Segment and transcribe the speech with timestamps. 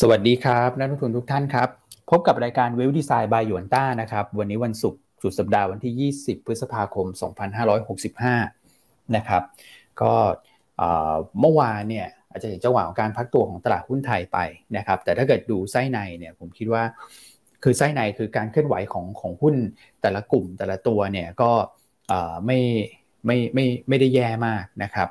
[0.00, 1.68] สวัสดีครับ นักลงทุนทุกท่านครับ
[2.10, 7.06] พบกับรายการเวลดีไซน์บายหยวนต้านะครับ วันนี้วันศุกร์สุดสัปดาห์วันที่ 20 พฤษภาคม
[8.30, 9.42] 2565 นะครับ
[10.02, 10.12] ก็
[11.40, 14.38] เมื่อวานเนี่ยอาจจะเห็นจังหวะของการพักตัวของตลาดหุ้นไทยไป
[14.76, 16.82] นะครับ แต่ถ้าเกิดดูไส้ในเนี่ยผมคิดว่า
[17.62, 19.54] คือไส้ในคือการเคลื่อนไหวของของหุ้น
[20.02, 21.50] แต่ละกลุ่มแต่ละตัวเนี่ยก็
[22.46, 22.58] ไม่
[23.26, 25.08] ไม่ไม่ไม่ได้แย่มากนะครับ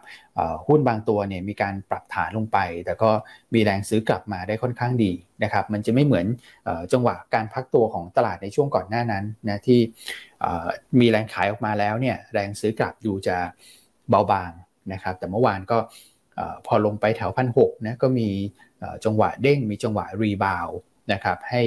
[0.67, 3.11] หุ้นบางตัวเนี่ยมีการปรับฐานลงไป แต่ก็
[3.53, 5.11] มีแรงซื้อกลับมาได้ค่อนข้างดี
[5.43, 6.25] นะครับ มันจะไม่เหมือน
[6.93, 9.79] จังหวะการพักตัวของตลาดในช่วงก่อนหน้านั้นนะที่
[10.99, 13.37] มีแรงขายออกมาแล้วเนี่ยแรงซื้อกลับดูจะ
[14.09, 14.51] เบาบาง
[14.93, 15.77] นะครับ แต่เมื่อวานก็
[16.67, 18.29] พอลงไปแถวพันหกนะก็มี
[19.05, 20.69] จังหวะเด้งมีจังหวะรีบาว
[21.11, 21.61] นะครับให้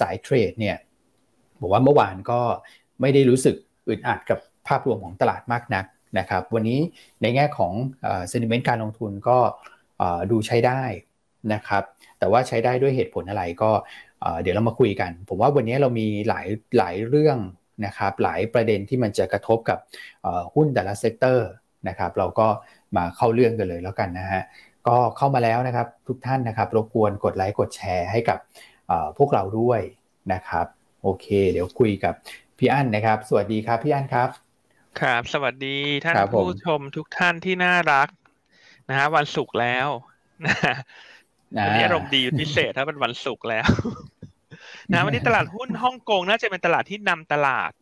[0.00, 0.76] สายเทรดเนี่ย
[1.60, 2.40] บอกว่าเมื่อวานก็
[3.00, 3.56] ไม่ได้รู้สึก
[3.88, 5.84] อึดอัดกับ ภาพรวมของตลาดมากนัก
[6.18, 6.80] นะครับ วันนี้
[7.22, 7.72] ในแง่ของ
[8.28, 9.38] sentiment การลงทุนก็
[10.30, 10.82] ดูใช้ได้
[11.54, 11.82] นะครับ
[12.18, 13.70] แต่ว่าใช้ได้ด้วยเหตุผลอะไรก็
[14.42, 16.46] เดี๋ยวเรามาคุยกัน ผมว่าวันนี้เรามีหลาย
[16.78, 17.38] หลายเรื่อง
[17.86, 19.78] นะครับ หลายประเด็นที่มันจะกระทบกับ
[20.54, 21.48] หุ้นแต่ละ sector
[21.88, 22.48] นะครับ เราก็
[22.96, 24.42] มาเข้าเรื่องกันเลยแล้วกันนะฮะ
[24.88, 28.38] ก็เข้ามาแล้วนะครับทุกท่านนะครับรบกวนกดไลค์กดแชร์ให้กับ
[29.18, 29.80] พวกเราด้วย
[30.32, 30.66] นะครับ
[31.02, 32.14] โอเค เดี๋ยวคุยกับ
[32.58, 34.47] พี่อั้นนะครับ สวัสดีครับพี่อั้นครับ
[34.96, 38.08] ครับ สวัสดีท่านผู้ชมทุกท่านที่น่ารัก
[38.88, 39.88] นะฮะวันศุกร์แล้ว
[40.46, 40.56] นะ
[41.64, 43.68] วันนี้อารมณ์ดีพิเศษถ้าเป็นวันศุกร์แล้ว
[44.92, 47.72] นะวันนี้ตลาดหุ้นฮ่องกงน่าจะเป็นตลาดที่นำตลาด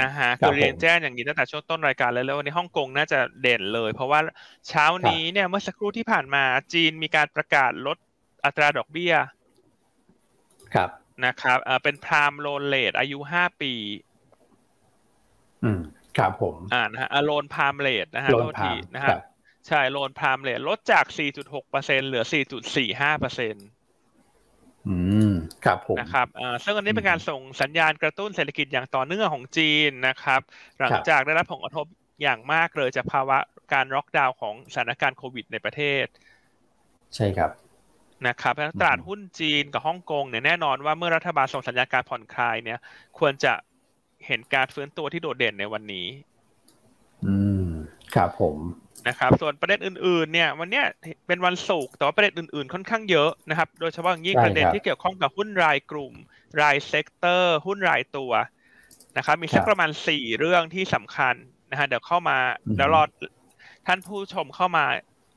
[0.00, 4.20] นะฮะคือเรียนแจ้งอย่างนี้ตั้งแต่ช่วงต้นรายการเลยแล้ววันนี้ฮ่องกงน่าจะเด่นเลย เพราะว่า
[4.68, 7.98] เช้านี้เนี่ยเมื่อสักครู่ที่ผ่านมาจีนมีการประกาศลด
[8.44, 9.14] อัตราดอกเบี้ย
[10.74, 10.90] ครับ
[11.24, 13.72] นะครับเป็นพรามโลนเลทอายุห้าปี
[15.64, 15.80] อืม
[16.18, 19.18] ครับผมอ่านะฮะโลนพามเลทนะฮะโลนพามนะฮะ
[19.68, 21.04] ใช่โลนพามเลทลดจาก
[21.38, 22.24] 4.6เปอร์เซ็นเหลือ
[22.72, 23.66] 4.45เปอร์เซ็นต์
[24.88, 24.96] อื
[25.30, 25.32] ม
[25.64, 30.40] ครับผมนะครับอ่าซึ่งอันนี้เป็นการส่งสัญญาณกระตุ้นเศรษฐกิจอย่างต่อเนื่องของจีนนะครับ
[30.80, 31.86] หลังจากได้รับผลกระทบ
[32.22, 33.38] อย่างมากเลยจากภาวะ
[33.72, 36.06] การล็อกดาวน์ของสถานการณ์โควิดในประเทศ
[37.14, 37.50] ใช่ครับ
[38.26, 42.78] นะครับตลาดหุ้นจีนกับฮ่องกงเนี่ยแน่นอนว่าเมื่อรัฐบาลส่งสัญญาณการผ่อนคลายเนี่ย
[43.18, 43.52] ควรจะ
[44.26, 46.06] เห็นการฟื้นตัวที่โดดเด่นในวันนี้
[47.26, 47.68] อืม
[48.14, 48.56] ครับผม
[49.08, 50.82] นะครับ ส่วนประเด็นอื่นๆ เนี่ย วันนี้
[51.26, 56.12] เป็นวันศุกร์แต่ว่าประเด็นอื่นๆ ค่อนข้างเยอะนะครับ โดยเฉพาะอย่างยิ่งประเด็นที่เกี่ยวข้องกับหุ้นรายกลุ่ม
[56.60, 58.32] ราย sector หุ้นรายตัว
[59.16, 61.34] นะครับ มีสักประมาณสี่เรื่องที่สำคัญ
[61.70, 62.36] นะฮะเดี๋ยวเข้ามา
[62.76, 63.02] เดี๋ยวรอ
[63.86, 64.84] ท่านผู้ชมเข้ามา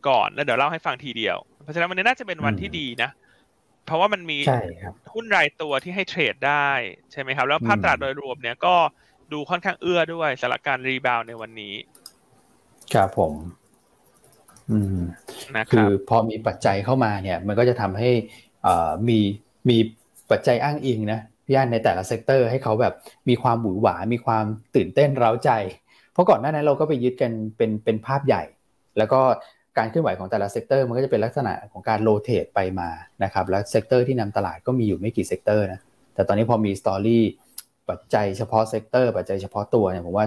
[0.08, 3.10] ก่อนแล้วเดี๋ยวเล่าให้ฟังทีเดียว เพราะฉะนั้นวันนี้น่าจะเป็นวันที่ดีนะ
[3.90, 4.38] เพราะว่ามันมี
[5.14, 6.70] หุ้นรายตัวที่ให้เทรดได้
[7.12, 8.76] ใช่ไหมครับ แล้วภาพตลาดโดยรวมเนี่ยก็
[9.34, 11.74] ดูค่อนข้างเอื้อด้วยสำหรับการรีบาวในวันนี้
[12.94, 13.34] ครับผม
[14.72, 15.00] อืม
[15.56, 18.10] นะคือพอมีปัจจัยเข้ามาเนี่ย มันก็จะทำให้
[18.66, 18.76] อ่
[19.10, 19.20] มี
[19.70, 19.78] มี
[20.32, 22.94] ปัจจัยอ้างอิงนะพี่อันในแต่ละ sector ให้เขาแบบ
[23.30, 24.46] มีความหวือหวา มีความ
[24.76, 25.52] ตื่นเต้นเร้าใจ
[26.12, 28.44] เพราะก่อนหน้านั้นเราก็ไปยึดกันเป็นเป็นภาพใหญ่
[28.98, 29.22] แล้วก็
[29.80, 32.90] การเคลื่อนไหวของแต่ละ sector มันก็จะเป็นลักษณะของการ rotate ไปมา
[33.24, 35.80] นะครับแล้ว sector ที่นำตลาดก็มีอยู่ไม่กี่ sector นะ
[36.16, 37.24] แต่ตอนนี้พอมี story
[37.90, 40.26] ปัจจัยเฉพาะ sector ปัจจัยเฉพาะตัวเนี่ยผมว่า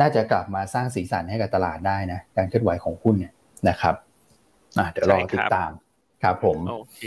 [0.00, 3.32] น่าจะกลับมาสร้างสีสันให้กับตลาดได้นะการเคลื่อนไหวของหุ้นเนี่ย
[3.68, 3.94] นะครับ
[4.78, 5.70] อะเดี๋ยวรอติดตาม
[6.22, 7.00] ครับผมโอเค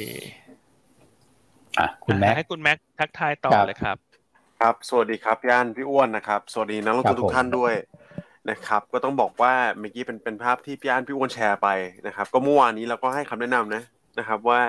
[1.79, 3.97] อะคุณแม็กให้คุณแม็กทักทายต่อเลยครับ
[4.61, 7.73] ครับ สวัสดีครับพี่อันพี่อ้วนนะครับ สวัสดีนักลงทุนทุกท่านด้วย
[8.50, 11.69] นะครับก็ต้องบอกว่าเมื่อกี้เป็นเป็นภาพที่พี่อันพี่อ้วนแชร์ไป
[12.07, 13.84] นะครับ ก็เมื่อวานนี้เราก็ให้คำแนะนำนะ
[14.19, 14.62] นะครับว่า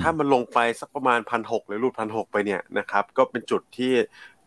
[0.00, 3.92] ถ้ามันลงไปสักประมาณพันหกหรือรูดพันหกไปเนี่ยนะครับก็เป็นจุดที่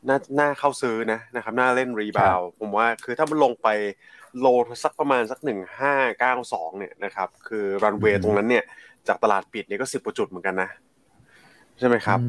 [0.10, 3.68] น่าน่าเข้าซื้อนะนะครับน่าเล่นรีบาวผมว่าคือถ้ามันลงไป
[4.40, 4.48] โล
[4.84, 8.64] สักประมาณสักหนึ่งห้าเก้าสองเนี่ยนะครับคือรันเวย์ตรงนั้นเนี่ย
[9.08, 10.70] จากตลาดปิดเนี่ยก็สิบกว่าจุดเหมือนกันนะ
[11.80, 12.20] ใช่ไหมครับ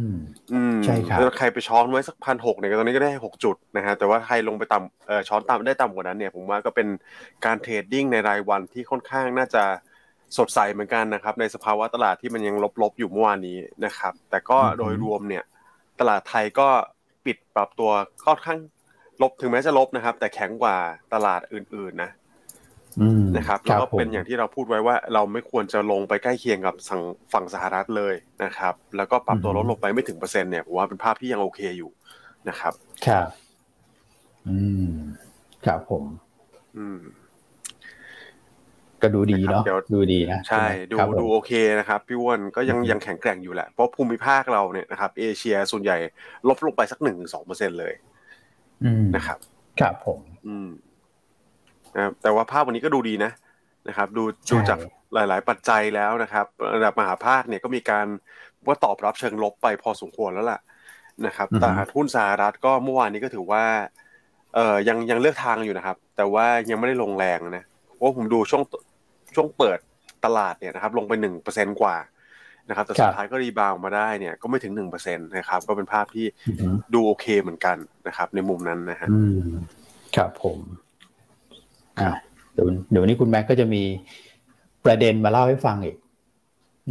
[0.52, 6.88] อืมใช่ครับใครไปช้อนไว้สักพันหกเนี่ยตอนนี้ก็ได้หกจุดนะฮะแต่ว่าใครลงไปต่ำเอ่อช้อนต่ำได้ต่ำกว่านั้นเนี่ย ผมว่าก็เป็น
[7.44, 9.62] การเทรดดิ้งในรายวันที่ค่อนข้างน่าจะ
[10.38, 15.44] สดใสเหมือนกันนะครับ ในสภาวะตลาดที่มันยังลบๆอยู่เมื่อวานนี้นะครับ แต่ก็โดยรวมเนี่ย
[16.00, 16.68] ตลาดไทยก็
[17.26, 17.90] ปิดปรับตัว
[18.24, 18.58] ค่อนข้าง
[19.22, 20.76] ลบถึงแม้จะลบนะครับ แต่แข็งกว่า
[21.14, 22.10] ตลาดอื่นๆนะ
[23.36, 27.02] นะครับแล้วก็เป็นอย่างที่เราพูดไว้ว่าเราไม่ควรจะลงไปใกล้เคียงกับฝั่ง
[27.32, 28.14] ฝั่งสหรัฐเลย
[28.44, 31.90] นะครับ แล้วก็ปรับตัวลดลงไปไม่ถึงเปอร์เซ็นต์เนี่ยผมว่าเป็นภาพที่ยังโอเคอยู่
[32.48, 32.72] นะครับ
[33.06, 33.28] ครับ
[34.48, 34.58] อื
[34.88, 34.92] ม
[35.66, 36.04] ครับผม
[36.76, 37.00] อืม
[39.02, 39.64] ก็ดูดีเนาะ
[39.94, 45.96] ดูดีนะใช่ดูดูโอเคนะครับพี่อ้วนก็ยังยังแข็งแกร่งอยู่แหละเพราะภูมิภาคเราเนี่ยนะครับ เอเชียส่วนใหญ่
[46.48, 47.94] ลบลงไปสักหนึ่งสองเปอร์เซ็นเลย
[49.16, 49.38] นะครับ
[49.80, 50.68] ครับผม อืม
[51.94, 53.32] นะแต่ว่าภาพวันนี้ก็ดูดีนะ
[53.88, 54.78] นะครับ ดูดูจาก
[55.14, 58.06] หลาย ๆ ปัจจัยแล้วนะครับระดับมหาภาคเนี่ยก็มีการ
[58.66, 60.60] ว่าตอบรับเชิงลบไปพอสมควรแล้วล่ะ
[61.26, 63.64] นะครับตลาดหุ้นสหรัฐก็เมื่อวานนี้ก็ถือว่า
[64.54, 67.64] เอ่อยังยังเลือกทางอยู่นะครับ แต่ว่ายังไม่ได้ลงแรงนะ
[67.94, 68.62] เพราะผมดูช่วง
[69.34, 69.78] ช่วงเปิด
[70.24, 71.96] ตลาดเนี่ยนะครับ ลงไปหนึ่งเปอร์เซ็นกว่า
[72.68, 76.26] นะครับแต่สุดท้ายก็ rebound มาได้เนี่ยก็ไม่ถึงหนึ่งเปอร์เซ็นตนะครับ ก็เป็นภาพที่
[76.94, 77.76] ดูโอเคเหมือนกัน
[78.06, 79.08] นะครับ ในมุมนั้นนะฮะ
[80.16, 80.58] ครับผม
[82.00, 82.10] อ่า
[82.54, 83.82] เดี๋ยวเดี๋ยวนี้คุณแม็กก็จะมี
[84.84, 85.96] ประเด็นมาเล่าให้ฟังอีก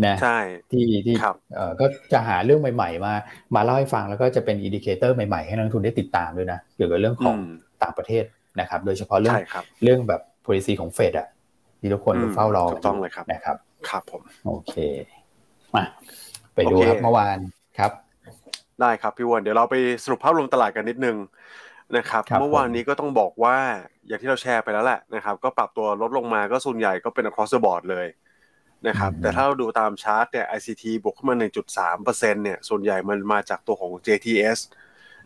[0.07, 0.39] นะใช่
[0.71, 1.15] ที่ที่
[1.55, 3.13] เอ่อก็จะหาเรื่องใหม่ ๆ มา
[3.55, 7.37] มาเล่าให้ฟังแล้วก็จะเป็น indicator ใหม่ๆให้นักลงทุนได้ติดตามด้วยนะเกี่ยวกับเรื่องของ
[7.83, 8.23] ต่างประเทศ
[8.59, 9.37] นะครับ โดยเฉพาะเรื่อง
[9.83, 11.27] เรื่องแบบ policy ของเฟดอะ
[11.79, 13.57] ที่ทุกคนเฝ้ารอต้องเลยครับนะครับ
[13.89, 14.73] ครับผมโอเค
[15.75, 15.83] มา
[16.55, 17.37] ไปดูครับเมื่อวาน
[17.77, 17.91] ครับ
[18.81, 21.17] ได้ครับพี่อันเดี๋ยวเราไปสรุปภาพรวมตลาดกันนิดนึง
[21.97, 23.57] นะครับเมื่อวานนี้ก็ต้องบอกว่า
[24.07, 28.07] อย่างที่เราแชร์ไปแล้วแหละนะครับก็ปรับตัวลดลงมาก็ส่วนใหญ่ก็เป็น across the board เลย
[28.87, 31.35] นะครับแต่ถ้าเราดูตามชาร์ตเนี่ย ICT บวกขึ้นมา
[31.85, 34.59] 1.3%เนี่ยส่วนใหญ่มันมาจากตัวของ JTS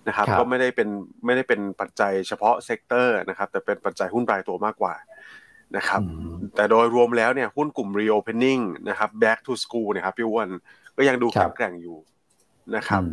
[0.07, 0.89] นะครับก็ไม่ได้เป็น
[1.25, 4.95] ไม่ได้เป็นปัจจัยเฉพาะ sector นะครับแต่เป็นปัจจัยหุ้นรายตัวมากกว่า
[5.77, 6.01] นะครับ
[6.55, 10.49] แต่โดยรวมแล้วเนี่ยหุ้นกลุ่ม reopening นะครับ back to school นะครับพี่อ้วน
[10.97, 11.97] ก็ยังดูแข็งแกร่งอยู่
[12.75, 13.03] นะครับ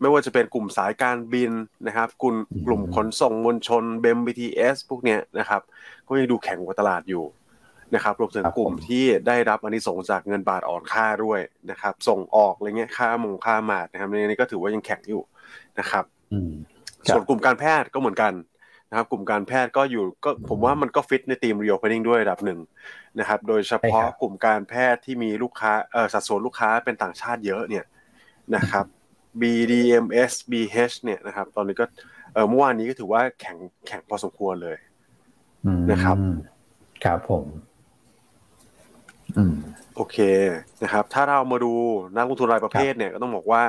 [0.00, 1.52] ไม่ว่าจะเป็นกลุ่มสายการบิน
[1.86, 2.36] นะครับ กลุ่ม
[2.66, 5.62] กลุ่มขนส่งมวลชนเบม BTS พวกเนี้ยนะครับ
[6.06, 7.24] ก็ยังดูแข็งกว่าตลาดอยู่
[7.94, 11.40] นะครับรวมถึงกลุ่มที่ได้รับอันนี้ส่งจากเงินบาทอ่อนค่าด้วย
[11.70, 15.22] นะครับ ส่งออกอะไรเงี้ยค่ามงค่ามาดนะครับในนี้ก็ถือว่ายังแข็งอยู่
[15.78, 16.04] นะครับ
[17.08, 18.32] ส่วนกลุ่มการแพทย์ก็เหมือนกัน
[18.90, 22.60] นะครับ กลุ่มการแพทย์ก็อยู่ก็ผมว่ามันก็ฟิตในทีม reopening ด้วยระดับหนึ่ง
[23.18, 27.84] นะครับ โดยเฉพาะกลุ่มการแพทย์ที่มีลูกค้าเออสัดส่วนลูกค้าเป็นต่างชาติเยอะเนี่ย
[28.56, 28.84] นะครับ
[29.40, 31.84] BDMS BH เนี่ยนะครับ ตอนนี้ก็
[32.34, 34.78] เออเมื่อวานนี้ก็ถือว่าแข็งแข็งพอสมควรเลย
[35.90, 36.16] นะครับ
[37.04, 37.44] ครับผม
[39.96, 40.16] โอเค
[40.82, 41.72] นะครับ ถ้าเรามาดู
[42.14, 43.62] นักลงทุนรายประเภทเนี่ยก็ต้องบอกว่า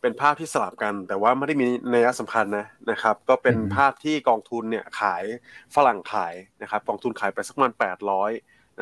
[0.00, 5.24] เป็นภาพที่สลับกัน แต่ว่าไม่ได้มีนัยสำคัญนะนะครับ ก็เป็นภาพที่กองทุนเนี่ยขาย
[5.74, 8.30] ฝรั่งขายนะครับ กองทุนขายไปสักประมาณแปดร้อย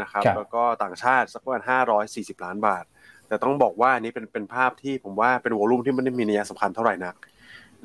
[0.00, 2.84] นะครับ แล้วก็ต่างชาติสักประมาณห้าร้อยสี่สิบล้านบาท
[3.28, 7.14] แต่ต้องบอกว่านี้เป็นเป็นภาพที่ผมว่าเป็นวอลุ่มที่ไม่ได้มีนัยสำคัญเท่าไหร่นัก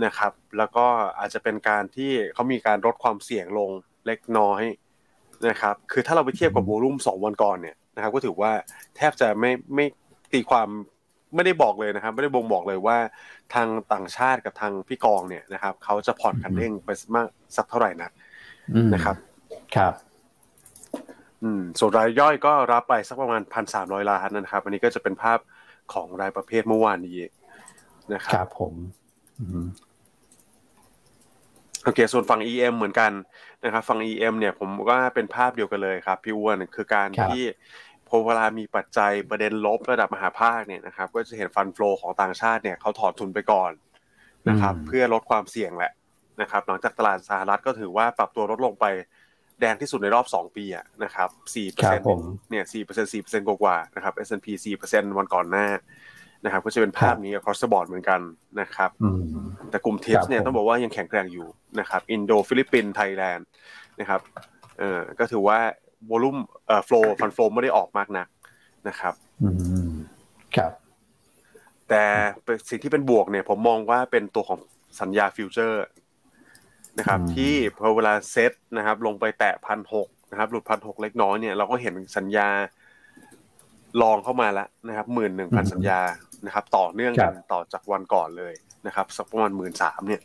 [0.06, 0.86] นะครับ แล้วก็
[1.20, 3.70] อาจจะเป็นการที่เขามีการลดความเสี่ยงลง
[4.06, 4.64] เล็กน้อย
[5.50, 8.52] นะครับ คือถ้าเราไปเทียบกับวอลุ่มสองวันก่อนเนี่ยนะครับก็ถือว่า
[8.96, 9.86] แทบจะไม่ไม่
[10.34, 10.68] ตีความ
[11.36, 12.98] ไม่ได้บอกเลยนะครับไม่ได้บ่งบอกเลยว่า
[13.54, 18.12] ทางต่างชาติกับทางพี่กองเนี่ยนะครับเขาจะผ่อนคันเร่งไปมากสักเท่าไหร่นัก
[18.94, 19.16] นะครับ
[19.76, 19.94] ครับ
[21.44, 25.40] อืมส่วนรายย่อยก็รับไปสักประมาณพันสามร้อยล้านนะครับ อันนี้ก็จะเป็นภาพ
[25.94, 27.20] ของรายประเภทเมื่อวานนี้
[28.14, 28.74] นะครับครับผม
[31.84, 33.12] โอเค ส่วนฝั่ง EM เหมือนกัน
[33.64, 37.44] นะครับฝั่ง EM เนี่ยผมว่าเป็นภาพเดียวกันเลยครับ พี่อ้วนคือการที่
[38.08, 43.72] พอเวลามีปัจจัยประเด็นลบระดับมหาภาคเนี่ยนะครับ ก็จะเห็น fund flow ของต่างชาติเนี่ยเขาถอนทุนไปก่อน
[44.50, 45.92] นะครับ เพื่อลดความเสี่ยงแหละ
[46.42, 48.86] นะครับ หลังจากตลาดสหรัฐก็ถือว่าปรับตัวลดลงไป
[49.62, 52.06] แดงที่สุดในรอบ 2 ปีอะนะครับ4%เปอร์เซ็นต์
[52.50, 55.68] เนี่ย4%เปอร์เซ็นต์4เปอร์เซ็นต์กว่าๆนะครับ S&P 4เปอร์เซ็นต์วันก่อนหน้า
[56.46, 58.22] นะครับก็จะเป็นภาพนี้ across the board เหมือนกัน
[58.62, 58.92] นะครับ
[59.69, 61.48] แต่กลุ่ม TIPs เนี่ยต้องบอกว่ายังแข็งแกร่งอยู่
[61.80, 63.48] นะครับอินโดฟิลิปปินส์ไทยแลนด์
[64.00, 64.22] นะครับ
[64.80, 65.60] เออก็ถือว่า
[66.10, 66.38] วอลุ่ม
[66.68, 68.28] เอ่อฟลูฟันฟลูไม่ได้ออกมากนัก
[68.88, 69.14] นะครับ
[70.56, 70.72] ครับ
[71.90, 72.04] แต่
[72.69, 74.59] สิ่งที่เป็นบวกเนี่ยผมมองว่าเป็นตัวของ
[75.02, 75.83] สัญญาฟิวเจอร์
[77.00, 82.48] นะครับที่พอเวลาเซตนะครับลงไปแตะพันหกนะครับหลุดพันหกเล็กน้อยเนี่ยเราก็เห็นสัญญา
[84.02, 86.00] ลองเข้ามาแล้วนะครับหมื่นหนึ่งพันสัญญา
[86.45, 88.54] นะครับ ต่อเนื่องกันต่อจากวันก่อนเลย
[88.88, 90.21] นะครับสักประมาณหมื่นสามเนี่ย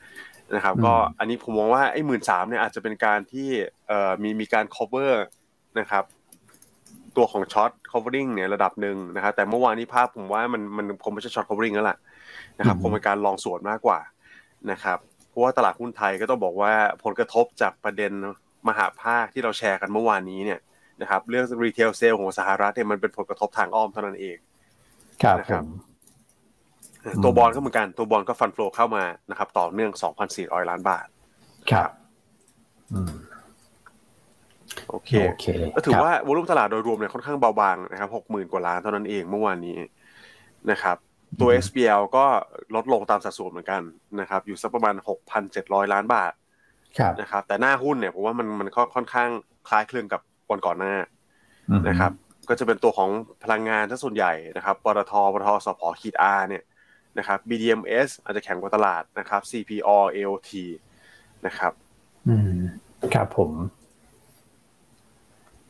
[0.54, 3.49] นะครับ ก็อันนี้ผมมองว่าไอ้หมื่นสามเนี่ยอาจจะเป็นการที่
[3.88, 5.12] เอ่อมีมีการ cover
[5.80, 6.04] นะครับ
[7.16, 11.99] ตัวของช็อต covering เนี่ยระดับหนึ่งนะครับ แต่เมื่อวานนี้ภาพผมว่ามันมันคงไม่ใช่ short covering แล้วล่ะ
[12.58, 13.99] นะครับคงเป็นการลองสวนมากกว่า
[14.70, 16.72] นะครับเพ ราะว่าตลาดหุ้นไทยก็ต้องบอกว่า
[17.04, 18.12] ผลกระทบจากประเด็น
[18.68, 20.60] มหาภาคที่เราแชร์กันเมื่อวานนี้เนี่ย
[21.02, 24.36] นะครับเรื่อง retail sales ของสหรัฐเนี่ยมันเป็นผลกระทบทางอ้อมเท่านั้นเอง
[25.22, 25.64] ครับ
[27.22, 29.90] ตัวบอลก็เหมือนกันตัวบอลก็ฟันโฟลเข้ามานะครับ ต่อเนื่อง
[30.30, 31.06] 2,400 ล้านบาท
[31.70, 31.90] ครับ
[34.88, 35.10] โอเค
[35.76, 39.78] ก็ถือว่าวอลุ่มตลาดโดยรวมเนี่ยค่อนข้างเบาบางนะครับหกหมื่นกว่าล้านเท่านั้นเองเมื่อวานนี้
[40.70, 40.96] นะครับ
[41.40, 42.26] ตัว SBL ก็
[42.75, 43.83] ลดลงตามสัดส่วนเหมือนกัน
[44.21, 44.95] นะครับ อยู่สักประมาณ
[45.45, 46.33] 6,700 ล้านบาท
[47.21, 49.30] นะครับ แต่หน้าหุ้นเนี่ยผมว่ามันมันค่อนข้าง
[49.68, 50.95] คล้ายคลึงกับวันก่อนหน้า
[51.88, 52.12] นะครับ
[52.49, 53.11] ก็จะเป็นตัวของ
[53.42, 56.64] พลังงานทั้งส่วนใหญ่นะครับปตทปตทสพขีดอาเนี่ย
[57.18, 60.50] นะครับ BDMs อาจจะแข็งกว่าตลาดนะครับ CPO AOT
[61.47, 61.73] นะครับ
[62.28, 62.59] อืม
[63.14, 63.52] ครับผม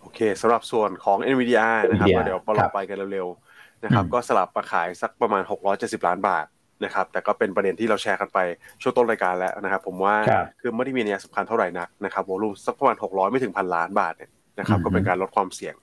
[0.01, 3.46] โอเคเคสำหรับส่วนของ NVIDIA นะครับ NVIDIA เดี๋ยวเราไปกันเร็วๆ
[3.85, 5.43] นะครับอืมก็สลับมาขายสักประมาณ
[5.75, 6.47] 670 ล้านบาท
[6.85, 8.39] นะครับแต่ก็เป็นประเด็นที่เราแชร์กันไป
[8.83, 15.75] ช่วงต้นรายการแล้วนะครับ ผมว่าครับคือไม่ได้มีนัยสำคัญเท่าไหร่นักนะครับวอลุ่มสักประมาณ 600 ไม่ถึงพันล้านบาทเนี่ยนะครับอืมก็เป็นการลดความเสี่ยง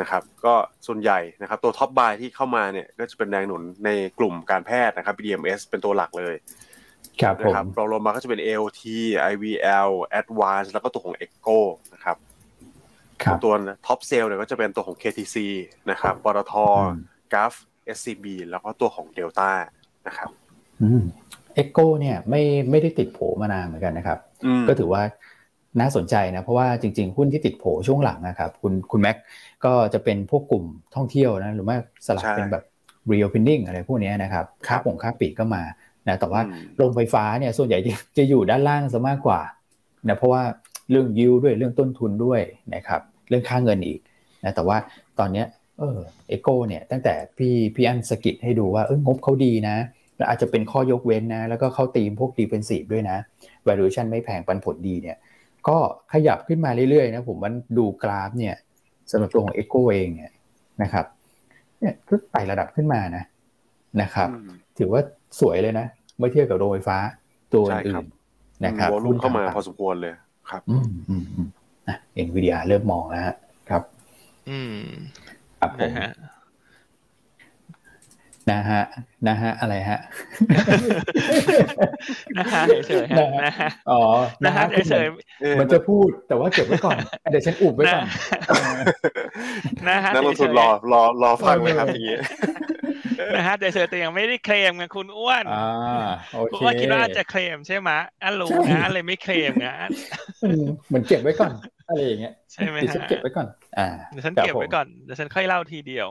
[0.00, 0.54] นะครับก็
[0.86, 6.34] ส่วนใหญ่นะครับตัว top buy ที่เข้ามาเนี่ยก็จะเป็นแรงหนุนในกลุ่มการแพทย์นะครับ BDMS เป็นตัวหลักเลย
[7.22, 8.82] ครับผนะมครับรองลงมาก็จะเป็น AOT
[9.32, 9.90] IVL
[10.20, 11.58] Advance แล้วก็ตัวของ EGCO
[11.94, 12.16] นะครับ
[13.22, 13.54] ครับตัว
[13.86, 15.36] top sell เนี่ยก็จะเป็นตัวของ KTC
[15.90, 16.54] นะครับปตท
[17.34, 17.54] อืม GULF
[17.96, 19.50] SCB แล้วก็ตัวของ Delta
[20.06, 20.28] นะครับ
[20.82, 21.02] อืม
[21.54, 25.02] EGCO เนี่ยไม่ไม่ได้ติดโผมานานเหมือนกันนะครับอืมก็ถือว่า
[25.80, 29.16] น่าสนใจนะ เพราะว่าจริงๆ หุ้นที่ติดโผช่วงหลังนะครับ คุณคุณแม็ก
[29.64, 30.64] ก็จะเป็นพวกกลุ่ม
[30.94, 31.76] ท่องเที่ยวนะ หรือว่า
[32.06, 32.64] สลับใช่เป็นแบบ
[33.10, 35.62] reopening อะไรพวกเนี้ยนะครับค่าครับผงค่าปีกก็มา
[36.08, 39.40] นะแต่ว่าอืมโรงไฟฟ้าเนี่ยส่วนใหญ่จะจะอยู่ด้านล่างซะมากกว่า
[40.08, 40.42] นะเพราะว่า
[40.90, 42.40] เรื่องยิวด้วยเรื่องต้นทุนด้วย
[42.74, 44.00] นะครับ เรื่องค่าเงินอีก
[44.44, 44.76] นะแต่ว่า
[45.18, 45.46] ตอนเนี้ย
[45.78, 49.76] เออเอโกเนี่ยตั้งแต่พี่พี่อันสกิดให้ดูว่าเอองบเขาดีนะ
[50.16, 53.16] แล้วอาจจะเป็นข้อยกเว้นนะ แล้วก็เข้าตีมพวก defensive ด้วยนะ
[53.68, 55.16] valuation ไม่แพงปันผลดีเนี่ย
[55.68, 55.76] ก็
[56.12, 58.54] ขยับขึ้นมาเรื่อยๆนะผมว่าดูกราฟเนี่ย
[59.10, 60.32] สำหรับตัวของ Echo เองเนี่ย
[60.82, 61.06] นะครับ
[61.80, 63.24] เนี่ยก็ไต่ระดับขึ้นมานะ
[64.02, 65.00] นะครับอืมถือว่า
[65.40, 65.86] สวยเลยนะ
[66.18, 66.98] เมื่อเทียบกับโรงไฟฟ้า
[67.54, 70.12] ตัวใช่คอื่รับนๆนะครับวอลุ่มเข้ามาหุ้นพอสมควรเลย
[70.50, 71.48] ครับ อืมอืมอืม
[71.88, 73.36] นะเอ็นวีดีเริ่มมองแล้วฮะ
[73.70, 73.82] ครับ
[74.50, 74.74] อืม
[75.64, 76.08] ครับผมนะฮะ
[78.50, 78.82] นะฮะ
[79.28, 79.98] นะฮะ อะไรฮะ
[82.38, 84.00] นะฮะเฉยๆฮะนะฮะนะฮะ อ๋อ
[84.44, 85.06] นะฮะคือเฉย
[85.40, 86.96] เอ๊ะมันจะพูดแต่ว่าเก็บไว้ก่อน
[87.30, 88.06] เดี๋ยวฉันอุบไว้ๆก่อน
[89.88, 92.16] นะฮะนักลงทุนเฉยๆรอ รอ รอฟังไหมครับอย่างนี้
[93.34, 97.90] นะฮะเฉยๆแต่ยังไม่ได้เคลมไงคุณอ้วนอ่าโอคุณเคอ้วนคิดว่าอันจะเคลมใช่ไหม
[98.22, 99.90] อันรู้ใช่นะอันเลยไม่เคลมนะอัน
[100.44, 101.52] อืมเหมือนเก็บไว้ก่อน
[101.88, 103.46] อะไรอย่างเงี้ยใช่ไหมเดี๋ยวฉันฮะเก็บไว้ก่อน
[103.78, 106.08] อ่าเดี๋ยวฉันครับเก็บไว้ก่อนเดี๋ยวฉันค่อยเล่าทีเดียว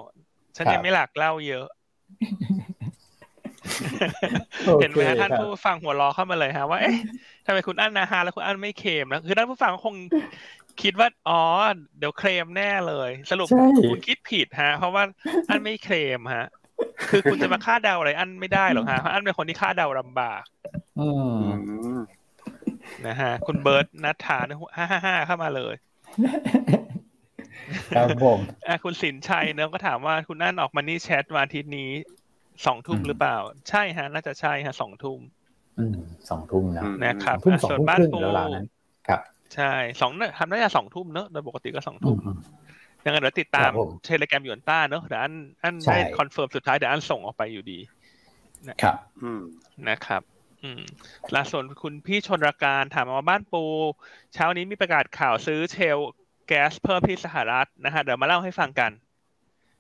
[0.58, 1.68] ฉันครับยังไม่หลักเล่าเยอะ
[4.68, 6.98] ผมเห็นไหมฮะโอคท่านครับผู้ฟังหัวล้อเข้ามาเลยฮะว่าเอ๊ะ
[7.46, 9.96] ทำไมคุณอั้นนะฮะแล้วคุณอั้นไม่เคลมนะคือท่านผู้ฟังคง
[10.82, 11.42] คิดว่าอ๋อ
[11.98, 15.04] เดี๋ยวเคลมแน่เลย สรุปใช่คุณคิดผิดฮะ เพราะว่า
[15.50, 16.48] อั้นไม่เคลมฮะ
[17.10, 20.44] คือคุณจะมาคาดเดาอะไรอั้นไม่ได้หรอกฮะเพราะอั้นเป็นคนที่คาดเดาลำบาก
[21.00, 21.38] อืม
[21.68, 22.00] อืม
[23.06, 24.36] นะฮะ คุณเบิร์ตนัทธา
[24.78, 25.74] ห้าห้าห้าเข้ามาเลย
[27.94, 31.90] ครับผมอะคุณสินชัยเนอะก็ถามว่าคุณอั้นออกมานี่แชทวันอาทิตย์นี้
[32.66, 33.36] สองทุ่มอืมหรือเปล่า
[33.70, 35.20] ใช่ฮะ น่าจะใช่ฮะสองทุ่ม
[35.78, 35.96] อืม
[36.30, 38.66] สองทุ่มนะอืมนะครับทุ่มอะสองส่วนทุ่มบ้านครึ่งปูแล้วร้านนั้น
[39.08, 39.22] ครับ
[39.54, 39.64] ใช่
[40.02, 42.38] สองน่ะทำได้จะสองทุ่มเนอะโดยปกติก็สองอืทุ่มมอืม
[43.04, 45.34] ยังไงเดี๋ยวติดตามครับผมเทเลแกรมหยวนต้าเนอะเดี๋ยวอัน
[45.64, 47.80] อันใช่ได้คอนเฟิร์มสุดท้ายเดี๋ยวอันส่งออกไปอยู่ดี
[48.82, 49.42] ครับอืม
[49.88, 50.22] นะครับ
[50.64, 50.82] อืม
[51.34, 53.64] ล่าส่วนคุณพี่ชนรการถามมาว่าบ้านปู
[54.34, 56.00] เช้านี้มีประกาศข่าวซื้อ shale
[56.48, 58.92] gas เพิ่มที่สหรัฐนะฮะเดี๋ยวมาเล่าให้ฟังกัน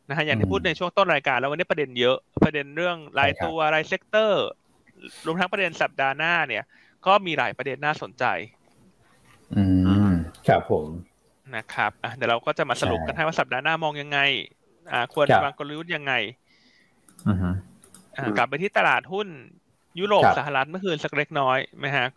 [0.09, 4.43] นะฮะอย่างที่อืมพูดในช่วงต้นรายการแล้ววันนี้ประเด็นเยอะประเด็นเรื่องรายใช่ครับตัวราย sector
[5.25, 6.63] รวมทั้งประเด็นสัปดาห์หน้าเนี่ย
[7.05, 8.25] ก็มีหลายประเด็นน่าสนใจ
[9.55, 9.63] อื
[10.09, 10.13] ม
[10.47, 10.87] ครับผม
[11.55, 14.19] นะครับอะเดี๋ยวเราก็จะมาสรุปกันใช่ให้ว่าสัปดาห์หน้ามองยังไง
[14.91, 16.13] อ่า ควรครับวางกลยุทธ์ยังไง
[17.27, 17.49] อือฮึ
[18.17, 19.27] อ่าอืมกลับไปที่ตลาดหุ้น
[19.99, 22.07] ยุโรปครับสหรัฐเมื่อคืนสักเล็กน้อยไหมฮะ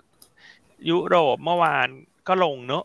[0.91, 1.89] ยุโรปเมื่อวาน
[2.29, 2.85] ก็ลงเนอะ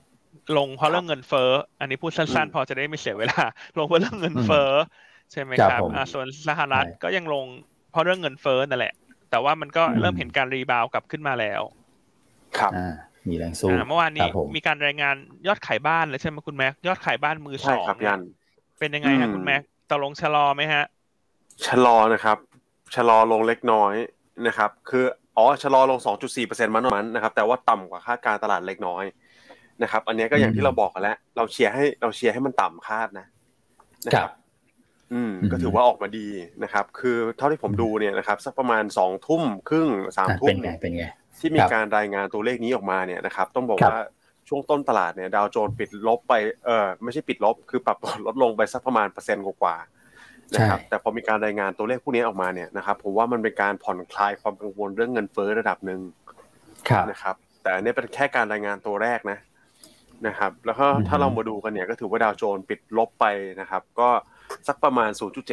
[0.58, 3.44] ลงเพราะเรื่องเงินเฟ้ออันนี้พูดสั้นๆ พอจะได้ไม่เสียเวลา
[3.78, 4.70] ลงเพราะเรื่องเงินเฟ้อ
[5.32, 7.46] ใช่ไหมครับครับผมอ่าส่วนสหรัฐใช่ก็ยังลง
[7.90, 8.94] เพราะเรื่องเงินเฟ้อนั่นแหละ
[9.30, 11.62] แต่ว่ามันก็อืมเริ่มเห็นการ rebound กลับขึ้นมาแล้ว
[12.58, 12.86] ครับอ่า
[13.28, 15.16] มีแรงสู้อ่าเมื่อวานคนี้รับผมมีการรายงาน
[15.48, 18.22] ยอดขายบ้านเลยใช่ไหมคุณแม็กยอดขายบ้านมือสใช่องครับเนี่ยยัน
[18.80, 20.82] เป็นยังไงฮะอืมคุณแม็กตกลงชะลอไหมฮะ
[21.66, 22.38] ชะลอนะครับ
[22.96, 23.94] ชะลอลงเล็กน้อย
[24.48, 25.06] นะครับ คือ
[25.38, 26.00] อ๋อชะลอลง
[26.36, 29.04] 2.4%มันมันนะครับ แต่ว่าต่ำกว่าคาดการณ์ตลาดเล็กน้อย
[29.84, 33.28] นะครับ อันนี้ก็อย่างอืมที่เราบอกกันแล้ว เราเชียร์ให้เราเชียร์ให้มันต่ำคาดนะ
[34.06, 34.14] นะ
[35.14, 36.28] อืมอืม ก็ถือว่าออกมาดี
[36.64, 41.06] นะครับ คือเท่าที่ผมดูเนี่ยนะครับ สักประมาณสองทุ่มครึ่งสามอะทุ่เป็มนไงเนี่ยเป็นไง
[41.40, 44.00] ที่มีครับการรายงานตัวเลขนี้ออกมาเนี่ยนะครับ ต้องบอกครับว่า
[44.50, 46.34] ช่วงต้นตลาดเนี่ย ดาวโจนส์ปิดลบไป
[46.66, 50.01] เออไม่ใช่ปิดลบ คือปรับตัวลดลงไปสักประมาณเปอร์เซ็นต์กว่าๆ
[50.54, 56.02] นะครับแต่พอมีการรายงานตัวเลขพวกนี้ออกมาเนี่ยนะครับผมว่ามันเป็นการผ่อนคลายความกังวลเรื่องเงินเฟ้อระดับหนึ่ง
[56.90, 59.38] ครับนะครับ แต่อันนี้เป็นแค่การรายงานตัวแรกนะ
[60.28, 63.26] นะครับ แล้วก็อือฮึถ้าเรามาดูกันเนี่ยก็ถือว่าดาวโจนส์ปิดลบไป
[63.62, 64.10] นะครับ ก็
[64.68, 65.10] สักประมาณ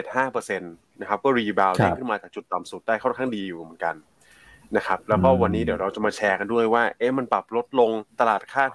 [0.09, 3.95] 0.75%นะครับก็ rebound ครับขึ้นมาจากจุดต่ำสุดได้ค่อนข้างดีอยู่เหมือนกัน
[4.77, 7.91] นะครับแล้วก็อืมวันนี้เดี๋ยวเราจะมาแชร์กันด้วยว่าเอ๊ะมันปรับลดลง
[8.21, 8.71] ตลาดคาด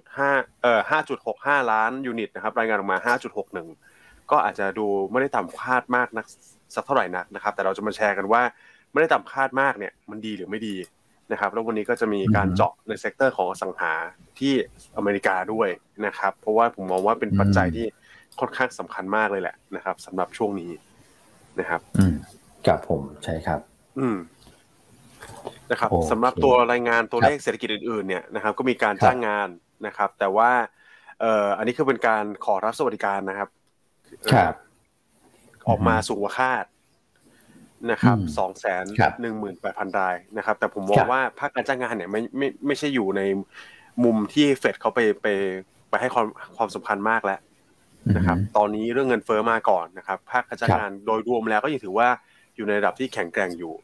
[0.00, 0.80] 6.5เอ่อ
[1.26, 3.87] 5.65 ล้าน unit นะครับรายงานออกมา 5.61
[4.30, 6.26] ก็อาจจะดูไม่ได้ต่ำคาดมากนัก
[6.74, 8.42] สักเท่าไหร่นักนะครับ แต่เราจะมาแชร์กันว่า
[8.92, 10.74] ไม่ได้ต่ำคาดมากเนี่ยมันดีหรือไม่ดี
[11.32, 13.92] นะครับแล้ววันนี้ก็จะมีการเจาะใน sector ของอสังหา
[14.38, 14.52] ที่
[14.96, 15.68] อเมริกาด้วย
[16.06, 17.86] นะครับ เพราะว่าผมมองว่าเป็นปัจจัยที่
[18.40, 20.72] ค่อนข้างสำคัญมากเลยแหละนะครับสำหรับช่วงนี้
[21.60, 22.14] นะครับ อืม
[22.66, 23.60] กับผมใช่ครับ
[23.98, 24.16] อืม
[25.70, 29.48] นะครับโอเคสำหรับตัวรายงานตัวเลขเศรษฐกิจอื่นๆเนี่ยนะครับ ก็มีการจ้างงาน
[29.86, 30.50] นะครับ แต่ว่า
[31.20, 33.48] เอ่ออันนี้คือเป็นการขอรับสวัสดิการนะครับ
[34.32, 34.54] ครับ
[35.68, 36.64] ออกมาสูงกว่าคาด
[37.90, 43.22] นะครับอืมสองแสนครับหนึ่งหมื่นแปดพันรายนะครับ แต่ผมมอครังบว่าภาคการจ้างงานเนี่ยไม่ไม่ไม่ใช่อยู่ใน
[44.04, 45.26] มุมที่เฟดเขาไปไป
[45.90, 47.40] ไปให้ความความสำคัญมากแล้ว
[48.16, 52.08] นะครับ ตอนนี้เรื่องเงินเฟ้อมาก่อนนะครับ ภาคการจ้างงานโดยรวมแล้วก็ยังถือว่า
[52.56, 53.74] อยู่ในระดับที่แข็งแกร่งอยู่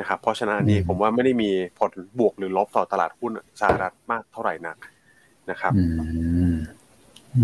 [0.00, 4.76] นะครับ เพราะฉะนั้นอันนี้อืมผมว่าไม่ได้มีผลบวกหรือลบต่อตลาดหุ้นสหรัฐมากเท่าไหร่นัก
[5.50, 5.84] นะครับอื
[6.50, 6.54] ม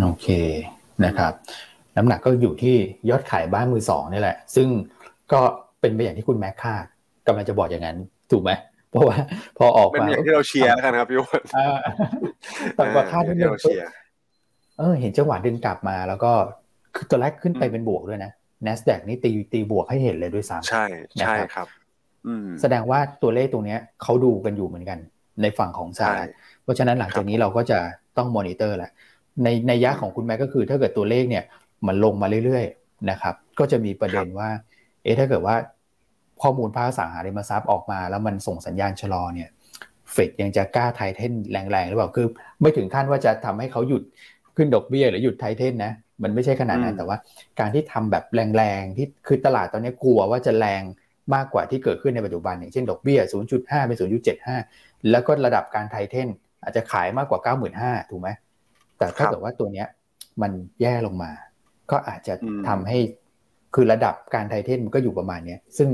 [0.03, 0.27] โอเค
[1.05, 1.33] นะครับ
[1.97, 2.77] น้ำหนักก็อยู่ที่
[3.11, 4.69] ยอดขายบ้านมือสองนี่แหละ ซึ่ง
[5.33, 5.41] ก็
[5.81, 6.85] เป็นไปอย่างที่คุณแม็กคาด
[7.27, 7.97] กำลังจะบอกอย่างนั้น
[8.31, 8.51] ถูกไหม
[8.91, 9.17] เพราะว่า
[9.59, 11.79] พอออกเป็นมาอย่างที่เราเชียร์แล้วกันครับพี่อ้วนอ่า
[12.79, 13.89] ต่ำกว่าคาดนิดที่นึงเราเชียร์
[14.79, 16.33] เออเห็นจังหวะดึงกลับมา แล้วก็
[16.95, 18.33] คือตัวแรกขึ้นไปเป็นบวกด้วยนะ
[18.67, 20.85] NASDAQ นี่ตีตีบวกให้เห็นเลยด้วยซ้ำใช่
[21.21, 21.67] ใช่ครับ
[22.27, 24.99] อืมแสดงว่าตัวเลขตรงเนี้ยเขาดูกันอยู่เหมือนกัน
[25.43, 27.79] ในฝั่งของสหรัฐใช่เพราะฉะนั้นหลังจากนี้เราก็จะ
[28.17, 28.91] ต้องมอนิเตอร์แหละ
[29.45, 31.45] ในในยะของคุณแม่ก็คือถ้าเกิดตัวเลขเนี่ย
[31.87, 34.49] มันลงมาเรื่อยๆนะครับ ก็จะมีประเด็นว่า
[35.03, 35.57] เอ๊ะถ้าเกิดว่า
[36.43, 39.49] ข้อมูลภาคอสังหาริมทรัพย์ออกมา แล้วมันส่งสัญญาณชะลอเนี่ย
[40.13, 42.27] เฟดยังจะกล้าไทเทนแรงๆหรือเปล่าคือ
[42.61, 44.03] ไม่ถึงขั้นว่าจะทำให้เขาหยุด
[44.57, 47.17] ขึ้นดอกเบี้ยหรือหยุดไทเทนนะมันไม่ใช่ขนาดนั้นอืมแต่ว่า
[47.61, 48.25] การที่ทำแบบ
[48.57, 50.83] แรงๆที่คือตลาดตอนนี้กลัวว่าจะแรง
[51.35, 53.21] มากกว่าที่เกิดขึ้นในปัจจุบันอย่างเช่นดอกเบี้ย
[53.55, 53.99] 0.5 เป็น
[54.51, 56.29] 0.75 แล้วก็ระดับการไทเทน
[56.63, 57.41] อาจจะขายมากกว่า
[57.81, 58.29] 95,000 ถูกไหม
[58.99, 59.87] แต่ถ้าครับเกิดว่าตัวเนี้ย
[60.43, 61.31] มันแย่ลงมา
[61.91, 62.99] ก็อาจจะอืมทำให้
[63.75, 65.89] คือระดับการ tighten มันก็อยู่ประมาณเนี้ยซึ่ง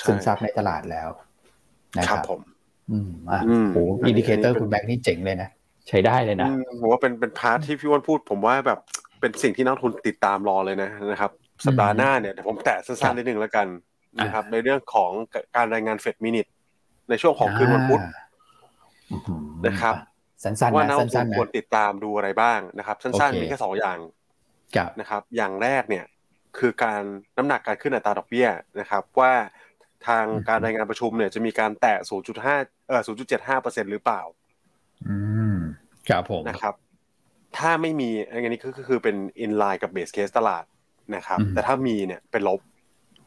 [0.00, 1.08] ใช่ซึมซับในตลาดแล้ว
[1.98, 2.40] นะคครัรับบผม
[2.90, 5.48] อืมอะอืมโอ้อันนี้อินดิเคเตอร์อันนี้เป็นคุณแบงค์นี่เจ๋งเลยนะ
[5.88, 8.80] ใช้ได้เลยนะอืมผมว่าเป็นเป็น part ที่พี่อ้วนพูด ผมว่าแบบ
[9.20, 11.30] เป็นสิ่งที่นักลงทุนติดตามรอเลยนะนะครับ
[11.66, 13.66] สัปดาห์หน้าเนี่ยเดี๋ยวผมแตะครัสั้นบๆนิดนึงแล้วกัน
[14.20, 15.10] นะครับอ่าในเรื่องของ
[15.56, 16.46] การรายงานเฟด minutes
[17.08, 18.02] ในช่วงของคืนวันพุธ
[19.10, 19.94] อื้อหือนะครับ
[20.42, 24.15] สั้นๆว่านะนักลงทุสั้นนๆควรนะติดตามดูอะไรบ้างนะครับ สั้นโอๆเคมีแค่สองอย่างกับ
[25.00, 26.04] นะครับ อย่างแรกเนี่ย
[26.58, 27.02] คือการ
[27.36, 28.48] น้ำหนักการขึ้นอัตราดอกเบี้ย
[28.80, 29.32] นะครับ ว่า
[30.06, 31.98] ทางการรายงานประชุมเนี่ยจะมีการแตะ
[32.42, 33.02] 0.5 เอ่อ
[33.46, 34.22] 0.75%หรือเปล่า
[35.08, 35.16] อื
[35.54, 35.56] ม
[36.08, 36.74] ครับผมนะครับ
[37.58, 40.64] ถ้าไม่มีอันนี้ก็คือเป็น in line กับ base case ตลาด
[41.16, 42.60] นะครับอืมแต่ถ้ามีเนี่ยเป็นลบ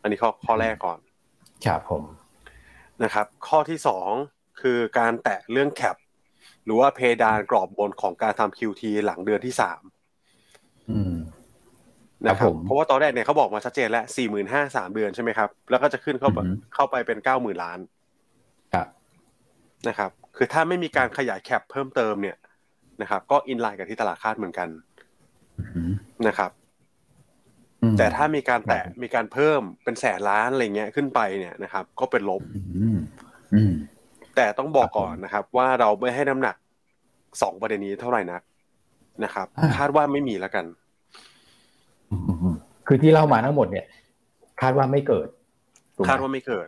[0.02, 1.00] อันนี้ข้อข้อแรกก่อน
[1.66, 2.04] ครับผม
[3.04, 4.10] นะครับ ข้อที่สอง
[4.62, 5.98] คือการแตะเรื่องแคป
[6.66, 9.99] หรือว่าเพดานกรอบบนของการทำ QT หลังเดือนที่สามอืม
[12.28, 17.80] นะคครัรับบผมเพราะว่าตอนแรกเนี่ยเขาบอกมาชัดเจนแล้วสี่หมื่นห้าสามเดือนใช่ไหมครับ แล้วก็จะขึ้นเข้าไปอือฮึเข้าไปเป็นเก้าหมื่นล้าน
[18.74, 18.88] ครับ
[19.88, 22.38] นะครับ คือถ้าไม่มีการขยายแคปเพิ่มเติมเนี่ย
[23.02, 24.70] นะครับ ก็อินไลน์กับที่ตลาดคาดเหมือนกัน
[25.76, 25.92] อืม
[26.28, 26.52] นะครับ
[27.84, 32.42] อืมแต่ถ้ามีการแตะครับมีการเพิ่มเป็นแสนล้านอะไรเงี้ยขึ้นไปเนี่ยนะครับ ก็เป็นลบ
[32.78, 32.98] อืม
[33.54, 33.74] อืม
[34.36, 36.56] แต่ต้องบอกครับก่อนนะครับ ว่าเราไม่ให้น้ำหนัก
[37.42, 38.42] สองประเด็นนี้เท่าไหร่นัก
[39.24, 40.79] นะครับอ่าคาดว่าไม่มีแล้วกันอืมอืม
[42.92, 43.86] คือที่เล่ามาทั้งหมดเนี่ย
[44.62, 45.28] คาดว่าไม่เกิด
[45.96, 46.68] ถูกไหมคาดว่าไม่เกิด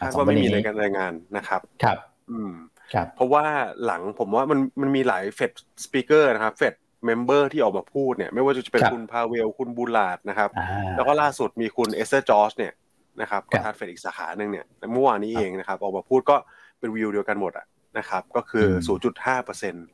[0.00, 1.98] อ่าคาดว่าไม่มีสองประเด็นนี้ในการรายงานนะครับครับ
[2.30, 2.52] อืม
[2.94, 3.44] ครับ เพราะว่า
[3.84, 5.52] หลังผมว่ามันมันมีหลายเฟด
[5.84, 12.72] speaker นะครับเฟด member ที่ออกมาพูดเนี่ยไม่ว่าจะเป็นครับคุณพาเวลคุณบูลาดนะครับอ่าแล้วก็ล่าสุดมีคุณเอสเตอร์จอร์จเนี่ย
[13.20, 16.36] นะครับครัปบระธานเฟดอีกสาขาหนึ่งเนี่ยเมื่อวานนี้เองนะครับ ออกมาพูดก็
[16.78, 17.66] เป็นวิวเดียวกันหมดอะ
[17.98, 19.86] นะครับ ก็คืออืม0.5เปอร์เซ็นต์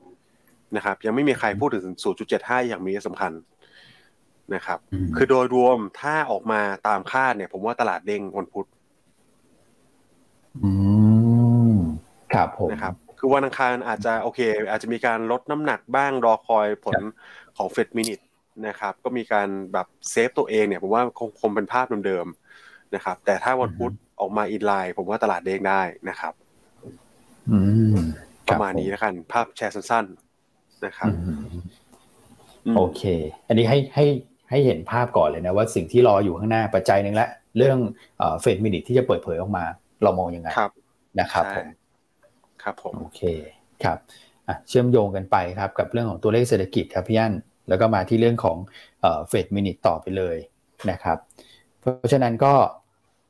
[0.76, 1.84] นะครับยังไม่มีใครพูดถึง
[2.26, 3.32] 0.75 อย่างมีนัยสำคัญ
[4.54, 8.66] นะครับมคือโดยรวมถ้าออกมาตามคาดเนี่ย ผมว่าตลาดเด้งวันพุธ
[10.62, 10.70] อื
[11.72, 11.74] ม
[12.32, 17.00] ครับผมนะครับ คือวันอังคารอาจจะโอเค อาจจะมีการลดน้ำหนักบ้างรอคอยผล
[17.56, 18.20] ของเฟด minutes
[18.66, 26.32] นะครับ ก็มีการแบบ save ตัวเองเนี่ย ผมว่าคงคงเป็นภาพเดิมๆนะครับ แต่ถ้าวันพุธออกมา in line ผมว่าตลาดเด้งได้นะครับ
[27.50, 27.58] อื
[27.94, 27.96] ม
[28.48, 30.04] ประมาณนี้แล้วกัน ภาพแชร์สั้น
[30.44, 31.38] ๆ นะครับอืม
[32.66, 33.02] อืมโอเค
[33.46, 34.04] อันนี้ให้ให้
[34.50, 37.78] ให้เห็นภาพก่อนเลยนะว่าสิ่งที่รออยู่ข้างหน้าปัจจัยหนึ่งละเรื่อง
[38.40, 39.64] เฟด minutes ที่จะเปิดเผยออกมา
[40.02, 40.70] เรามองยังไงครับ
[41.20, 41.66] นะครับใช่ผม
[42.62, 43.20] ครับผมโอเค
[43.84, 43.98] ครับ
[44.48, 47.32] อะเชื่อมโยงกันไปครับกับเรื่องของตัวเลขเศรษฐกิจครับพี่อั้น
[47.68, 48.56] แล้วก็มาที่เรื่องของ
[49.02, 50.36] เฟด minutes ต่อไปเลย
[50.90, 51.18] นะครับ
[51.80, 52.52] เพราะฉะนั้นก็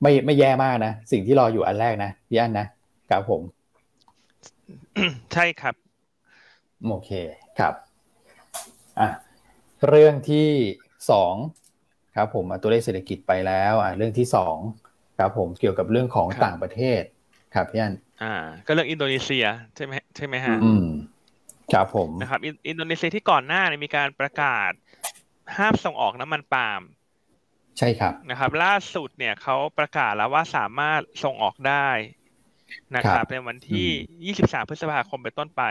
[0.02, 2.66] ไม่ไม่แย่มากนะ สิ่งที่รออยู่อันแรกนะพี่อั้นนะ
[3.10, 3.42] ครับผม
[5.32, 5.74] ใช่ครับ
[6.86, 7.10] โอเค
[7.58, 7.74] ครับ
[9.00, 9.08] อะ
[9.88, 10.48] เรื่องที่
[11.10, 11.34] สอง
[12.16, 14.56] ครับผมอะตัวเลขเศรษฐกิจไปแล้วอะเรื่องที่สอง
[15.18, 17.02] ครับผมเกี่ยวกับเรื่องของครับต่างประเทศ
[17.54, 18.34] ครับพี่อันอ่า
[18.66, 20.86] ก็เรื่องอินโดนีเซียใช่ไหมใช่ไหมฮะอืม
[21.72, 24.70] ครับผมนะครับอินโดนีเซียที่ก่อนหน้าเนี่ยมีการประกาศ
[25.56, 26.82] ห้ามส่งออกน้ำมันปาล์ม
[27.78, 31.88] ใช่ครับนะครับ ล่าสุดเนี่ยเขาประกาศแล้วว่าสามารถส่งออกได้
[32.96, 35.62] นะครับในวันที่ 23 พฤษภาคมเป็นต้นไป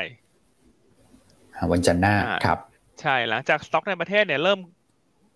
[1.72, 2.60] วันจันทร์หน้าครับ
[3.02, 4.60] ใช่หลังจากสต็อกในประเทศเนี่ยเริ่ม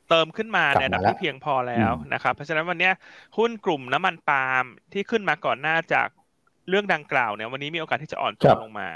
[0.10, 2.92] เติมขึ้นมาในระดับที่เพียงพอแล้วนะครับ เพราะฉะนั้นวันนี้
[3.38, 6.08] หุ้นกลุ่มน้ำมันปาล์มที่ขึ้นมาก่อนหน้าจาก
[6.70, 8.90] เรื่องดังกล่าวเนี่ยวันนี้มีโอกาสที่จะอ่อนตัวลงมา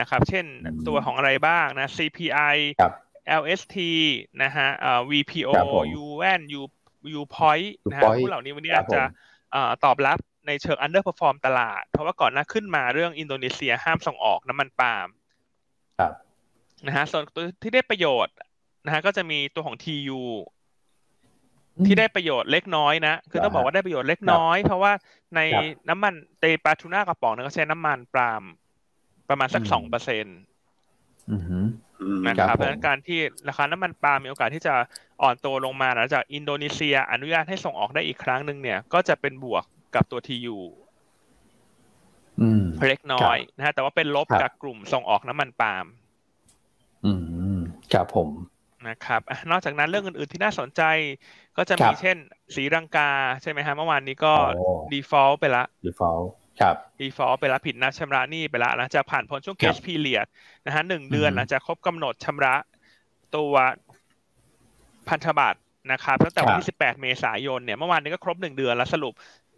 [0.00, 0.44] นะครับ เช่น
[0.88, 2.56] ตัวของอะไรบ้างนะ CPI
[3.40, 3.76] LST
[4.42, 4.68] นะฮะ
[5.10, 5.52] VPO
[6.04, 6.62] UN U
[7.18, 9.02] U Point นะฮะผู้เหล่านี้วันนี้อาจจะ
[9.84, 15.08] ตอบรับในเชิง underperform ตลาด เพราะว่าก่อนหน้าขึ้นมาเรื่องอินโดนีเซียห้ามส่งออกน้ำมันปาล์ม
[16.86, 18.34] นะฮะส่วนตัวที่ได้ประโยชน์
[18.86, 20.22] นะฮะก็จะมีตัวของ TU
[21.86, 24.92] ที่ได้ประโยชน์เล็กน้อยนะ คือต้องบอกว่าได้ประโยชน์เล็กน้อย เพราะว่า
[25.36, 25.40] ใน
[25.88, 28.42] น้ำมันเตปาทูน่ากระป๋องนึงก็ใช้น้ำมันปาล์ม
[29.28, 30.38] ประมาณสักสองเปอร์เซ็นต์
[32.26, 33.18] นะครับเพราะฉะนั้นการที่
[33.48, 34.74] ราคาน้ำมันปาล์มมีโอกาสที่จะ
[35.22, 40.58] อ่อนตัวลงมาหลังจากอินโดนีเซียอนุญาตให้ส่งออกได้อีกครั้งหนึ่งเนี่ย ก็จะเป็นบวกกับตัวทียู
[42.88, 45.86] เล็กน้อยนะฮะแต่ว่าเป็นลบกับกลุ่มส่งออกน้ำมันปาล์ม
[47.04, 47.12] อื
[47.56, 47.58] ม
[47.92, 48.28] ครับผม
[48.90, 49.20] นะครับ
[49.50, 50.82] นอกจากนั้นเรื่องอื่นๆที่น่าสนใจ
[51.56, 52.16] ก็จะมีเช่น
[52.54, 53.10] สีรังกา
[53.42, 54.32] ใช่ไหมฮะเมื่อวานนี้ก็
[54.92, 56.26] default ไปละ default
[56.60, 60.26] ครับ default ไปละผิดนัดชำระหนี้ไปละหลังจากผ่านพ้นช่วง grace period
[60.66, 62.54] นะฮะหนึ่งเดือนหลังจากครบกำหนดชำระ
[63.36, 63.54] ตัว
[65.08, 65.60] พันธบัตร
[65.92, 69.12] นะครับตั้งแต่วันที่ 18 เมษายนเนี่ยเมื่อวานนี้ก็ครบหนึ่งเดือนแล้วสรุป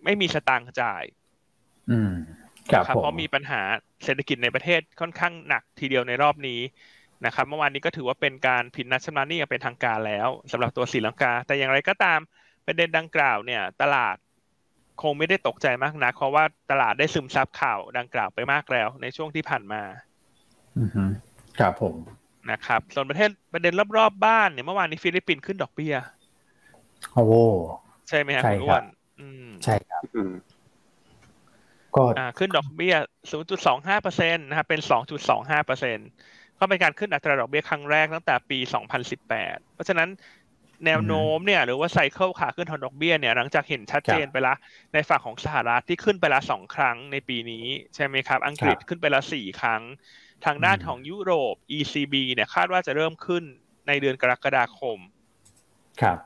[0.05, 1.05] ไม่มีสตางค์จ่าย
[1.91, 2.13] อืม
[2.73, 3.61] ครับเพราะมีปัญหา
[4.05, 6.61] เศรษฐกิจในประเทศค่อนข้างหนักทีเดียวในรอบนี้
[7.27, 12.21] นะครับเมื่อวานนี้ก็ถือว่าเป็นการผิดนัดชำระหนี้อย่างเป็นทางการแล้วสำหรับตัวศรีลังกา แต่อย่างไรก็ตาม
[12.67, 14.17] ประเด็นดังกล่าวเนี่ย ตลาด
[15.03, 19.83] คงไม่ได้ตกใจมากนักเพราะว่าตลาดได้ซึมซับข่าวดังกล่าวไปมากแล้ว ในช่วงที่ผ่านมา
[20.79, 20.89] อือ
[21.59, 21.95] ครับผม
[22.51, 25.95] นะครับส่วนประเทศประเด็นรอบๆบ้านเนี่ยเมื่อวานนี้ฟิลิปปินส์ขึ้นดอกเบี้ย
[27.15, 27.27] โอ้
[28.09, 28.85] ใช่ไหมครับคุณอ้วน
[29.65, 30.03] ใช่ครับ
[31.97, 32.05] ก็
[32.39, 32.95] ขึ้นดอกเบี้ย
[33.49, 34.81] 0.25เปอร์เซ็นต์นะครับ เป็น
[35.25, 36.09] 2.25เปอร์เซ็นต์
[36.59, 38.59] ก็เป็นการขึ้นอัตราดอกเบี้ยครั้งแรกตั้งแต่ปี
[39.13, 40.09] 2018 เพราะฉะนั้น
[40.87, 44.55] แนวโน้มเนี่ยหรือว่าไซเคิลขาขึ้นทางดอกเบี้ยเนี่ยหลังจากเห็นชัดเจนไปละ
[44.93, 49.83] ในฝั่งของสหรัฐที่ขึ้นไปละสองครั้งในปีนี้ใช่ไหมครับ อังกฤษขึ้นไปละสี่ครั้ง
[50.45, 53.45] ทางด้านของยุโรป ECB เนี่ยคาดว่าจะเริ่มขึ้น
[53.89, 54.99] ในเดือนกรกฎาคม
[56.03, 56.19] ครับ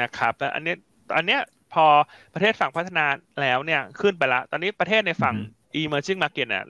[0.00, 0.74] นะครับแต่อันนี้
[1.16, 1.40] อันเนี้ย
[1.72, 1.86] พอ
[2.34, 3.06] ประเทศฝั่งพัฒนา
[3.42, 5.34] แล้วเนี่ยขึ้นไปละ ตอนนี้ประเทศในฝั่ง
[5.80, 6.64] emerging market เนี่ย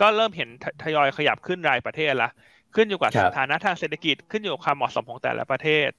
[0.00, 0.48] ก็เริ่มเห็น
[0.82, 2.30] ทยอยขยับขึ้นรายประเทศละ
[2.74, 5.90] ขึ้นอยู่กับสถานะทางเศรษฐกิจขึ้นอยู่กับความเหมาะสมของแต่ละประเทศ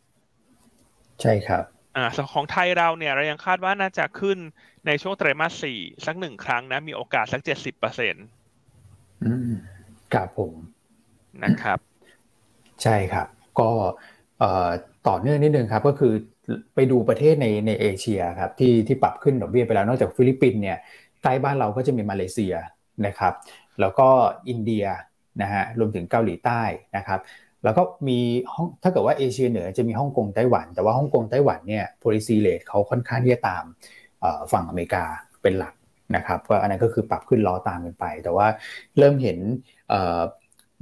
[1.21, 1.63] ใช่ครับ
[1.95, 4.37] อ่าส่วนของไทยเราเนี่ยเรายังคาดว่าน่าจะขึ้น
[4.85, 8.25] ในช่วงไตรมาสสี่สักหนึ่งครั้งนะมีโอกาสสักเจ็ดสิบเปอร์เซ็นต์
[9.23, 9.51] อืม
[10.13, 10.53] ครับผม
[11.43, 11.79] นะครับ
[12.83, 13.27] ใช่ครับ
[13.59, 13.69] ก็
[14.39, 14.69] เอ่อ
[15.07, 16.13] ต่อเนื่องนิดนึงครับ ก็คือ
[16.75, 20.77] ไปดูประเทศในในเอเชียครับที่ที่ปรับขึ้นดอกเบี้ยไปแล้วนอกจากฟิลิปปินส์เนี่ย
[21.23, 22.53] ใกล้บ้านเราก็จะมีมาเลเซีย
[23.05, 23.33] นะครับ
[23.79, 24.09] แล้วก็
[24.49, 24.85] อินเดีย
[25.41, 26.61] นะฮะรวมถึงเกาหลีใต้
[26.97, 27.19] นะครับ
[27.63, 28.19] แล้วก็มี
[28.53, 33.63] ห้องถ้าเกิดว่าเอเชียเหนือจะมีฮ่องกงไต้หวัน แต่ว่าฮ่องกงไต้หวันเนี่ย policy rate เขาค่อนข้างที่จะตาม
[34.51, 35.03] ฝั่งอเมริกา
[35.41, 35.73] เป็นหลัก
[36.15, 38.47] นะครับก็อันนั้นก็คือปรับขึ้นล้อตามกันไป แต่ว่า
[38.97, 39.37] เริ่มเห็น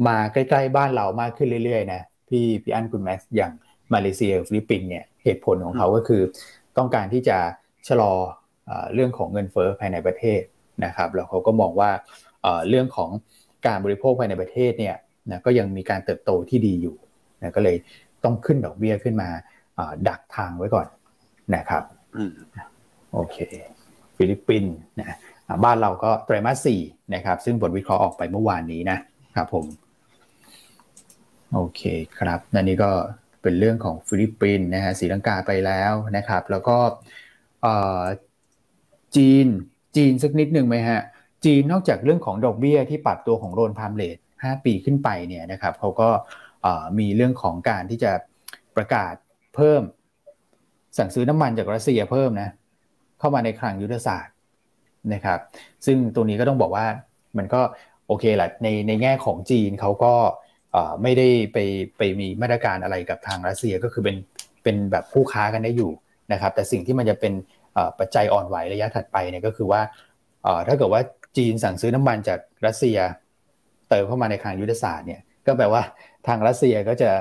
[0.07, 3.51] มาใกล้ๆบ้านเรามากขึ้นเรื่อยๆนะพี่พี่อันคุณแม็กซ์อย่าง
[3.93, 6.21] มาเลเซียฟิลิปปินส์เนี่ยเหตุผลของเขาก็คือ
[6.77, 7.37] ต้องการที่จะ
[7.87, 8.13] ชะลอ
[8.93, 10.41] เรื่องของเงินเฟ้อภายในประเทศ
[10.85, 11.91] นะครับแล้วเขาก็มองว่า
[12.69, 13.09] เรื่องของ
[13.67, 14.95] การบริโภคภายในประเทศเนี่ย
[15.29, 16.95] นะก็ยังมีการเติบโตที่ดีอยู่
[17.41, 17.75] นะก็เลย
[18.23, 19.29] ต้องขึ้นดอกเบี้ยขึ้นมา
[20.07, 20.87] ดักทางไว้ก่อน
[21.55, 21.83] นะครับ
[23.13, 23.37] โอเค
[24.17, 25.17] ฟิลิปปินส์นะ
[25.63, 26.81] บ้านเราก็ไตรมาสสี่
[27.15, 28.97] นะครับ ซึ่งบทวิเคราะห์ออกไปเมื่อวานนี้นะ
[29.35, 29.65] ครับผม
[31.53, 31.81] โอเค
[32.19, 32.91] ครับนันนี้ก็
[33.41, 36.77] เป็นเรื่องของฟิลิปปินส์นะฮะศรีลังกาไปแล้วนะครับ แล้วก็
[39.15, 39.47] จีน
[39.95, 41.01] จีนสักนิดหนึ่งไหมฮะ
[41.45, 46.09] จีนนอกจากเรื่องของดอกเบี้ยที่ปรับตัวของ loan prime rate 5 ปีขึ้นไปเนี่ยนะครับเขาก็
[46.99, 48.11] มีเรื่องของการที่จะ
[48.75, 49.13] ประกาศ
[49.55, 49.81] เพิ่ม
[50.97, 52.49] สั่งซื้อน้ำมันจากรัสเซียเพิ่มนะ
[53.19, 54.33] เข้ามาในคลังยุทธศาสตร์
[55.13, 55.39] นะครับ
[55.85, 56.85] ซึ่งตัวนี้ก็ต้องบอกว่า
[57.37, 57.61] มันก็
[58.07, 60.13] โอเคแหละในในแง่ของจีนเขาก็
[61.03, 61.57] ไม่ได้ไป
[61.97, 64.15] ไปมีมาตรการอะไรกับทางรัสเซียก็คือเป็น
[64.63, 65.91] เป็นแบบผู้ค้ากันได้อยู่
[66.31, 67.33] นะครับ แต่สิ่งที่มันจะเป็น
[67.99, 69.81] ปัจจัยอ่อนไหวระยะถัดไปเนี่ยก็คือว่า
[70.67, 71.01] ถ้าเกิดว่า
[71.37, 72.97] จีนสั่งซื้อน้ำมันจากรัสเซีย
[73.89, 75.81] เติมเข้ามาในคลังยุทธศาสตร์เนี่ยก็แปลว่า
[76.27, 77.11] ทางรัสเซียก็จะ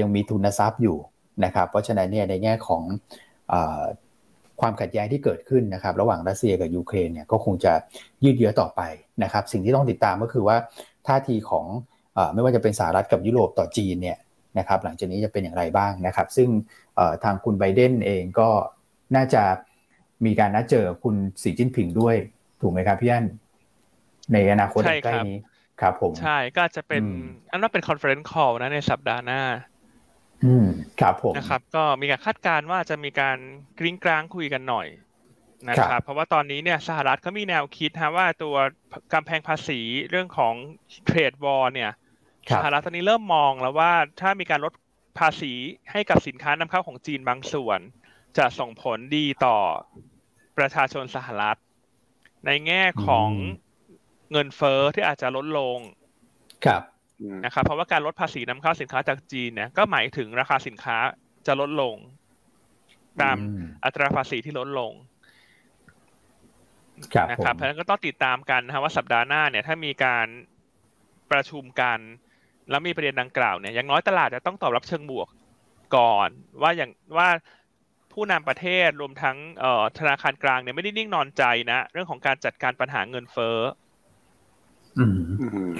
[0.00, 0.98] ยังมีทุนทรัพย์อยู่
[1.44, 2.82] นะครับ เพราะฉะนั้นเนี่ยในแง่ของ
[4.60, 7.72] ความขัดแย้งที่เกิดขึ้นนะครับ ระหว่างรัสเซียกับยูเครนเนี่ยก็คงจะ
[8.24, 8.80] ยืดเยื้อต่อไป
[9.22, 10.56] นะครับ สิ่งที่ต้องติดตามก็คือว่า
[11.06, 11.66] ท่าทีของ
[12.34, 14.18] ไม่ว่าจะเป็นสหรัฐกับยุโรปต่อจีนเนี่ย
[14.58, 16.48] นะครับ หลังจากนี้จะเป็นอย่างไรบ้างนะครับ ซึ่ง
[17.24, 18.48] ทางคุณไบเดนเองก็
[19.16, 19.42] น่าจะ
[20.24, 22.16] มีการนัดเจอคุณสีจิ้นผิงด้วย
[22.62, 23.26] ถูกไหมครับพี่อัน
[24.32, 25.38] ในอนาคตใกล้นี้
[25.80, 27.02] ครับผมใช่ก็จะเป็น
[27.50, 29.42] อันนั้นเป็น conference call นะในสัปดาห์หน้า
[30.44, 30.66] อืม
[31.00, 33.38] ครับผมนะครับ ก็มีการคาดการณ์ว่าจะมีการ
[33.78, 34.86] กริ๊งกร๊างคุยกันหน่อย
[35.68, 38.56] นะครับ เพราะว่าตอนนี้เนี่ยสหรัฐเขามีแนวคิดฮะว่าตัว
[39.12, 40.54] กำแพงภาษีเรื่องของ
[41.06, 41.90] trade war เนี่ย
[42.54, 44.72] สหรัฐตอนนี้เริ่มมองแล้วว่าถ้ามีการลด
[45.18, 45.52] ภาษี
[45.92, 47.80] ให้กับสินค้านำเข้าของจีนบางส่วน
[48.38, 49.56] จะส่งผลดีต่อ
[50.58, 51.58] ประชาชนสหรัฐ
[52.46, 53.28] ในแง่ของ
[54.32, 55.78] เงินเฟ้อที่อาจจะลดลง
[56.66, 56.82] ครับ
[57.44, 60.96] นะครับเพราะว่าการลดภาษีนำเข้าสินค้าจากจีนเนี่ยก็หมายถึงราคาสินค้า
[61.46, 61.96] จะลดลง
[63.22, 63.36] ตาม
[63.84, 64.92] อัตราภาษีที่ลดลง
[67.30, 70.26] นะครับเพราะฉะนั้นก็ต้องติดตามกันนะว่าสัปดาห์หน้าเนี่ย ถ้ามีการ
[71.30, 71.98] ประชุมกัน
[72.70, 75.28] แล้วมีประเด็นดังกล่าวเนี่ยอย่างน้อยตลาดจะต้องตอบรับเชิงบวก
[75.96, 76.28] ก่อน
[76.62, 77.28] ว่าอย่างว่า
[78.12, 79.36] ผู้นำประเทศรวมทั้ง
[79.98, 83.58] ธนาคารกลางเนี่ยไม่ได้นิ่งนอนใจนะ เรื่องของการจัดการปัญหาเงินเฟ้อ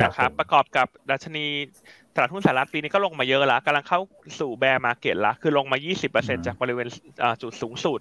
[0.03, 1.47] นะครับประกอบกับดัชนี
[2.15, 4.01] ตลาดหุ้นสหรัฐปีนี้ก็ลงมาเยอะแล้วกำลังเข้า
[4.41, 5.79] สู่ bear market แล้วคือลงมา
[6.13, 6.89] 20%จากบริเวณ
[7.43, 8.01] จุดสูงสุด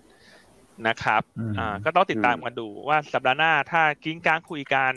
[0.87, 1.21] นะครับ
[1.59, 4.93] อ่าก็ต้องติดตามกันดูว่าสัปดาห์หน้าถ้ากริ๊งกร๊างคุยกัน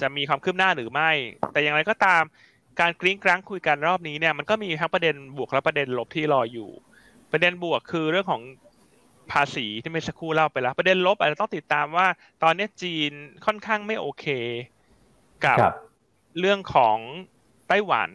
[0.00, 1.10] จะมีความคืบหน้าหรือไม่
[1.52, 2.22] แต่อย่างไรก็ตาม
[2.80, 6.70] การกริ๊งกร๊างคุยกันรอบนี้เนี่ยมันก็มีทั้งประเด็นบวกและประเด็นลบที่รออยู่
[7.32, 8.42] ประเด็นบวกคือเรื่องของ
[9.32, 12.06] ภาษีที่เมื่อสักครู่เล่าไปแล้ว ประเด็นลบอาจจะต้องติดตามว่า
[12.42, 13.12] ตอนนี้จีน
[13.46, 14.26] ค่อนข้างไม่โอเค
[15.46, 15.58] กับ
[16.40, 16.96] เรื่องของ
[17.68, 18.10] ไต้หวัน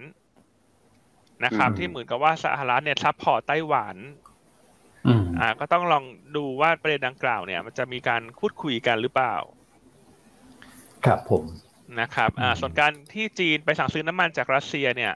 [1.45, 3.95] นะครับ ที่เหมือนกับว่าสหรัฐเนี่ย support ไต้หวัน
[5.39, 6.03] อ่า ก็ต้องลอง
[6.35, 9.35] ดูว่าประเด็นดังกล่าวเนี่ย มันจะมีการพูดคุยกันหรือเปล่า
[11.05, 11.43] ครับผม
[11.99, 15.13] นะครับ อ่า ส่วนการที่จีนไปสั่งซื้อน้ำมันจากรัสเซียเนี่ย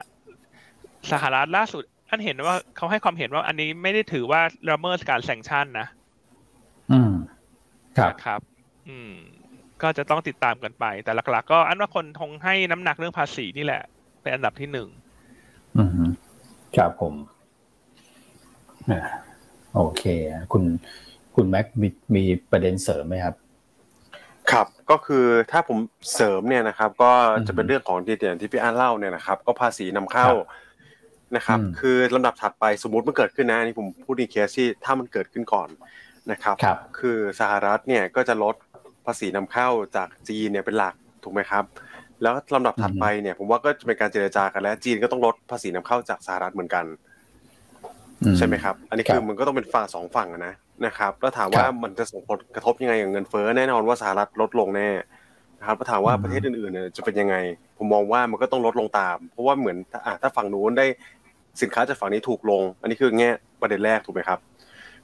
[1.12, 5.86] สหรัฐล่าสุด ท่านเห็นว่าเขาให้ความเห็นว่าอันนี้ไม่ได้ถือว่าละเมิดการแซงชั่นนะ
[6.92, 7.12] อืม
[7.98, 8.40] ครับครับ
[8.88, 9.12] อืม
[9.82, 13.82] ก็จะต้องติดตามกันไป แต่หลัก ๆ ก็อันว่าคนคงให้น้ำหนักเรื่องภาษีนี่แหละ
[14.22, 14.88] เป็นอันดับที่หนึ่ง
[15.76, 15.90] อืม
[16.76, 17.14] ครับผม
[19.74, 20.02] โอเค
[20.52, 20.62] คุณ
[21.34, 23.34] คุณแม็กมีมีประเด็นเสริมไหมครับ
[24.50, 25.78] ครับก็คือถ้าผม
[26.14, 27.12] เสริมเนี่ยนะครับ ก็
[27.46, 30.28] จะเป็นเรื่องของที่เดียนที่พี่อ้านเล่าเนี่ยนะครับ ก็ภาษีนำเข้า
[31.36, 35.68] นะครับ คือลำดับถัดไปสมมุติมันเกิดขึ้นนะนี่ผมพูดในเคสที่ถ้ามันเกิดขึ้นก่อน
[36.30, 36.56] นะครับ
[36.98, 38.54] คือสหรัฐเนี่ยก็จะลด
[39.06, 41.64] ภาษีนำเข้าจากจีนเนี่ยเป็นหลักถูกไหมครับ
[42.22, 46.84] แล้วลำดับถัดไปเนี่ย ผมว่าก็จะเป็นการเจรจากันแล้ว จีนก็ต้องลดภาษีนำเข้าจากสหรัฐเหมือนกัน
[48.38, 50.54] ใช่ไหมครับ อันนี้คือมันก็ต้องเป็นฝั่งสองฝั่งนะ
[50.86, 54.88] นะครับ แล้วถามว่ามันจะส่งผลกระทบยังไงกับเงินเฟ้อแน่นอนว่าสหรัฐลดลงแน่
[55.58, 57.36] นะครับแล้วถามว่าประเทศอื่นๆเนี่ยจะเป็นยังไง
[57.78, 59.76] ผมมองว่ามันก็ต้องลดลงตาม เพราะว่าเหมือน
[60.22, 60.86] ถ้าฝั่งนู้นได้
[61.60, 64.38] สินค้าจากฝั่งนี้ถูกลง อันนี้คือแง่ประเด็นแรกถูกไหมครับ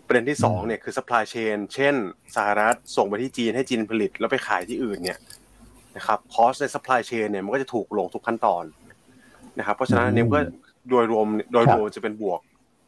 [0.06, 1.94] ประเด็นที่2เนี่ยคือ supply chain เช่น
[2.36, 5.18] สหรัฐส่งไปที่จีนให้จีนผลิตแล้วไปขายที่อื่นเนี่ย
[5.96, 8.64] นะครับคอสใน supply chain เนี่ยมันก็จะถูกลงทุกขั้นตอน
[9.58, 10.40] นะครับ เพราะฉะนั้นเนี่ยก็
[10.90, 12.40] โดยรวมโดยรวมจะเป็นบวก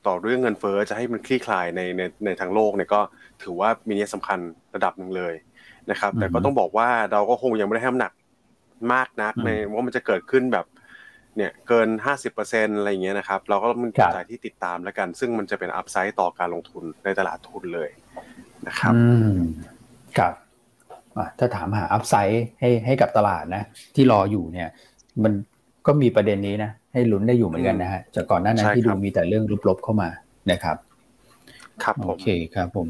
[0.07, 3.01] ต่อเรื่องเงินเฟ้อจะให้มันคลี่คลายในในในทางโลกเนี่ยก็
[3.43, 4.39] ถือว่ามีนัยสำคัญ
[4.75, 5.35] ระดับหนึ่งเลย
[5.91, 8.13] นะครับ แต่ก็ต้องบอกว่าเราก็คงยังไม่ได้ให้น้ำหนัก
[8.93, 10.65] มากนักในว่ามันจะเกิดขึ้นแบบ
[11.37, 17.91] เนี่ยเกินห้าสิบเปอร์เซ็นอะไรเงี้ยนะครับ เราก็มันกระจายที่ติดตามแล้วกัน ซึ่งมันจะเป็นอัพไซด์ต่อการลงทุนในตลาดทุนเลย
[18.67, 19.37] นะครับอืม
[20.19, 20.35] ครับ
[21.39, 23.63] ถ้าถามหาอัพไซด์ให้ให้กับตลาดนะ
[23.95, 24.69] ที่รออยู่เนี่ย
[25.23, 25.33] มัน
[25.87, 30.09] ก็มีประเด็นนี้นะ ให้ลุ้นได้อยู่เหมือนกันนะฮะจากก่อนหน้านั้นที่ดูมีแต่เรื่องลบๆเข้ามา
[30.51, 30.77] นะครับ
[31.83, 32.89] ครับโอเคครับผม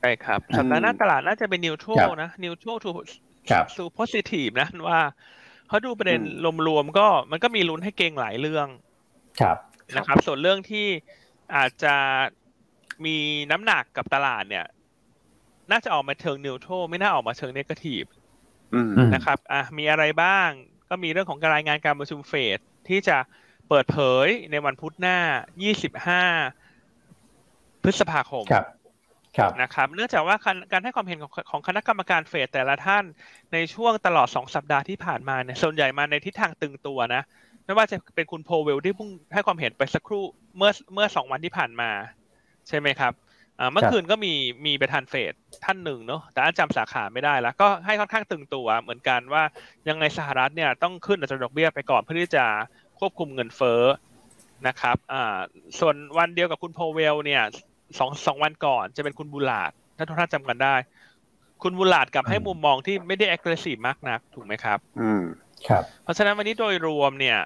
[0.00, 2.90] ใช่ครับสัปดาห์หน้าตลาดน่าจะเป็นนิวทรัลนะนิวทรัลทู
[3.76, 5.00] สู่โพซิทีฟนะว่า
[5.68, 6.20] เขาดูประเด็น
[6.68, 8.68] รวมๆก็มันก็มีลุ้นให้เก่งหลายเรื่อง
[9.40, 9.56] ครับ
[9.96, 10.86] นะครับ ส่วนเรื่องที่
[11.56, 11.96] อาจจะ
[13.04, 13.16] มี
[13.50, 14.66] น้ำหนักกับตลาดเนี่ย
[15.70, 18.04] น่าจะออกมาเชิงนิวโตรไม่น่าออกมาเชิงเนกาทีฟ
[19.14, 20.48] นะครับอะมีอะไรบ้าง
[20.88, 23.16] ก็มีเรื่องของการรายงานการประชุมเฟดที่จะ
[23.68, 25.18] เปิดเผยในวันพุธหน้า
[26.50, 28.46] 25 พฤษภาคม
[29.62, 30.36] นะครับเนื่องจากว่า
[30.72, 33.04] การให้ความเห็นของของคณะกรรมการเฟดแต่ละท่าน
[33.52, 37.22] ในช่วงตลอดสองสัปดาห์ที่ผ่านมาเนี่ยส่วนใหญ่มาในทิศทางตึงตัวนะ
[37.64, 40.24] ไม่ว่าจะเป็นคุณโพเวลที่เพิ่งให้ความเห็นไปสักครู่
[40.56, 41.90] เมื่อเมื่อสองวันที่ผ่านมา
[42.68, 43.12] ใช่ไหมครับ
[43.72, 44.32] เมื่อคืนก็มี
[44.66, 45.32] มีประธานเฟด
[45.64, 49.42] ท่านหนึ่งเนาะแต่อันจำสาขาไม่ได้แล้วก็ให้ค่อนข้างตึงตัวเหมือนกันว่า
[49.88, 52.44] ยังไงสหรัฐเนี่ยต้องขึ้นอัตราดอกเบี้ยไปก่อนเพื่อที่จะ
[52.98, 53.82] ควบคุมเงินเฟ้อ
[54.66, 55.38] นะครับอ่า
[55.78, 57.42] ส่วนวันเดียวกับคุณโพเวลเนี่ย
[57.98, 60.74] สองสองวันก่อนจะเป็นคุณบุลาดถ้าทุกท่านจำกันได้
[61.62, 65.22] คุณบุลาดกับให้มุมมองที่ไม่ได้ aggressive มากนักถูกไหมครับ อืม
[65.68, 67.38] ครับ เพราะฉะนั้นวันนี้โดยรวมเนี่ย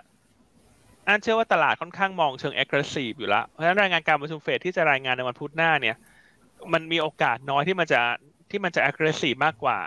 [1.07, 5.96] อันเชื่อว่าตลาดค่อนข้างมองเชิง aggressive อยู่แล้วเพราะฉะนั้นรายงานการประชุมเฟดที่จะรายงานในวันพุธหน้าเนี่ย
[6.72, 8.01] มันมีโอกาสน้อยที่มันจะ
[8.51, 9.79] ที่มันจะ aggressive มากกว่า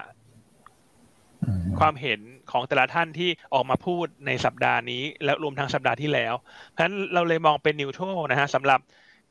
[1.43, 2.19] อืมความเห็น
[2.51, 6.33] ของแต่ละท่านที่ออกมาพูดในสัปดาห์นี้ และรวมทั้งสัปดาห์ที่แล้ว
[6.69, 8.79] เพราะฉะนั้นเราเลยมองเป็นนิวโตรนะฮะสำหรับ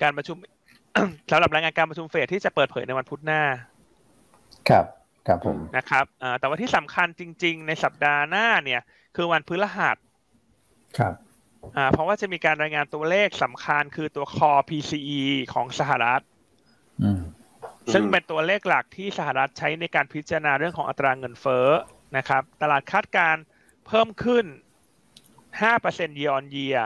[0.02, 0.36] การประชุม
[1.30, 3.42] สำหรับรายงานการประชุมเฟดที่จะเปิดเผยในวันพุธหน้า
[4.68, 4.84] ครับ
[5.26, 8.80] ครับผม นะครับอ่าแต่ว่าที่สำคัญจริง ๆ ในสัปดาห์หน้าเนี่ย
[9.16, 9.96] คือวันพฤหัส
[10.98, 11.14] ครับ
[11.76, 15.22] อ่าเพราะว่าจะมีการรายงานตัวเลขสำคัญคือตัว core PCE
[15.52, 16.22] ของสหรัฐ
[17.04, 17.22] อืม
[17.92, 21.68] ซึ่งเป็นตัวเลขหลักที่สหรัฐใช้ในการพิจารณาเรื่องของอัตราเงินเฟ้อ
[22.16, 23.42] นะครับ ตลาดคาดการณ์
[23.86, 24.44] เพิ่มขึ้น
[25.52, 26.80] 5% year on year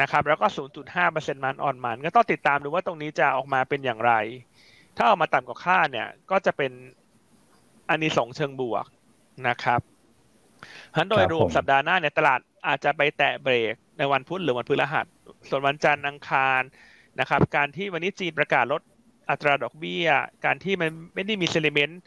[0.00, 0.46] นะครับแล้วก็
[0.94, 4.12] 0.5%มันออนมัน ก็ต้องติดตามดูว่าตรงนี้จะออกมาเป็นอย่างไร
[4.96, 6.72] ถ้าออกมาต่ำกว่าคาดเนี่ย ก็จะเป็น
[7.90, 8.84] อันนี้สงส์เชิงบวก
[9.48, 9.80] นะครับ
[10.92, 15.06] ฉะนั้นโดยครับรวมผมสัปดาห์หน้าเนี่ยตลาดอาจจะไปแตะเบรกในวันพุธหรือวันพฤหัส
[15.48, 16.62] ส่วนวันจันทร์อังคาร
[17.20, 18.82] นะครับ การที่วันนี้จีนประกาศลด
[19.30, 20.06] อัตราดอกเบี้ย
[20.44, 22.00] การที่มันไม่ได้มี sentiment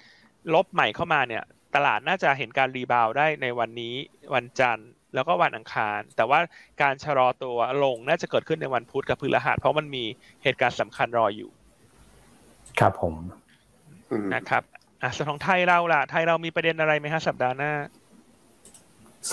[0.54, 1.44] ลบใหม่เข้ามาเนี่ย
[1.76, 3.94] ตลาดน่าจะเห็นการ rebound ได้ในวันนี้
[4.34, 6.39] วันจันทร์ แล้วก็วันอังคาร แต่ว่า
[6.82, 10.04] การชะลอตัวลงน่าจะเกิดขึ้นในวันพุธกับพฤหัสเพราะมันมี
[10.43, 11.52] เหตุการณ์สำคัญรออยู่
[12.80, 13.15] ครับผม
[14.12, 14.63] อืมนะครับ
[15.02, 17.71] อะส่วนของไทยเราล่ะ ไทยเรามีประเด็นอะไรไหมฮะสัปดาห์หน้า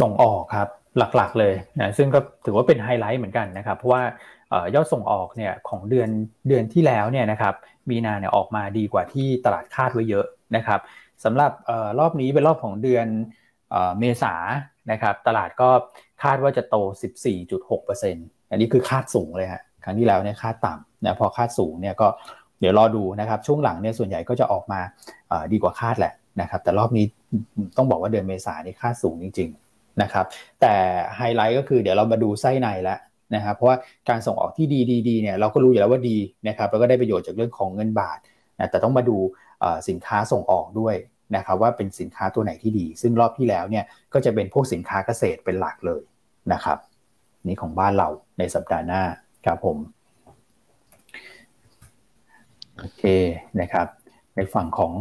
[0.00, 4.02] ส่งออกครับ หลักๆเลยนะซึ่งก็ถือว่าเป็นไฮไลท์เหมือนกันนะครับ เพราะว่า
[4.50, 6.08] เอ่อยอดส่งออกเนี่ยของเดือน
[6.48, 7.54] เดือนที่แล้วเนี่ยนะครับ
[7.90, 10.80] มีนาเนี่ยออกมาดีกว่าที่ตลาดคาดไว้เยอะนะครับ
[11.24, 13.06] สำหรับเออรอบนี้เป็นรอบของเดือน
[13.70, 14.34] เอ่อเมษา
[14.92, 15.68] นะครับตลาดก็
[16.22, 16.76] คาดว่าจะโต
[17.44, 22.08] 14.6%อันนี้คือคาดสูงเลยฮะครั้งที่แล้วเนี่ยคาดต่ำนะพอคาดสูงเนี่ยก็
[22.60, 24.80] เดี๋ยวรอดูนะครับช่วงหลังเนี่ยส่วนใหญ่ก็จะออกมา
[25.52, 27.04] ดีกว่าคาดแหละนะครับแต่รอบนี้
[27.76, 30.26] ต้องบอกว่าเดือนเมษานี่คาดสูงจริงๆนะครับ
[30.60, 30.74] แต่
[31.16, 32.98] ไฮไลท์ก็คือเดี๋ยวเรามาดูไส้ในแล้ว
[33.34, 33.76] นะครับเพราะว่า
[34.08, 38.18] การส่งออกที่ดีดีดีเนี่ยเราก็รู้อยู่แล้วว่าดีนะครับแล้วก็ได้ประโยชน์จากเรื่องของเงินบาท
[38.58, 39.16] นะแต่ต้องมาดู
[39.88, 40.94] สินค้าส่งออกด้วย
[41.36, 46.02] นะครับว่าเป็นสินค้าตัวไหนที่ดี ซึ่งรอบที่แล้วเนี่ยก็จะเป็นพวกสินค้าเกษตรเป็นหลักเลย
[46.52, 46.78] นะครับ
[47.46, 49.02] นี่ของบ้านเราในสัปดาห์หน้า
[49.46, 49.76] ครับผม
[52.78, 53.02] โอเค
[53.60, 53.86] นะครับ
[54.36, 54.92] ในฝั่งของ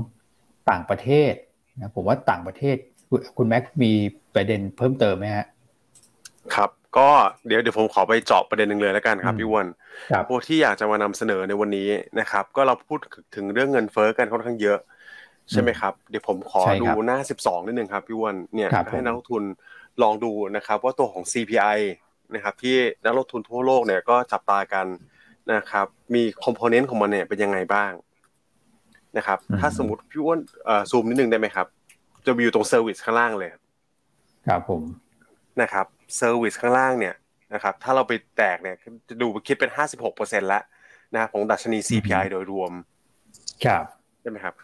[0.69, 1.33] ต่างประเทศ
[1.79, 2.75] นะผมว่าต่างประเทศ
[3.09, 3.91] คุณคุณแม็กมี
[4.35, 5.45] ประเด็นเพิ่มเติมไหมฮะ
[6.55, 7.09] ครับก็
[7.47, 9.65] เดี๋ยวเดี๋ยวผมขอไปเจาะประเด็นหนึ่งเลยแล้วกันครับอืมพี่อ้วน
[10.11, 12.99] ครับพวกที่อยากจะมานำเสนอในวันนี้นะครับ ก็เราพูด
[13.35, 14.79] ถึงเรื่องเงินเฟ้อกันค่อนข้างเยอะ
[15.51, 19.43] ใช่ไหมครับ เดี๋ยวผมขอใช่ดูครับหน้า 12 นิดนึงครับพี่อ้วนเนี่ยครับให้ผมนักลงทุน
[20.01, 21.79] ลองดูนะครับว่าตัวของ CPI
[22.35, 24.85] นะครับที่นักลงทุนทั่วโลกเนี่ยก็จับตากัน
[25.53, 27.91] นะครับมี component ของมันเนี่ยเป็นยังไงบ้าง
[29.17, 31.67] นะครับอืมถ้าสมมติพี่อ้วนเอ่อซูมนิดนึงได้ไหมครับ
[32.25, 33.49] จะวิวตรง service ข้างล่างเลย
[34.47, 34.81] ครับผม
[35.61, 35.85] นะครับ
[36.17, 37.15] service ข้างล่างเนี่ย
[37.53, 38.75] นะครับถ้าเราไปแตกเนี่ย
[39.09, 39.71] จะดูคิดเป็น
[40.09, 40.63] 56%แล้ว
[41.13, 42.71] นะครับของดัชนี CPI โดยรวม
[43.65, 44.55] ครับใช่ไหมครับ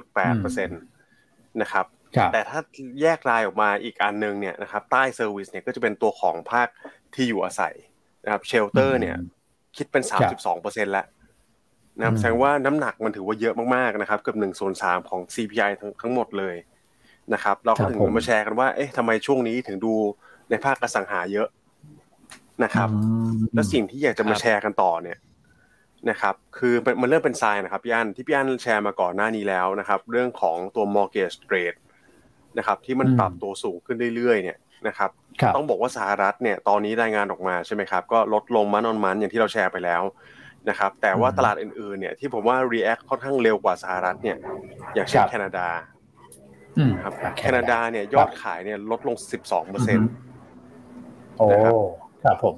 [0.00, 2.60] 56.8%นะครับครับ แต่ถ้า
[3.00, 6.68] แยกรายออกมาอีกอันหนึงเนี่ยนะครับ ใต้ service เนี่ยก็จะเป็นตัวของภาค
[7.14, 7.74] ที่อยู่อาศัย
[8.24, 9.16] นะครับ shelter เนี่ย
[9.76, 10.02] คิดเป็น
[10.48, 11.06] 32%แล้ว
[11.98, 16.56] นะครับอืมแสดงว่าน้ำหนักมันถือว่าเยอะมากๆนะครับ เกือบ1ส่วน3ของ CPI ทั้งทั้งหมดเลย
[17.34, 19.94] นะครับ เราก็ถึงมาแชร์กันว่า เอ๊ะทำไมช่วงนี้ถึงดู
[20.50, 21.48] ในภาคอสังหาเยอะ
[22.64, 22.98] นะครับอื
[23.30, 25.18] มแล้วสิ่งที่อยากจะมาครับแชร์กันต่อเนี่ย
[26.10, 31.78] นะครับคือมันมันเริ่มเป็นทรายนะครับพี่อันที่พี่อันแชร์มาก่อนหน้านี้แล้วนะครับ เรื่องของตัว mortgage rate
[32.58, 35.10] นะครับที่มันอืมปรับตัวสูงขึ้นเรื่อยๆเนี่ยนะครับ
[35.42, 40.02] ครับต้องบอกว่าสหรัฐเนี่ยตอนนี้รายงานออกมาใช่ไหมครับก็ลดลงมันออนมันอย่างที่เราแชร์ไปแล้ว
[40.68, 44.36] นะครับแต่ว่าอืมตลาดอื่นๆเนี่ยที่ผมว่า react ค่อนข้างเร็วกว่าสหรัฐเนี่ย
[44.94, 45.68] อย่างเช่นครับแคนาดา
[46.78, 50.10] อืมครับแคนาดาเนี่ยยอดขายเนี่ยลดลง 12เปอร์เซ็นต์
[51.38, 51.74] โอ้นะครับ
[52.24, 52.56] ครับผม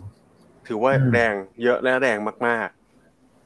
[0.67, 2.84] ถือว่าอืมแรงเยอะและแรงมากๆ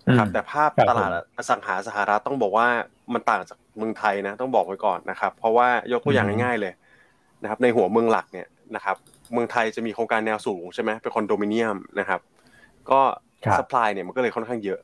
[0.09, 2.67] นะครับอืมแต่ภาพครับตลาดอสังหาสหรัฐต้องบอกว่า
[3.15, 6.73] มันต่างจากเมืองไทยนะต้องบอกไว้ก่อนนะครับ เพราะว่ายกตัวอย่างอืมง่ายๆเลย
[7.43, 8.97] นะครับในหัวเมืองหลักเนี่ยนะครับ
[9.33, 12.21] เมืองไทยจะมีโครงการแนวสูงใช่ไหมเป็นคอนโดมิเนียมนะครับ
[12.91, 13.01] ก็
[13.45, 14.81] ครับสปายเนี่ยมันก็เลยค่อนข้างเยอะ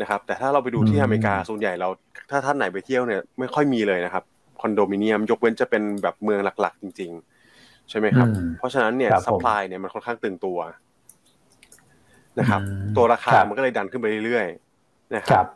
[0.00, 1.88] นะครับแต่ถ้าเราไปดูที่อืมอเมริกาส่วนใหญ่เรา
[2.30, 4.24] ถ้าท่านไหนไปเที่ยวเนี่ยไม่ค่อยมีเลยนะครับ
[4.60, 7.10] คอนโดมิเนียมยกเว้นจะเป็นแบบเมืองหลักๆ จริง
[7.50, 10.58] ๆ ใช่ไหมครับอืมเพราะฉะนั้นเนี่ยครับผม supply เนี่ยมันค่อนข้างตึงตัว
[12.38, 15.48] นะครับอืมตัวราคาครับมันก็เลยดันขึ้นไปเรื่อยๆนะครับครับผ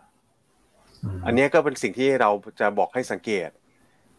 [1.17, 2.31] มอันเนี้ยก็เป็นสิ่งที่เรา
[2.61, 3.49] จะบอกให้สังเกต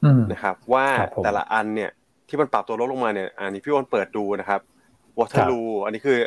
[0.03, 1.91] อืมนะครับ ว่าครับผมแต่ละอันเนี่ย
[2.27, 4.61] ที่มันปรับตัวลดลงมาเนี่ย อันนี้พี่อ้นเปิดดูนะครับ
[5.19, 6.17] Waterloo อันนี้คือ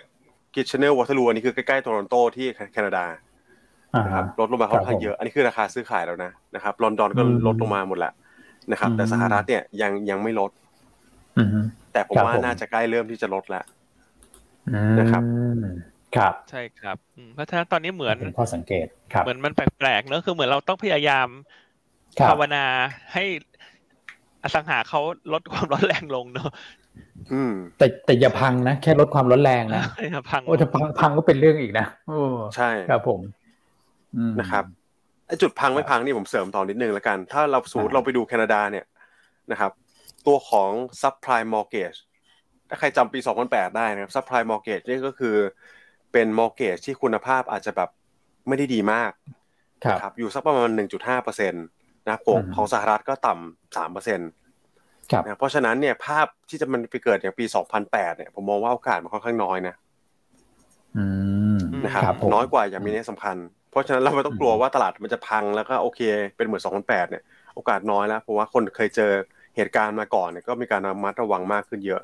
[0.54, 3.04] Kitchener Waterloo อันนี้คือใกล้ๆโตรอนโตที่แคนาดา
[4.06, 8.12] นะครับลดลงมาค่อนข้างเยอะ อันนี้คือราคาซื้อขายแล้วนะนะครับลอนดอนก็ลดลงมาหมดแล้ว
[8.72, 10.50] นะครับ แต่สหรัฐเนี่ยยังยังไม่ลด
[11.92, 13.64] แต่ผมว่าน่าจะใกล้เริ่มที่จะลดแล้ว
[15.00, 15.22] นะครับ
[16.18, 16.96] ครับ ใช่ครับ
[17.34, 21.28] เพราะฉะนั้นตอนนี้เหมือนข้อสังเกตครับเหมือนมันแปลกๆเนอะคือเหมือนเราต้องพยายาม
[22.28, 22.64] ภาวนา
[23.12, 23.24] ให้
[24.42, 25.00] อสังหาเขา
[25.32, 26.50] ลดความร้อนแรงลงเนอะ
[27.78, 29.82] แต่แต่อย่าพังนะ แค่ลดความร้อนแรงนะ
[30.30, 32.20] พังโอ้จะพังพังก็เป็นเรื่องอีกนะโอ้
[32.56, 33.20] ใช่ครับผม
[34.40, 34.64] นะครับ
[35.26, 38.86] ไอ้จุดพังไม่พังนี่ผมเสริมต่อนิดนึงแล้วกัน ถ้าเราสูตรเราไปดูแคนาดาเนี่ย
[39.52, 39.72] นะครับ
[40.26, 40.70] ตัวของ
[41.02, 41.98] subprime mortgage
[42.68, 45.36] ถ้าใครจำปี 2008 ได้นะครับ subprime mortgage นี่ก็คือ
[46.12, 47.90] เป็น mortgage ที่คุณภาพอาจจะแบบ
[48.48, 49.12] ไม่ได้ดีมาก
[50.00, 51.64] ครับอยู่สักประมาณ 1.5เปอร์เซ็นต์
[52.06, 54.30] นะของของสหรัฐก็ต่ำ3เปอร์เซ็นต์
[55.22, 57.44] นะเพราะฉะนั้นเนี่ยภาพที่จะมันไปเกิดอย่างปี
[57.82, 59.74] 2008 เนี่ยผมมองว่าโอกาสมันค่อนข้างน้อยนะ
[61.84, 63.36] นะครับน้อยกว่าอย่างมีนัยสำคัญ
[63.70, 66.00] เพราะฉะนั้นเราไม่ต้องกลัวว่าตลาดมันจะพังแล้วก็โอเค
[66.36, 67.22] เป็นเหมือน 2008 เนี่ย
[67.54, 69.12] โอกาสน้อยแล้วเพราะว่าคนเคยเจอ
[69.56, 72.02] เหตุการณ์มาก่อนเนี่ยก็มีการระมัดระวังมากขึ้นเยอะ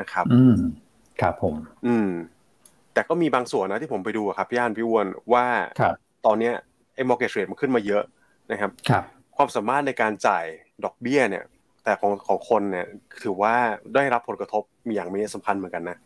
[0.00, 0.54] นะครับ อืม
[1.20, 1.54] ครับผม
[1.86, 2.08] อืม
[3.00, 5.46] แต่ก็มีบางส่วนนะที่ผมไปดูครับพี่อันพี่วอนว่า
[6.26, 6.54] ตอนเนี้ย
[6.94, 8.02] ไอ้ mortgage rate มันขึ้นมาเยอะ
[8.50, 9.04] นะครับครับ
[9.36, 10.44] ความสามารถในการจ่าย
[10.84, 11.44] ดอกเบี้ยเนี่ย
[11.84, 12.86] แต่ของของคนเนี่ย
[13.22, 13.54] ถือว่า
[13.94, 15.98] ได้รับผลกระทบมีอย่างมีสำคัญเหมือนกันนะ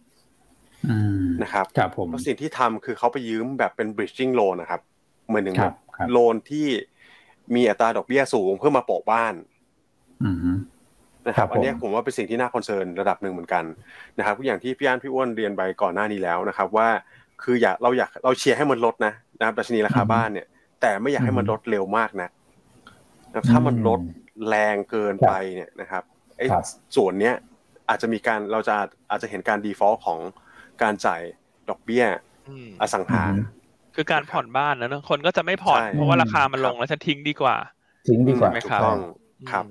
[1.43, 4.81] นะครับครับผมเพราะสิ่งที่ทำคือเขาไปยืมแบบเป็น bridging loan นะครับ
[5.27, 5.75] เหมือนหนึ่งแบบ
[6.11, 6.67] โลนที่
[7.55, 9.35] มีอัตราดอกเบี้ยสูงเพื่อมาโปะบ้าน
[11.29, 13.65] นะครับอันนี้ผมว่าเป็นสิ่งที่น่าคอนเซิร์นระดับหนึ่งเหมือนกัน
[14.19, 16.89] นะครับอย่างที่พี่อันพี่อ้วนเรียนไปก่อนหน้านี้แล้วนะครับว่า
[17.43, 20.47] คืออยากเราอยากเราเชียร์ให้มันลดนะนะครับดัชนีราคาบ้านเนี่ย
[20.81, 22.29] แต่ไม่อยากให้มันลดเร็วมากนะ
[23.51, 24.01] ถ้ามันลด
[24.49, 26.03] แรงเกินไปเนี่ยนะครับ
[26.37, 26.47] ไอ้
[26.97, 27.35] ส่วนเนี้ย
[27.89, 28.77] อาจจะมีการเราจะ
[29.11, 30.19] อาจจะเห็นการดีฟอลต์ของ
[30.83, 31.21] การจ่าย
[31.69, 32.05] ดอกเบี้ย
[32.81, 33.23] อสังหา
[33.95, 37.57] คือการผ่อนบ้านนะเนอะคนก็จะไม่ผ่อนเพราะว่าราคามันลงแล้วฉันทิ้งดีกว่า
[38.09, 38.83] ทิ้งดีกว่าไหมครับ
[39.51, 39.65] ครับ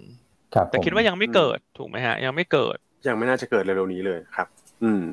[0.70, 2.78] แต่คิดว่ายังไม่เกิดถูกไหมฮะ ยังไม่เกิด
[3.08, 4.48] ยังไม่น่าจะเกิดเร็วๆนี้เลยครับ
[4.84, 5.04] อืม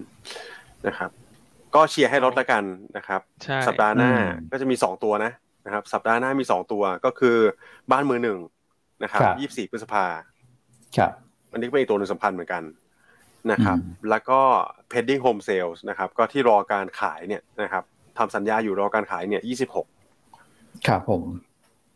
[0.87, 1.11] นะครับ
[1.75, 2.65] ก็เชียร์ให้ลดละกัน
[2.97, 3.21] นะครับ
[3.67, 4.11] สัปดาห์หน้า
[4.53, 5.33] ก็จะมีสองตัวนะ
[5.67, 7.37] นะครับ สัปดาห์หน้ามีสองตัวก็คือ
[7.93, 8.39] บ้านมือหนึ่ง
[9.03, 10.05] นะครับยี่สิบสี่พฤษภา
[10.97, 11.13] ครับ
[11.53, 12.63] อันนี้ก็เป็นอีกตัวหนึ่งสำคัญเหมือนกัน
[13.53, 13.79] นะครับ
[14.11, 14.41] แล้วก็
[14.93, 17.85] pending home sales นะครับ ก็ที่รอการขายเนี่ยนะครับ
[18.19, 19.87] ทำสัญญาอยู่รอการขายเนี่ยยี่สิบหก
[20.87, 21.23] ครับผม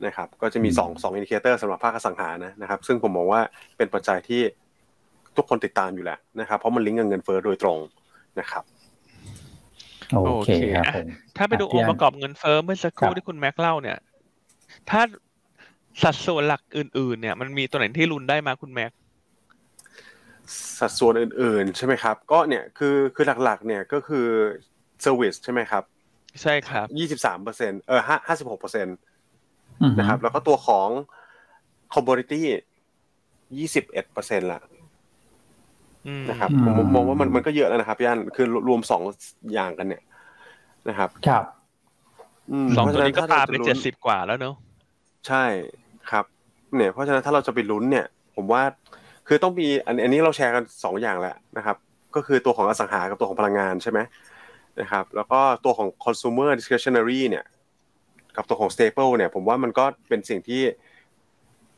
[0.06, 3.40] นะครับก็จะมีสองสอง indicator สำหรับภาคอสังหานะนะครับ ซึ่งผมมองว่า
[3.76, 4.42] เป็นปัจจัยที่
[5.36, 7.78] ทุกคนติดตามอยู่แหละนะครับ เพราะมันลิงก์กับเงินเฟ้อโดยตรง
[8.40, 8.64] นะครับ
[10.16, 10.84] โอเคครับ
[11.36, 13.98] ถ้าไปดูองค์ประกอบเงินเฟ้อเมื่อสักครู่ที่คุณแม็กเล่าเนี่ย
[14.90, 15.00] ถ้า
[16.02, 18.90] สัดส่วนหลักอื่น ๆ เนี่ยมันมีตัวไหนที่ลุ้นได้มาคุณแม็ก
[20.80, 24.26] สัดส่วนอื่น ๆ ใช่ไหมครับ ก็เนี่ยคือคือหลัก ๆ เนี่ยก็คือ
[25.02, 25.82] service ใช่ไหมครับ
[26.42, 28.96] ใช่ครับยี่สิบสามเปอร์เซ็นเออห้าห้าสิบหกเปอร์เซ็นต์
[29.98, 30.88] นะครับ แล้วก็ตัวของ
[31.94, 32.46] commodity
[33.58, 34.60] ยี่สิบเอ็ดเปอร์เซ็นต์ละ
[36.30, 39.02] นะครับผมมองว่ามันมันก็เยอะแล้วนะครับพี่อันคือรวมสอง
[39.52, 40.02] อย่างกันเนี่ย
[40.88, 41.44] นะครับ ครับ
[42.76, 44.54] สองตัวนี้ก็ตามไปเจ็ดสิบกว่าแล้วเนอะ
[45.26, 45.44] ใช่
[46.10, 46.24] ครับ
[46.76, 48.06] เนี่ย เพราะฉะนั้นถ้าเราจะไปลุ้นเนี่ย
[48.36, 48.62] ผมว่า
[49.28, 51.76] คือต้องมีอันอันนี้เราแชร์กันสองอย่างแหละนะครับ
[52.14, 53.98] ก็คือตัวของอสังหากับตัวของพลังงานใช่ไหม
[54.80, 57.44] นะครับ แล้วก็ตัวของ consumer discretionary เนี่ย
[58.36, 60.62] กับตัวของ staple เนี่ย ผมว่ามันก็เป็นสิ่งที่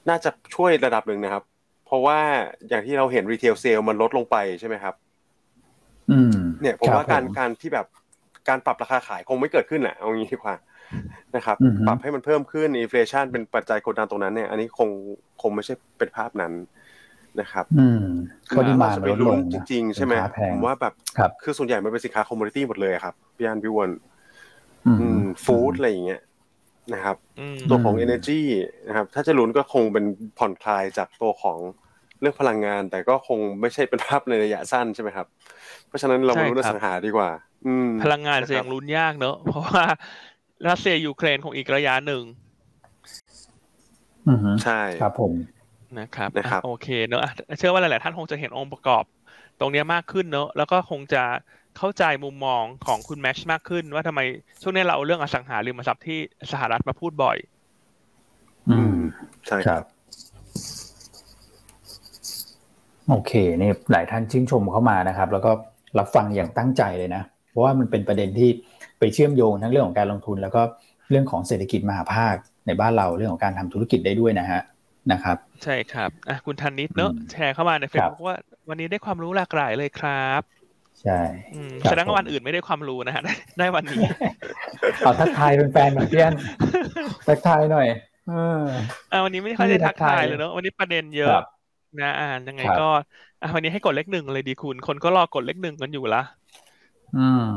[0.08, 1.44] น่าจะช่วยระดับหนึ่งนะครับ
[1.86, 2.18] เพราะว่า
[2.68, 4.94] อย่างที่เราเห็น retail sale มันลดลงไปใช่ไหมครับ
[6.10, 7.86] อืมเนี่ยผมว่าการการที่แบบ
[8.48, 10.54] การปรับราคาขายคงไม่เกิดขึ้นแหละเอางี้ดีกว่า
[11.36, 14.88] นะครับปรับให้มันเพิ่มขึ้น inflation เป็นปัจจัยกดดันตรงนั้นเนี่ย อันนี้คง
[15.42, 16.52] คงไม่ใช่เป็นภาพนั้น
[17.40, 18.04] นะครับ อืม
[18.56, 20.14] ก็ดีมาไปลุ้นจริง ๆ ใช่ไหม
[20.50, 20.94] ผมว่าแบบ
[21.42, 23.90] คือส่วนใหญ่มันเป็นสินค้า commodity หมดเลยครับพี่อันพี่วอน
[25.44, 26.20] ฟู้ดอะไรอย่างเงี้ย
[26.92, 27.16] นะครับ
[27.70, 28.40] ตัวของ energy
[28.86, 30.04] นะครับถ้าจะลุ้นก็คงเป็น
[30.38, 31.58] ผ่อนคลายจากตัวของ
[32.20, 35.26] เรื่องพลังงาน แต่ก็คงไม่ใช่เป็นภาพในระยะสั้นใช่ไหมครับ
[35.88, 37.30] เพราะฉะนั้นเรามาลุ้นสังหาดีกว่า
[37.66, 39.84] อืพลังงานจะยังลุ้นยากเนอะเพราะว่า
[40.68, 42.22] รัสเซียยูเครนคงอีกระยะหนึ่ง
[44.64, 45.32] ใช่ครับผม
[45.98, 47.22] นะครับนะครับโอเคเนอะ
[47.58, 49.04] เชื่อว่าหลาย ๆ ท่านคงจะเห็นองค์ประกอบ
[49.60, 51.24] ตรงนี้มากขึ้นเนอะแล้วก็คงจะ
[51.78, 54.20] เข้าใจมุมมองของคุณแม็ชมากขึ้น ว่าทำไม
[54.62, 56.18] ช่วงนี้เราเอาเรื่องอสังหาริมทรัพย์ที่
[56.52, 57.36] สหรัฐมาพูดบ่อย
[58.70, 58.96] อืม
[59.46, 59.82] ใช่ครับ
[63.08, 65.52] โอเคนี่หลายท่านชื่นชมเข้ามานะครับ แล้วก็
[65.98, 68.48] รับฟังอย่างตั้งใจเลยนะ เพราะว่ามันเป็นประเด็นที่
[68.98, 70.62] ไปเชื่อมโยงทั้งเรื่องของการลงทุน แล้วก็
[71.10, 72.34] เรื่องของเศรษฐกิจมหาภาค
[72.66, 74.60] ในบ้านเราเรื่องของการทำธุรกิจได้ด้วยนะฮะ
[75.12, 78.36] นะครับ ใช่ครับอะคุณธันนิดเนอะแชร์เข้ามาในเฟซบุ๊กว่า
[78.68, 80.42] วันนี้ได้ความรู้หลากหลายเลยครับ
[81.00, 81.12] ใช่
[81.50, 83.98] อืมครับแสดงว่าวันผมอื่นไม่ได้ความรู้นะฮะได้ได้วันนี้
[85.02, 86.32] เอาทักทายเป็นแฟนหน่อยเพี่อน
[87.26, 87.86] ทักทายหน่อย
[88.26, 88.66] เออ
[89.10, 91.42] อ่าวันนี้ไม่ค่อยได้ไม่ได้ทัทักกทาทายยเลยเนอะวันนี้ประเด็นเยคอะรับ
[91.98, 92.82] นะอ่านยังไงครับก็
[93.40, 96.18] อะวันนี้ให้กดเลขหนึ่งเลยดีคุณ คนก็รอกดเลขหนึ่งกันอยู่ละ
[97.14, 97.50] อืม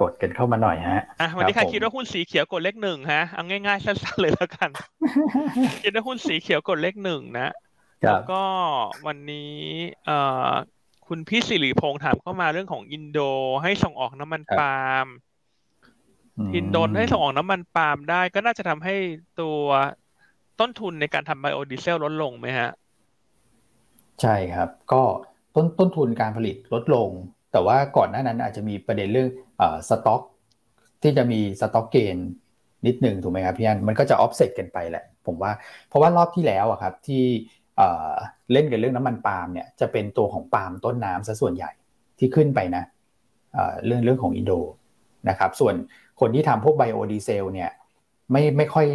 [0.00, 4.70] กดกันเข้ามาหน่อยฮะอะวันนี้ใครผมคิดว่าหุ้นสีเขียวกดเลขหนึ่งฮะเอาง่ายๆสั้นๆเลยแล้วกัน
[5.80, 7.42] คิดว่าหุ้นสีเขียวกดเลขหนึ่งนะ
[8.04, 8.34] ครัแล้วก็
[9.06, 9.36] วันนี้
[10.04, 10.12] เอ่อ
[11.08, 13.18] คุณพี่สิริพงษ์ถามเข้ามาเรื่องของอินโด
[13.62, 15.06] ให้ส่งออกน้ำมันครับปาล์ม
[16.38, 18.92] มอินโดนให้ส่งออกน้ำมันปาล์มได้ ก็น่าจะทำให้
[19.40, 19.58] ตัว
[20.58, 22.68] ต้นทุนในการทำไบโอดีเซลลดลงไหมฮะ
[24.20, 25.02] ใช่ครับ ก็
[25.54, 27.10] ต้นต้นทุนการผลิตลดลง
[27.52, 29.28] แต่ว่าก่อนหน้านั้นอาจจะมีประเด็นเรื่อง
[29.58, 30.22] เอ่อสต็อก
[31.02, 32.16] ที่จะมี stock gain
[32.86, 35.52] นิดหนึ่งถูกไหมครับพี่อันมันก็จะออฟเซตกันไปแหละ ผมว่า
[35.88, 37.24] เพราะว่ารอบที่แล้วอะครับที่
[37.78, 38.14] เอ่อ
[38.52, 41.70] เล่นกันเรื่องน้ำมันปาล์มเนี่ยจะเป็นตัวของปาล์มต้นน้ำซะส่วนใหญ่
[42.18, 42.82] ที่ขึ้นไปนะ
[43.54, 44.52] เอ่อเรื่องเรื่องของอินโด
[45.28, 45.74] นะครับส่วน
[46.20, 47.70] คนที่ทำพวกไบโอดีเซลเนี่ย
[48.32, 48.86] ไม่ไม่ค่อย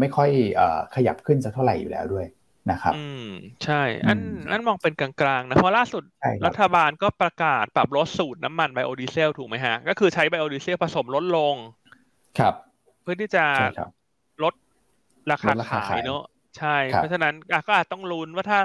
[0.00, 2.26] ไม่ค่อยเอ่อขยับขึ้นสักเท่าไหร่อยู่แล้วด้วย
[2.70, 3.28] นะครับ อืม
[3.64, 11.54] ใช่ อันอืมอันมองเป็นกลางๆนะ เพราะล่าสุดใช่ครัรับฐบาลก็ประกาศปรับลดสูตรน้ำมันไบโอดีเซลถูกไหมฮะ ก็คือใช้ไบโอดีเซลผสมลดลง
[12.38, 12.54] ครับ
[13.02, 13.90] เพื่อที่จะใช่ครับ
[14.42, 14.54] ลด
[15.30, 16.22] ราคาลดราคาขาขายยเนอะ
[16.56, 18.58] ใช่ครับเพราะฉะนั้นอะก็อาจต้องลุ้นว่าถ้า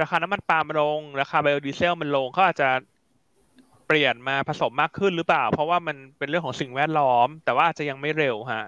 [0.00, 2.66] ราคาน้ำมันปาล์มลง ราคาไบโอดีเซลมันลงเขาอาจจะ
[3.86, 8.62] เปลี่ยนมาผสมมากขึ้นหรือเปล่า เพราะว่ามันเป็นเรื่องของสิ่งแวดล้อม แต่ว่าอาจจะยังไม่เร็วฮะ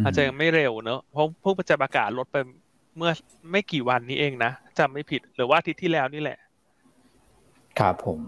[0.00, 2.36] มอาจจะยังไม่เร็วเนอะเพราะเพิ่งจะประกาศลดไป
[2.96, 3.10] เมื่อ
[3.52, 6.36] ไม่กี่วันนี้เองนะจำไม่ผิดหรือว่าอาทิตย์ที่แล้วนี่แหละ
[7.78, 8.20] ครับผม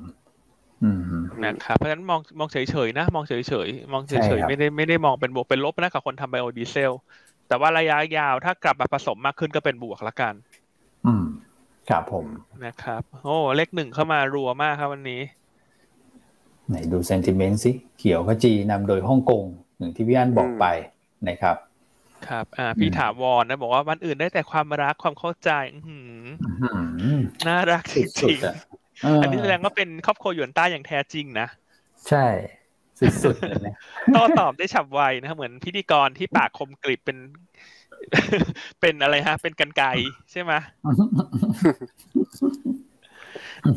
[0.82, 0.90] อื
[1.22, 3.32] มนะครับเพราะฉะนั้นมองมองเฉยๆนะ มองเฉ
[3.66, 6.92] ยๆมองเฉใช่ยครัๆบไม่ได้ไม่ได้มองเป็นบวกเป็นลบนะกับคนทำไบโอดีเซล
[7.48, 10.34] แต่ว่าระยะยาวถ้ากลับมาผสมมากขึ้นก็เป็นบวกละกัน
[11.04, 11.24] อืม
[11.88, 12.26] ครับผม
[12.64, 15.20] นะครับ โอ้เลขหนึ่งเข้ามารัวมากครับวันนี้
[16.68, 19.44] ไหนดูเซนติเมนต์สิ เขียวขจีนำโดยฮ่องกง
[19.78, 20.64] หนึ่งที่พี่อันบอกไป
[21.28, 21.56] นะครับ
[22.26, 26.02] ครับ อ่า พี่อืมถาวรนะ บอกว่าวันอื่นได้แต่ความรักความเข้าใจ อื้อหือ
[26.40, 26.70] อื้อหื
[27.14, 28.54] อน่ารักจสุริดงๆอะ
[29.02, 31.46] เๆอันนี้แสดงว่าเป็นครอบครัวหยวนต้าอย่างแท้จริงนะ
[32.06, 32.18] ใช่
[33.00, 33.74] สุดๆเลยนะ
[34.10, 37.18] โต้ตอบได้ฉับไวนะครับเหมือนพิธีกรที่ปากคมกริบเป็น
[38.80, 39.88] เป็นอะไรฮะ เป็นกันไกร
[40.30, 40.52] ใช่ไหม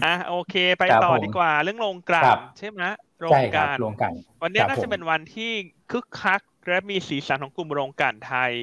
[0.03, 2.83] อะโอเค ไปครับต่อผมดีกว่า เรื่องโรงกลั่ครันบใช่ไหม
[3.21, 5.51] โรใช่งคกรับลั่นรวมกันวันนี้ครับน่าจะผมเป็นวันที่
[5.89, 8.53] คึกคัก และมีสีสันของกลุ่มโรงกลั่นไทย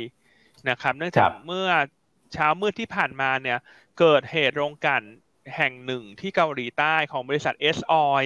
[0.69, 1.69] นะครับ เนื่องคจารักบเมื่อ
[2.33, 3.59] เช้ามืดที่ผ่านมาเนี่ย
[3.99, 5.03] เกิดเหตุโรงกลั่น
[5.57, 8.25] แห่งหนึ่งที่เกาหลีใต้ของบริษัทเอสออย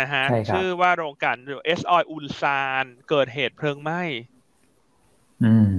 [0.00, 4.02] นะฮะใช่ครับชื่อว่าโรงกลั่นเอสออยอุลซานเกิดเหตุเพลิงไหม้
[5.44, 5.72] อืม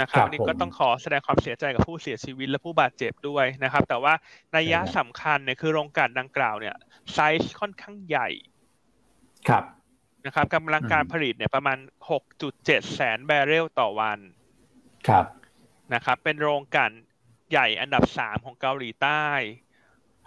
[0.00, 4.14] นะครับครับอันนี้ก็ผมต้องขอแสดงความเสียใจกับผู้เสียชีวิตและผู้บาดเจ็บด้วยนะครับ แต่ว่า
[4.56, 6.76] นัยยะใช่ครับสำคัญเนี่ยคือโรงกลั่นดังกล่าวเนี่ย
[7.12, 8.28] ไซส์ค่อนข้างใหญ่
[9.48, 9.64] ครับ
[10.26, 11.78] นะครับกำลังการอืมผลิตเนี่ยประมาณ
[12.36, 14.18] 6.7 แสนแบเรลต่อวัน
[15.08, 15.26] ครับ
[15.94, 16.92] นะครับ เป็นโรงกลั่น
[17.50, 19.26] ใหญ่อันดับ3ของเกาหลีใต้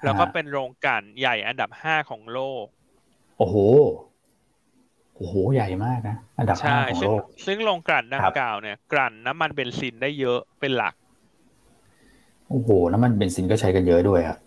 [0.04, 2.66] แล้วก็เป็นโรงกลั่นใหญ่อันดับ5ของโลก
[3.38, 3.56] โอ้โห
[5.16, 10.94] โอ้โหใหญ่มากนะ อันดับใช่ห้าของซึ่โลงกซึ่งโรงกลั่นดัคงรับกล่าวเนี่ย กลั่นน้ำมันเบนซินได้เยอะเป็นหลัก
[12.50, 14.38] โอ้โห น้ำมันเบนซินก็ใช้กันเยอะด้วยครับ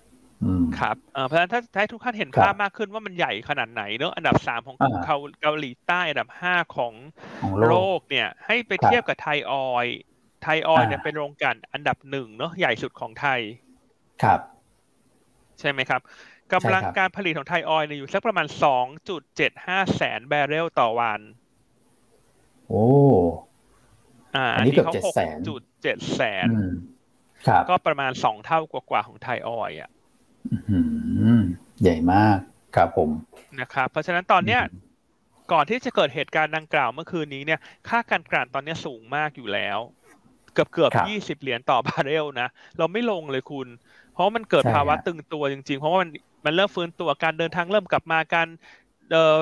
[0.43, 6.95] อืมครับเอ่อเพราะฉะนั้นถ้าถ้าให้ทุกท่านเห็นครับภาพมากขึ้นว่ามันใหญ่ขนาดไหนเนอะอันดับสามของกลุ่มอ่าเกาเกาหลีใต้อันดับห้าของ
[7.41, 9.95] ของโลโลกกเนี่ย ให้ไปครับเทียบกับไทยออยล์
[10.43, 13.41] ไทยออยล์เนี่ยอ่าเป็นโรงกลั่นอันดับหนึ่งเนอะใหญ่สุดของไทย
[14.23, 14.41] ครับ
[15.61, 16.01] ใช่ไหมครับ
[16.53, 18.47] กำลังใช่ครับการผลิตของไทยออยล์เนี่ยอยู่สักประมาณ
[19.23, 21.21] 2.75แสนบาร์เรลต่อวัน
[22.69, 22.85] โอ้
[24.37, 26.73] อ่า อันนี้เกือบขา700,000 6.7แสนอืม
[27.47, 29.91] ครับก็ประมาณสองเท่ากว่าๆของไทยออยล์อะ
[30.71, 30.79] อื
[31.41, 31.43] ม
[31.83, 32.39] ใหญ่มาก
[32.77, 33.11] ครับผม
[33.61, 34.61] นะครับ เพราะฉะนั้นตอนเนี้ย
[35.53, 39.79] ก่อนที่จะเกิดเหตุการณ์ดังกล่าวเมื่อคืนนี้เนี่ย ค่าการกลั่นตอนเนี้ยสูงมากอยู่แล้ว
[40.55, 43.69] เกือบเกือบครับยี่สิบเหรียญต่อบาร์เรลนะ เราไม่ลงเลยคุณ
[44.13, 46.11] เพราะว่ามันเกิดใช่ภาวะฮะตึงตัวจริงๆ เพราะว่ามัน
[46.45, 48.49] มันเริ่มฟื้นตัวการเดินทางเริ่มกลับมาการ
[49.11, 49.39] เอ่อ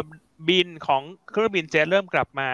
[0.48, 2.50] บินของเครื่องบินเจ็ตเริ่มกลับมา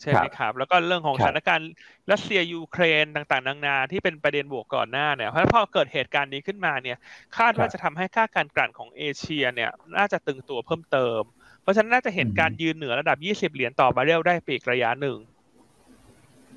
[0.00, 1.70] ใช่ไหมครับ แล้วก็เรื่องของครับสถานการณ์
[2.10, 6.98] รัสเซียยูเครนต่างๆนานาที่เป็นประเด็นบวกก่อนหน้าเนี่ยเพราะฉะนั้นพอเกิดเหตุการณ์นี้ขึ้นมาเนี่ย
[7.38, 11.20] คาดว่าครับจะทำให้ค่าการกลั่นของเอเชียเนี่ย น่าจะตึงตัวเพิ่มเติม
[11.62, 13.18] เพราะฉะนั้นน่าจะเห็นอืมการยืนเหนือระดับ
[13.50, 15.16] 20 เหรียญต่อบาร์เรลได้ไปอีกระยะหนึ่ง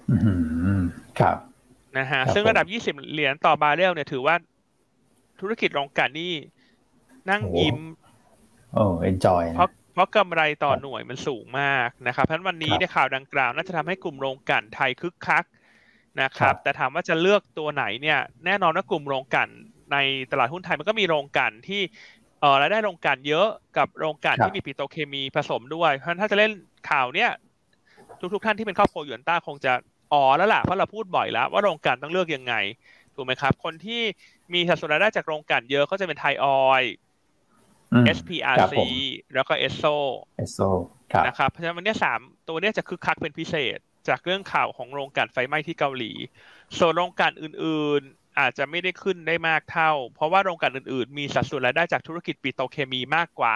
[0.09, 0.15] อื
[0.81, 0.83] ม
[1.19, 1.37] ครับ
[1.97, 4.35] นะฮะครับซึ่งผมระดับ 20 เหรียญต่อบาร์เรลเนี่ยถือว่า
[5.39, 6.31] ธุรกิจโรงกลั่นนี่
[7.29, 7.77] นั่งโอ้ยิ้ม
[8.73, 15.43] โอ้ enjoyเพราะนะเพราะกำไรต่อครับหน่วยมันสูงมากนะครับเพราะฉะนั้นวันนี้ครับเนี่ยข่าวดังกล่าวน่าจะทำให้กลุ่มโรงกลั่นไทยคึกคัก
[16.21, 19.49] นะครัครับบแต่ถามว่าจะเลือกตัวไหนเนี่ย แน่นอนว่ากลุ่มโรงกลั่น
[19.91, 19.97] ใน
[20.31, 21.81] ตลาดหุ้นไทยมันก็มีโรงกลั่นที่
[22.39, 23.47] เออรายได้โรงกลั่นเยอะ
[23.77, 26.51] กับโรงกลั่นที่มีปิโตรเคมีผสมด้วย เพราะถ้าจะเล่น
[26.89, 27.29] ข่าวเนี้ย
[28.33, 29.73] ทุกๆท่านที่เป็นครอบครัวหยวนต้าคงจะ
[30.13, 32.53] อ๋อแล้วล่ะเพราะเราพูดบ่อยแล้วว่าโรงกลั่นต้องเลือกยังไง
[33.15, 34.01] ถูกไหมครับ คนที่
[34.53, 36.51] มีสัดส่วนรายได้จากโรงกลั่นเยอะก็จะเป็นไทยออ
[36.81, 36.83] ย
[38.17, 38.75] SPRC
[39.33, 39.97] แล้วก็ ESSO
[40.43, 40.69] ESSO
[41.27, 43.77] นะครับ เพราะฉะนั้นวันนี้สามตัวนี้จะคึกคักเป็นพิเศษ
[44.07, 46.11] จากเรื่องข่าวของโรงกลั่นไฟไหม้ที่เกาหลี
[46.77, 53.55] ส่วนโรงกลั่นอื่นๆ อาจจะไม่ได้ขึ้นได้มากเท่า เพราะว่าโรงกลั่นอื่นๆ มีสัดส่วนรายได้จากธุรกิจปิโตรเคมีมากกว่า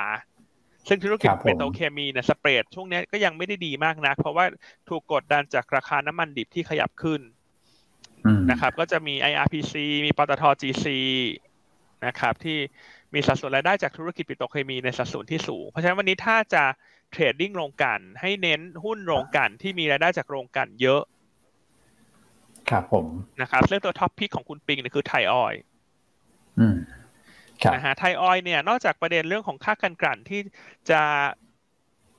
[0.88, 4.46] ซึ่งธุรกิจปิโตรเคมีเนี่ยสเปรดช่วงนี้ก็ยังไม่ได้ดีมากนัก เพราะว่า
[4.90, 7.22] ถูกกดดันจากราคาน้ำมันดิบที่ขยับขึ้น
[8.52, 9.74] นะครับ ก็จะมี IRPC
[10.06, 10.86] มีปตท GC
[12.06, 12.58] นะครับที่
[13.18, 16.63] มีสัดส่วนรายได้จากธุรกิจปิโตรเคมีในสัดส่วนที่สูง เพราะฉะนั้นวันนี้ถ้าจะ
[17.12, 21.01] trading โรงกลั่นให้เน้นหุ้นโรงกลั่นที่มีรายได้จากโรงกลั่นเยอะ
[22.70, 23.05] ครับผม
[23.41, 25.56] นะครับเรื่องตัว top pick ของคุณปิงเนี่ยคือไทยออยล์
[27.74, 30.41] นะฮะไทยออยล์เนี่ยนอกจากประเด็นเรื่องของค่าการกลั่นที่
[30.89, 31.01] จะ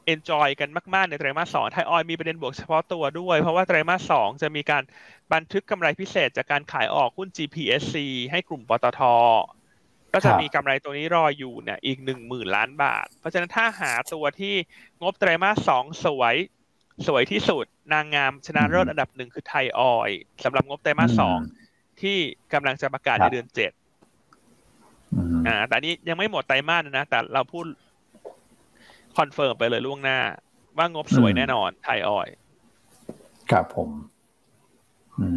[0.07, 4.82] enjoy กันมาก ๆ ในไตรมาสสองไทยออยล์มีประเด็นบวกเฉพาะตัวด้วย เพราะว่าไตรมาสสองจะมีการ
[5.32, 7.96] บันทึกกำไรพิเศษจากการขายออกหุ้น GPSC
[8.30, 9.01] ให้กลุ่มปตท
[10.13, 14.55] ก็จะมีกำไรตัวนี้รออยู่เนี่ยอีกหนึ่งหมื่นล้านบาท เพราะฉะนั้นถ้าหาตัวที่
[15.03, 16.37] งบไตรมาสสองสวย
[17.07, 20.11] สวยที่สุดนางงามชนะเลิศอันดับหนึ่งคือไทยออยล์
[20.45, 21.39] สำหรับงบไตรมาสสอง
[22.01, 22.17] ที่
[22.53, 23.73] กำลังจะประกาศในเดือนเจ็ด
[25.47, 27.65] อ่า แต่นี้ยังไม่หมดไตรมาสนะ แต่เราพูด
[29.18, 30.19] confirm ไปเลยล่วงหน้า
[30.79, 32.29] ว่างบสวยแน่นอนไทยออยล์
[33.51, 33.91] ครับผม
[35.21, 35.29] อื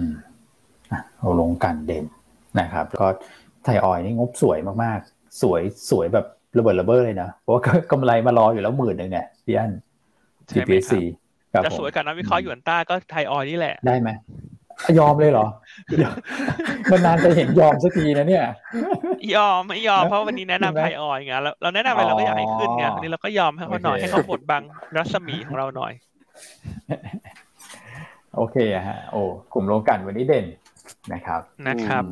[0.00, 0.02] ม
[1.18, 2.04] เอาลงกันเด่น
[2.60, 3.08] นะครับ ก็
[3.64, 5.60] ไทยออยนี่งบสวยมากๆ สวย
[5.90, 6.26] สวยแบบ
[6.58, 9.72] ระเบิดระเบ้อเลยนะ เพราะว่ากำไรมารออยู่แล้วหมื่นหนึ่งเนี่ยพี่อัน
[10.50, 10.92] GPC
[11.64, 14.10] จะสวยกับนักวิเคราะห์หยวนต้าก็ไทยออยนี่แหละ ได้ไหม
[14.98, 15.46] ยอมเลยเหรอ
[16.90, 18.44] มันนานจะเห็นยอมสักทีนะเนี่ย
[19.34, 24.62] ยอมไม่ยอมเพราะวันนี้แนะนำไทยออยไงเราเราแนะนำไปเราก็อยากให้ขึ้นไงวันนี้เราก็ยอมให้เขาหน่อยให้เขาบดบัง
[24.96, 25.92] รัศมีของเราหน่อย
[28.36, 28.56] โอเค
[28.88, 30.46] ฮะ โอ้กลุ่มโรงกลั่นวันนี้เด่น
[31.12, 32.04] นะครับ นะครับ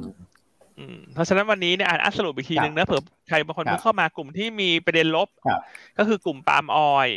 [1.15, 5.29] เพราะฉะนั้นวันนี้เนี่ยอ่านสรุปอีกทีหนึ่งนะเผื่อใครบางคนเพิ่งเข้ามากลุ่มที่มีประเด็นลบ
[5.99, 7.09] ก็คือกลุ่ม palm oil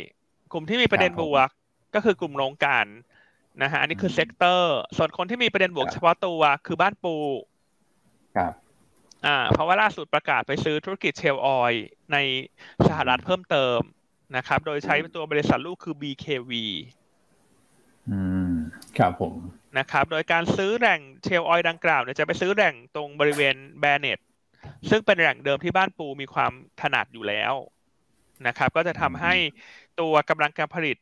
[0.52, 1.48] กลุ่มที่มีประเด็นบวก
[1.94, 2.86] ก็คือกลุ่มโรงกลั่น
[3.62, 7.16] นะฮะอันนี้คือ sector ส่วนคนที่มีประเด็นบวกเฉพาะตัวคือบ้านปู
[8.36, 8.52] ครับ
[9.26, 11.72] อ่าเพราะว่าล่าสุดประกาศไปซื้อธุรกิจ shale oil
[12.12, 12.16] ใน
[12.88, 13.78] สหรัฐเพิ่มเติม
[14.36, 16.52] นะครับ โดยใช้ตัวบริษัทลูกคือ BKV
[18.10, 18.18] อื
[18.50, 18.52] ม
[18.98, 19.34] ครับผม
[19.78, 24.18] นะครับ โดยการซื้อแหล่งเชลออยดังกล่าวเนี่ยจะไปซื้อแหล่งตรงบริเวณแบเนต
[24.90, 27.54] ซึ่งเป็นแหล่งเดิมที่บ้านปูมีความถนัดอยู่แล้ว
[28.46, 29.34] นะครับ ก็จะทำให้
[30.00, 30.96] ตัวกำลังการผลิต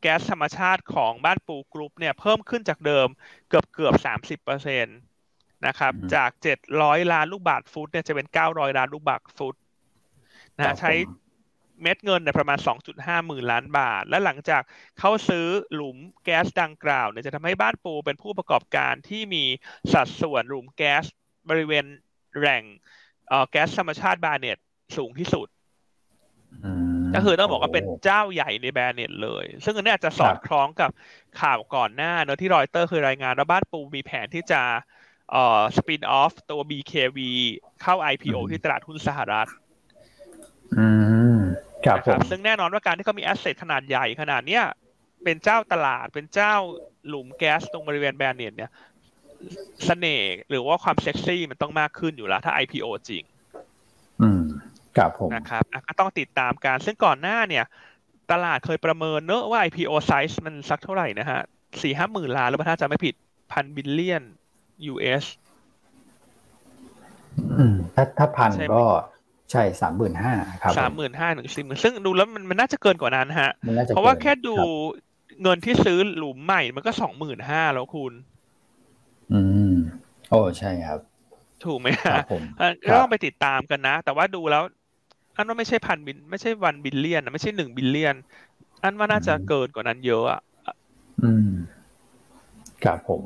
[0.00, 3.08] แก๊สธรรมชาติของบ้านปูกรุ๊ปเนี่ยเพิ่มขึ้นจากเดิม
[3.48, 4.92] เกือบเกือบสามสิบเปอร์เซ็นต
[5.66, 9.56] นะครับจากเจ็ดร้อยล้านลูกบาทฟุตเนี่ยจะเป็นเก้าร้อยล้านลูกบาทฟุต
[10.58, 10.92] นะใช้
[11.82, 12.58] เม็ดเงินเนี่ยประมาณ
[12.92, 14.62] 2.5 หมื่นล้านบาท และหลังจาก
[14.98, 19.44] เข้าซื้อหลุมแก๊สดังกล่าวเนี่ยจะทำให้บ้านปูเป็นผู้ประกอบการที่มี
[19.92, 21.04] สัดส่วนหลุมแก๊ส
[21.50, 21.84] บริเวณ
[22.38, 22.64] แหล่ง
[23.50, 24.58] แก๊สธรรมชาติบาเนต
[24.96, 25.48] สูงที่สุด
[27.14, 30.90] ก็คือต้องบอกว่าเป็นเจ้าใหญ่ในแบรนด์เน็ตเลย ซึ่งอันนี้อาจจะสอดคล้องกับ
[31.40, 34.62] ข่าวก่อนหน้าเนอะที่รอยเตอร์เคยรายงานว่าบ้านปูมีแผนที่จะ
[35.32, 37.18] เอ่อ spin off ตัว BKV
[37.82, 39.48] เข้า IPO ที่ตลาดหุ้นสหรัฐ
[40.78, 40.86] อื
[41.36, 41.40] ม
[41.86, 44.64] ครับผมซึ่งแน่นอนว่าการที่เขามี asset ขนาดใหญ่ขนาดเนี้ย
[45.24, 46.54] เป็นเจ้าตลาดเป็นเจ้า
[47.08, 48.70] หลุมแก๊สตรงบริเวณ Barnett เนี่ย
[49.86, 53.22] เสน่ห์หรือว่าความเซ็กซี่มันต้องมากขึ้นอยู่แล้ว ถ้า IPO จริง
[54.22, 54.44] อืม
[54.96, 57.64] ครับผมนะครับก็ต้องติดตามการซึ่งก่อนหน้าเนี่ย
[58.32, 61.40] ตลาดเคยประเมินเนอะว่า IPO size มันสักเท่าไหร่นะฮะ
[61.82, 63.14] สี่ห้าหมื่นล้าน แล้วถ้าจะไม่ผิด
[63.52, 64.22] พันบิลเลียน
[64.92, 65.24] US
[67.58, 68.82] อืมถ้าถ้าพันก็
[69.50, 70.32] ใช่สามหมื่นห้า
[70.62, 73.50] ครับสามหมื่นห้าถึงสี่หมื่นซึ่งดูแล้วมันมันน่าจะเกินกว่านั้นฮะ
[73.88, 74.54] เพราะว่าแค่ดู
[75.42, 78.12] เงินที่ซื้อหลุมใหม่มันก็สองหมื่นห้าแล้วคุณ
[79.32, 79.40] อื
[79.70, 79.74] ม
[80.30, 81.00] โอ้ใช่ครับ
[81.64, 82.16] ถูกไหมฮะ
[82.82, 84.62] ก็ต้องไปติดตามกันนะ แต่ว่าดูแล้ว
[85.36, 88.16] อันว่าไม่ใช่พันบิน ไม่ใช่ one billion ไม่ใช่หนึ่ง billion
[88.82, 90.40] อันว่าน่าจะเกินกว่านั้นเยอะอะ
[91.22, 91.50] อืม
[92.84, 93.22] ครับผม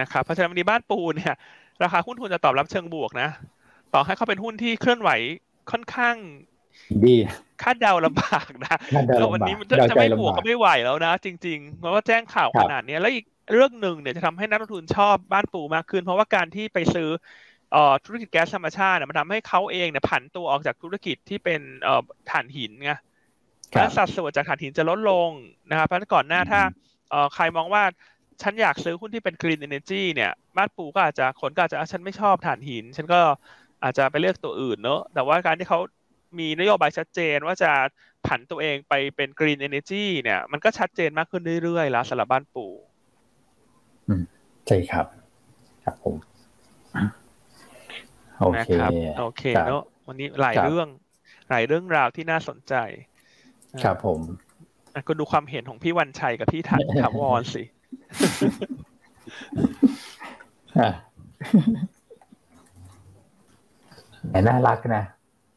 [0.00, 1.34] นะครับเพราะฉะนั้นวันนี้บ้านปูเนี่ย
[1.82, 3.28] ราคาหุ้นทุนจะตอบรับเชิงบวกนะ
[3.94, 5.10] ต่อให้เขาเป็นหุ้นที่เคลื่อนไหว
[5.70, 6.16] ค่อนข้าง
[7.04, 7.16] ดี
[7.62, 8.76] คาดเดาลำบากนะ
[9.18, 17.08] แล้ววันนี้มันจะไม่บวกก็ไม่ไหวแล้วนะ จริงๆเพราะว่าแจ้งข่าวขนาดนี้แล้วอีกเรื่องหนึ่งเนี่ยจะทำให้นักลงทุนชอบบ้านปูมากขึ้น เพราะว่าการที่ไปซื้อ
[18.04, 21.60] ธุรกิจแก๊สธรรมชาติเนี่ยมันทำให้เขาเองเนี่ยผันตัวออกจากธุรกิจที่เป็น
[22.30, 22.92] ถ่านหินไง
[23.70, 25.30] และสัดส่วนจากถ่านหินจะลดลง
[25.70, 26.60] นะครับเพราะก่อนหน้าถ้า
[27.34, 27.82] ใครมองว่า
[28.42, 33.20] ฉันอยากซื้อหุ้นที่เป็น Green Energy เนี่ย บ้านปูก็อาจจะคนก็อาจจะฉันไม่ชอบถ่านหิน ฉันก็
[33.82, 35.80] อาจจะไปเลือกตัวอื่นเนอะแต่ว่าการที่เขา
[36.38, 37.72] มีนโยบายชัดเจนว่าจะ
[38.26, 42.72] ผันตัวเองไปเป็น Green Energy เนี่ย มันก็ชัดเจนมากขึ้นเรื่อยๆแล้วสำหรับบ้านปู่
[44.66, 45.06] ใช่ครับ
[45.84, 46.14] ครับผม
[48.40, 50.88] โอนะเคครับโอเคครับเนอะวันนี้หลายครับเรื่อง
[51.50, 52.74] หลายเรื่องราวที่น่าสนใจ
[53.82, 54.20] ครับผม
[54.94, 57.62] อะก็ดูความเห็นของพี่วันชัยกับพี่ถันถาวรสิ
[60.78, 60.90] อะ
[64.30, 65.04] แหมน่ารักนะ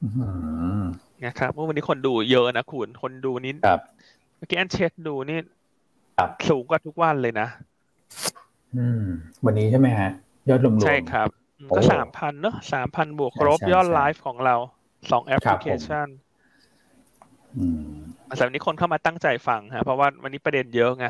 [0.04, 0.28] อื้อหื
[0.80, 0.84] อ
[1.26, 3.80] นะครับเมื่อวันนี้คนดูเยอะนะคุณคนดูนี่ครับ
[4.38, 5.40] เมื่อกี้อันเช็คดูนี่
[6.18, 7.48] ครับสูงกว่าทุกวันเลยนะ
[8.76, 9.04] อืม
[9.46, 10.10] วันนี้ใช่ไหมฮะ
[10.50, 14.56] ยอดรวมๆใช่ครับอืมโอ้ก็สามพันเนอะสามพันบวกใช่ครบใช่ยอดใช่ไลฟ์ของเรา
[15.12, 16.08] สองแอปพลิเคชัน
[17.58, 18.02] อืม
[18.38, 21.06] แต่วันนี้คนเข้ามาตั้งใจฟังฮะเพราะว่าวันนี้ประเด็นเยอะไง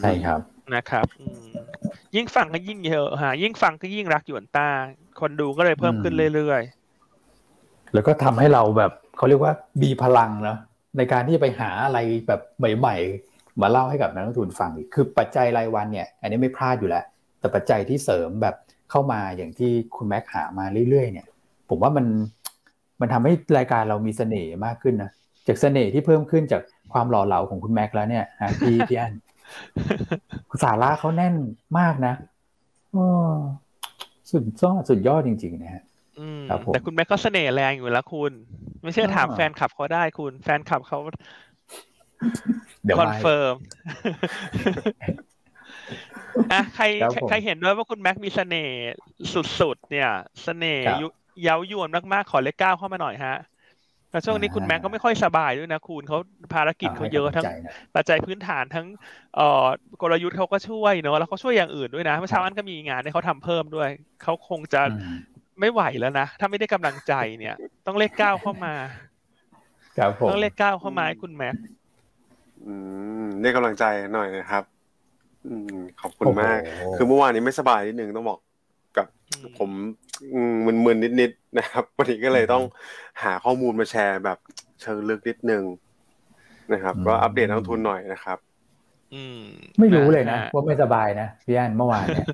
[0.00, 0.40] ใช่ครับ
[0.74, 1.44] นะครับอืม
[2.16, 4.68] ยิ่งฟังก็ยิ่งเยอะฮะยิ่งฟังก็ยิ่งรักหยวนต้า
[5.20, 6.62] คนดูก็เลยเพิ่มขึ้นอืมเรื่อย
[7.94, 9.52] แล้วก็ทำให้เราแบบเขาเรียกว่า
[9.82, 10.58] มีพลังเนาะ
[10.96, 12.40] ในการที่จะไปหาอะไรแบบ
[12.78, 12.96] ใหม่
[13.28, 17.04] ๆ มาเล่าให้กับนักลงทุนฟังอีกคือปัจจัยรายวันเนี่ย อันนี้ไม่พลาดอยู่แล้ว
[17.40, 18.54] แต่ปัจจัยที่เสริมแบบ
[18.90, 21.26] เข้ามาอย่างที่คุณแม็กหามาเรื่อยๆ เนี่ย
[21.68, 22.06] ผมว่ามัน
[23.00, 25.10] มันทำให้รายการเรามีเสน่ห์มากขึ้นนะ
[25.46, 26.62] จากเสน่ห์ที่เพิ่มขึ้นจาก
[26.92, 29.12] ความหล่อเหลาของคุณแม็กแล้วเนี่ยฮะพี่พี่อัน
[30.62, 31.34] สาระเขาแน่น
[31.78, 32.14] มากนะ
[32.92, 33.04] โอ้
[34.30, 38.32] สุดยอดสุดยอดจริง ๆ นะฮะๆอืมครับผมแต่คุณแม่ก็เสน่ห์แรงอยู่แล้วคุณ
[38.82, 40.98] ไม่เชื่อถามอ่าแฟนคลับเขาได้คุณ แฟนคลับเขา
[42.84, 43.54] เดี๋ยวคอนมาเฟิร์ม
[46.52, 48.78] อะใครครับใครผมใครเห็นด้วยว่าคุณแม็กมีเสน่ห์
[49.60, 50.10] สุดๆเนี่ย
[50.44, 51.06] เสน่ห์ครับยุ
[51.42, 53.36] เย้ายวนมากๆ ขอเลขเก้าเข้ามาหน่อยฮะ
[54.14, 56.18] แล้วช่วงนี้อ่าคุณแม็กก็ไม่ค่อยสบายด้วยนะคุณเขา
[56.54, 58.86] ภารกิจเขาเยอะทั้งให้กำลัใจนะปัจจัยพื้นฐานทั้ง
[59.36, 59.66] เอ่อ
[60.02, 63.88] กลยุทธ์เขาก็ช่วยเนอะแล้วเขาช่วยอย่างอื่นด้วยนะเมื่อเช้าอันก็มีงานให้เขาทำเพิ่มด้วย
[64.22, 65.14] เขาคงจะอืม
[65.60, 67.54] ไม่ไหวแล้วนะถ้าไม่ได้กำลังใจเนี่ย
[67.86, 68.74] ต้องเลขเก้าเข้ามา
[69.98, 71.56] ครับผมต้องเลขเก้าเข้ามาให้คุณแม็ก
[72.64, 72.72] อื
[73.18, 74.64] มได้กำลังใจหน่อยนะครับ
[75.44, 75.68] อืม
[76.00, 76.58] ขอบคุณโอ้โหมาก
[76.94, 78.38] คือเมื่อวานนี้ไม่สบายนิดนึงต้องบอก
[78.96, 80.03] กับอืมผมอื
[80.66, 82.62] มมึนๆนิดๆนะครับวันนี้ก็เลยต้อง
[83.22, 84.38] หาข้อมูลมาแชร์แบบ
[84.80, 85.64] เชิงลึกนิดนึง
[86.72, 88.38] นะครับ ก็อัปเดตนักลงทุนหน่อยนะครับ
[89.12, 89.36] อืม
[89.80, 92.26] ไม่รู้เลยนะฮว่าไม่สบายนะพี่อันเมื่อวานเนี่ย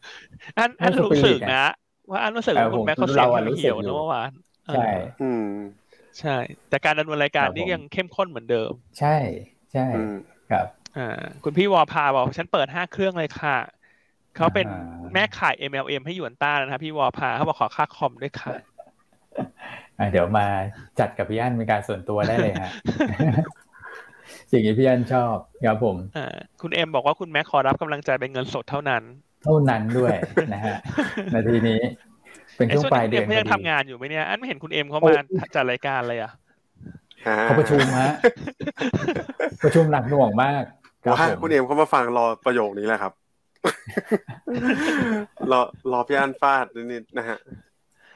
[0.58, 1.62] อันอันไม่รู้สึกสปิริตอะนะ
[2.10, 4.30] ว่าอันรู้สึกเออว่าคุณผมแม็กเขาเสียงเราอะรู้สึกเหี่ยวอยู่นะเมื่อวาน
[4.70, 4.76] ใช่เออ
[5.20, 5.42] อืม
[6.18, 6.30] ใช่
[6.68, 9.08] แต่การดำเนินรายการครับนี่ผมยังเข้มข้นเหมือนเดิม ใช่
[9.72, 10.12] ใช่อืม
[10.48, 11.00] ครับ อ่า
[11.42, 13.52] คุณพี่วอพาบอกฉันเปิดห้าเครื่องเลยค่ะ
[14.36, 14.74] เขาเป็นอ่า
[15.12, 18.52] แม่ขาย MLM ให้หยวนต้านะครับพี่วอพาเขาบอกขอค่าคอมด้วยค่ะ
[19.98, 20.46] อะเดี๋ยวมา
[20.98, 22.70] จัดกับพี่อันเป็นการส่วนตัวได้เลยฮะ
[24.50, 26.22] สิ่งที่พี่อันชอบครับผมอ่า
[26.60, 29.02] คุณเอ็มบอกว่าคุณแม็กขอรับกำลังใจเป็นเงินสดเท่านั้น
[29.42, 30.14] เท่านั้นด้วย
[30.52, 30.76] นะฮะ
[31.32, 31.80] นาทีนี้
[32.56, 35.14] เป็นไอ้ช่วงส่วนปลายคุณเดืเอ็อมนเขายังพอทำดีงานอยู่ไหมเนี่ยอันไม่เห็นคุณเอ็มเขามา
[35.54, 36.32] จัดรายการเลยอะ
[37.44, 38.10] เขาประชุมฮะ
[39.62, 40.62] ประชุมหนักหน่วงมาก
[41.04, 43.12] ครับว่าผมคุณเอ็มเขามาฟังรอประโยคนี้แหละครับ
[45.52, 45.60] รอ
[45.92, 47.38] รอพี่อันฟาดนิดๆนะฮะ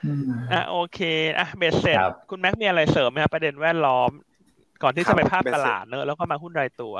[0.05, 0.22] อืม
[0.53, 1.01] อะโอเค
[1.38, 4.11] อะเบสเสร็จครับคุณแม็กมีอะไรเสริมไหมครับประเด็นแวดล้อม
[4.82, 6.95] ก่อนที่ครัจะบไปภาพเบสตเสร็จลาดเนอะแล้วก็มาหุ้นรายตัว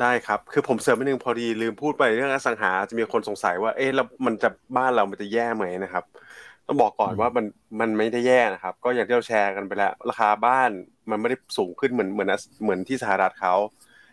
[0.00, 6.04] ได้ครับ คือผมเสริมไปหนึ่งพอดีลืมพูดไปเรื่องอสังหาจะมีคนสงสัยว่า เอ๊ะแล้วมันจะบ้านเรามันจะแย่ไหมนะครับ
[6.66, 7.44] ต้องบอกก่อนอืมว่ามัน
[7.80, 10.70] มันไม่ได้แย่นะครับ ก็อย่างที่เราแชร์กันไปแล้ว ราคาบ้าน
[11.10, 12.28] มันไม่ได้สูงขึ้นเหมือนเหมือน
[12.62, 13.54] เหมือนที่สหรัฐเขา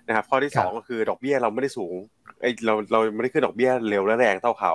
[0.08, 1.95] นะครับ ข้อที่สองก็คือดอกเบี้ยเราไม่ได้สูง
[2.41, 4.73] ไอยเราเราไม่ได้ขึ้นดอกเบี้ยเร็วและแรงเท่าเขา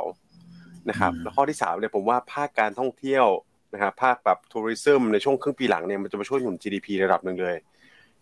[0.88, 3.26] นะครับอืมแล้วข้อที่สามเนี่ยผมว่าภาคการท่องเที่ยว
[3.74, 7.56] นะครับภาคแบบทัวริซึมในช่วงครึ่งปีหลังเนี่ยมันจะมาช่วยหนุน GDP ระดับหนึ่งเลย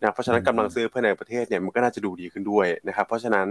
[0.01, 3.49] นะเพราะฉะนั้นกำลังซื้อภายในประเทศเนี่ยมันก็น่าจะดูดีขึ้นด้วยนะครับ เพราะฉะนั้น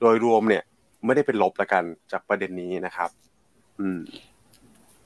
[0.00, 0.62] โดยรวมเนี่ย
[1.04, 3.10] ไม่ได้เป็นลบละกันจากประเด็นนี้นะครับ
[3.80, 4.00] อืม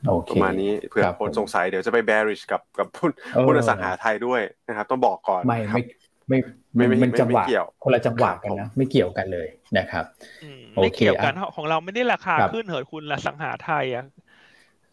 [0.08, 5.82] โอเคประมาณนี้เผื่อรับคนผมสงสัยเดี๋ยวจะไป bearish กับกับหุ้นเออหุ้นอสังหาไทยด้วยนะครับ ต้องบอกก่อนไม่ครับไม่
[6.28, 9.48] ไม่ไม่ไม่มันไม่จังหวะไม่เกี่ยวคนละจังหวะครับกันผมนะไม่เกี่ยวกันเลย
[9.78, 10.04] นะครับ
[10.40, 14.04] อืมโอเคไม่เกี่ยวกันอะของเราไม่ได้ราคาครับขึ้นเหินคุณละสังหาไทยอะ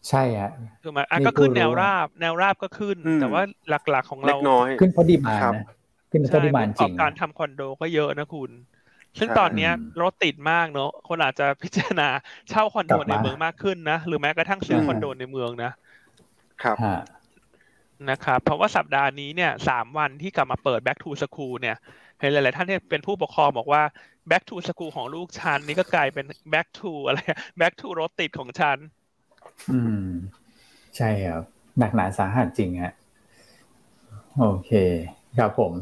[0.08, 5.64] ใช่ฮะคือมาอะนี่ก็ขึ้นผู้รู้แนวราบ แนวราบก็ขึ้นอืมแต่ว่าหลักๆของเล็เรากน้อยขึ้นเพราะดีมานครับนะ
[6.10, 8.52] ขึ้นเพใช่ราะดีมานผู้ประจกริอบงการทำคอนโดก็เยอะนะคุณ
[9.18, 12.08] ซึ่งใช่ตอนเนี้ยอืมรถติดมากเนอะคนอาจจะพิจารณา
[12.50, 15.70] เช่าคอนโดกลับในมาเมืองมากขึ้นนะ หรือแม้กระทั่งซื้ออืมคอนโดในเมืองนะ
[16.62, 16.94] ครับฮะ
[18.10, 21.76] นะครับเพราะว่าสัปดาห์นี้เนี่ยสามวันที่กลับมาเปิด back to school เนี่ย
[22.20, 23.82] เห็นหลาย ๆ ท่านที่เป็นผู้ปกครองบอกว่า
[24.30, 27.18] back to school ของลูกฉันนี่ก็กลายเป็น back to อะไร
[27.60, 28.78] back to รถติดของฉัน
[29.72, 30.08] อืม
[30.96, 31.42] ใช่ครับ
[31.78, 32.92] หนักหนาสาหัสจริงฮะ
[34.38, 34.72] โอเค
[35.38, 35.72] ครับผม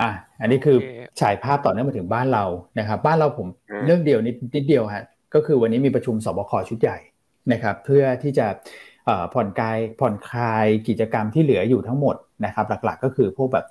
[0.00, 0.10] อะ
[0.40, 2.44] อันนี้คือโอเคฉายภาพต่อเนื่องมาถึงบ้านเรา
[2.78, 5.04] นะครับ บ้านเราผมอืมเรื่องเดียวนิดนิดเดียวฮะ
[5.34, 6.98] ก็คือวันนี้มีประชุมสบคชุดใหญ่
[7.52, 8.46] นะครับ เพื่อที่จะ
[9.34, 13.66] ผ่อนคลายผ่อนคลายกิจกรรมที่เหลืออยู่ทั้งหมดนะครับหลักๆ ก็คือพวกแบบ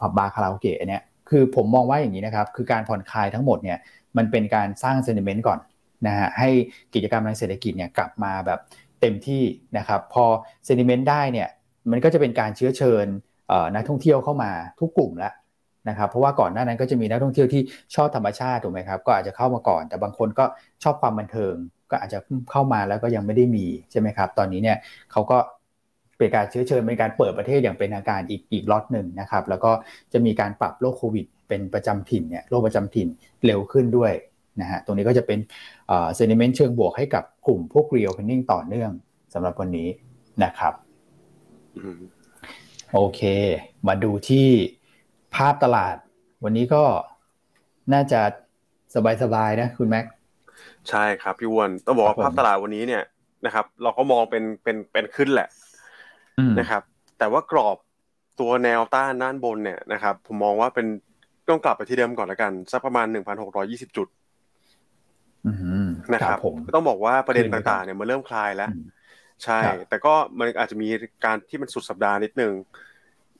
[0.00, 3.78] ผับบาร์คาราโอเกะเนี่ยคือผมมองว่าอย่างนี้นะครับคือการผ่อนคลายทั้งหมดเนี่ย
[4.16, 5.58] มันเป็นการสร้างเซนิเมนต์ก่อน
[6.06, 6.48] นะฮะให้
[6.94, 8.60] กิจกรรมทางเศรษฐกิจเนี่ยกลับมาแบบ
[9.00, 9.42] เต็มที่
[9.78, 10.24] นะครับพอ
[10.64, 11.48] เซนิเมนต์ได้เนี่ย
[11.90, 13.06] มันก็จะเป็นการเชื้อเชิญ
[13.74, 14.50] นักท่องเที่ยวเข้ามา
[14.80, 15.32] ทุกกลุ่มแล้ว
[15.88, 17.62] นะครับเพราะว่าก่อนหน้านั้นก็จะมีนักท่องเที่ยวที่
[17.94, 20.44] ชอบธรรมชาติถูกไหมครับก็อาจจะเข้ามาก่อน แต่บางคนก็
[20.82, 21.54] ชอบความบันเทิง
[21.90, 22.18] ก็อาจจะ
[22.50, 24.76] เข้ามาแล้วก็ยังไม่ได้มีใช่ไหมครับ ตอนนี้เนี่ย
[25.12, 25.38] เขาก็
[26.18, 29.72] เป็นการเชื้อเชิญเป็นการเปิดประเทศอย่างเป็นทางการอีกอีกล็อตหนึ่งนะครับ แล้วก็
[30.12, 33.08] จะมีการปรับโรคโควิด เป็นประจำถิ่นเนี่ยโรคประจำถิ่น
[33.44, 34.12] เร็วขึ้นด้วย
[34.60, 35.38] นะฮะตรงนี้ก็จะเป็น
[35.88, 38.90] เซนิเมนต์เชิงบวกให้กับกลุ่มพวก real pending ต่อเนื่อง
[39.34, 39.88] สำหรับวันนี้
[40.44, 40.74] นะครับ
[42.92, 43.20] โอเค
[43.86, 44.48] มาดูที่
[45.34, 45.96] ภาพตลาด
[46.44, 46.84] วันนี้ก็
[47.92, 48.20] น่าจะ
[49.22, 50.04] สบายๆนะคุณแม็ก
[50.90, 53.02] ใช่ครับพี่วอนต้องบอกว่าภาพตลาดวันนี้เนี่ย
[53.46, 55.48] นะครับ เราก็มองเป็นเป็นเป็นขึ้นแหละ
[56.58, 56.82] นะครับ
[57.18, 57.76] แต่ว่ากรอบ
[58.40, 60.86] ตัวแนวต้านด้านบนเนี่ยนะครับ ผมมองว่าเป็น
[61.48, 64.08] ต้องกลับไปที่เดิมก่อนละกันสักประมาณหนึ่งพันหกร้อยี่สิบจุด
[66.12, 68.70] นะครับผมต้องบอกว่าประเด็นต่างๆเนี่ยมันเริ่มคลายแล้ว
[69.44, 70.88] ใช่ แต่ก็มันอาจจะมี
[71.24, 72.52] การที่มันสุดสัปดาห์นิดนึง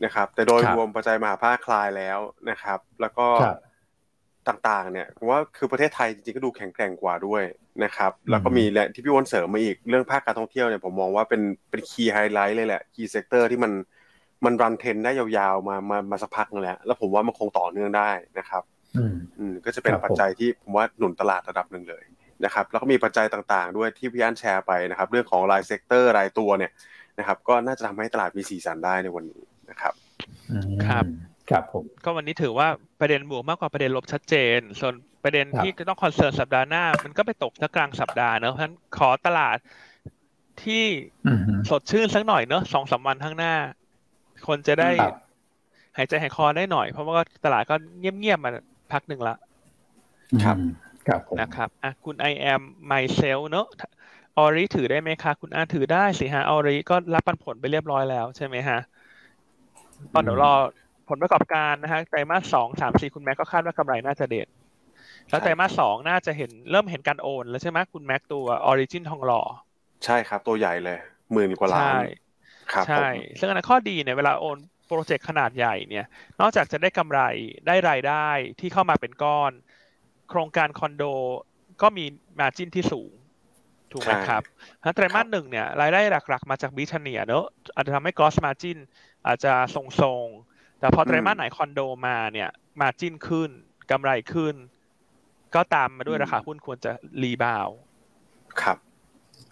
[0.04, 2.18] นะครับ แต่โดยรวมปัจจัยมหภาคคลายแล้ว
[2.50, 3.26] นะครับ แล้วก็
[4.48, 7.42] ต่างๆเนี่ยผมว่าคือประเทศไทยจริงๆก็ดูแข็งแกร่งกว่าด้วย
[7.84, 13.72] นะครับแล้วก็มีแหละที่พี่วอนเสริมมาอีกเรื่องภาคการท่องเที่ยวเนี่ยผมมองว่าเป็นเป็น key highlight เลยแหละ key sector ที่มัน
[14.44, 18.62] มัน run trend ได้ยาวๆมามามาสักพักนึงแล้วแล้วผมว่ามันคงต่อเนื่องได้นะครับ
[19.38, 22.04] อืมก็จะเป็นปัจจัยที่ผมว่าหนุนตลาดระดับหนึ่งเลย
[22.44, 26.70] นะครับแล้วก็มีปัจจัยต่างๆ ด้วยที่พี่อันแชร์ไปนะครับ เรื่องของราย sector รายตัวเนี่ย
[27.18, 29.94] นะครับ ก็น่าจะทำให้ตลาดมีสีสันได้ในวันนี้นะครับ
[30.86, 31.04] ครับ
[31.50, 32.68] ครับผมก็วันนี้ถือว่า
[33.00, 39.56] ประเด็นบวกมากกว่าประเด็นลบชัดเจน ส่วนประเด็นที่จะต้อง concern สัปดาห์หน้า มันก็ไปตกสักกลางสัปดาห์เนอะเพราะฉะนั้นขอตลาด
[40.64, 40.84] ที่
[41.70, 43.54] สดชื่นสักหน่อยเนอะสองสามวันข้างหน้า
[44.46, 44.90] คนจะได้
[45.96, 48.50] หายใจหายคอได้หน่อย เพราะว่าตลาดก็เงียบๆมา
[48.92, 49.36] พักหนึ่งละ
[50.44, 50.56] ครับ
[51.08, 53.66] ครับนะครับอะคุณ I am myself เนอะ
[54.38, 58.78] ออริถือได้ไหมคะ คุณอาถือได้สิฮะออริก็รับปันผลไปเรียบร้อยแล้วใช่ไหมฮะ
[60.14, 60.52] ตอนเดี๋ยวรอ
[61.08, 64.48] ผลประกอบการนะฮะไตรมาสสองสามสี่คุณแม็กก็คาดว่ากำไรน่าจะเด่น
[65.30, 69.42] แล้วไตรมาสสองน่าจะเห็นเริ่มเห็นการโอน แล้วใช่ไหมคุณแม็กตัวออริจินทองหล่อ
[70.04, 70.98] ใช่ครับ ตัวใหญ่เลย
[71.32, 71.94] หมื่นกว่าล้าน
[72.86, 73.06] ใช่
[73.38, 76.06] ซึ่งอันนั้นข้อดีเนี่ยเวลาโอนโปรเจกต์ขนาดใหญ่เนี่ย
[76.40, 77.20] นอกจากจะได้กำไร
[77.66, 78.28] ได้รายได้
[78.60, 79.52] ที่เข้ามาเป็นก้อน
[80.28, 81.04] โครงการคอนโด
[81.82, 82.04] ก็มี
[82.38, 83.12] margin ที่สูง
[83.92, 84.42] ถูกไหมครับ
[84.94, 88.78] ไตรมาสหนึ่งเนี่ยรายได้หลักๆ มาจากบริทาเนียเนอะอาจจะทำให้ gross margin
[89.26, 92.50] อาจจะทรงๆ แต่พอไตรมาสไหนคอนโดมาเนี่ย
[92.80, 93.50] margin ขึ้น
[93.90, 94.54] กำไรขึ้น
[95.54, 96.92] ก็ตามมาด้วยราคาหุ้นควรจะ
[97.22, 97.68] rebound
[98.62, 98.76] ครับ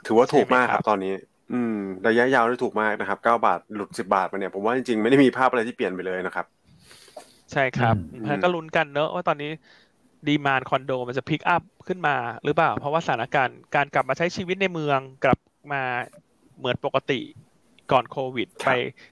[0.07, 1.13] ถือว่าถูกมากครับตอนนี้
[1.53, 1.77] อืม
[2.09, 6.47] ระยะยาวได้ถูกมากนะครับเก้าบาทหลุดสิบาทมาเนี่ย ผมว่าจริงๆไม่ได้มีภาพอะไรที่เปลี่ยนไปเลยนะครับ
[7.53, 7.97] ใช่ครับ
[8.43, 9.51] ก็ลุ้นกันเนอะว่าตอนนี้
[10.29, 15.39] ดีมานคอนโดมันจะพิกอัพขึ้นมาหรือเปล่า เพราะว่าสถานการณ์การกลับมาใช้ชีวิตในเมืองกลับ
[15.73, 15.83] มา
[16.59, 17.21] เหมือนปกติ
[17.93, 18.71] ก่อนโควิด ไป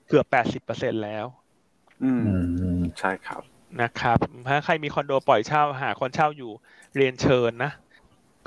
[0.09, 1.27] เกือบแปดสิบเปอร์เซ็นแล้ว
[2.05, 2.13] อื
[2.79, 3.43] มใช่ครับ
[3.83, 6.53] นะครับ ถ้าใครมีคอนโดปล่อยเช่าหาคนเช่าอยู่
[6.97, 7.73] เรียนเชิญนะ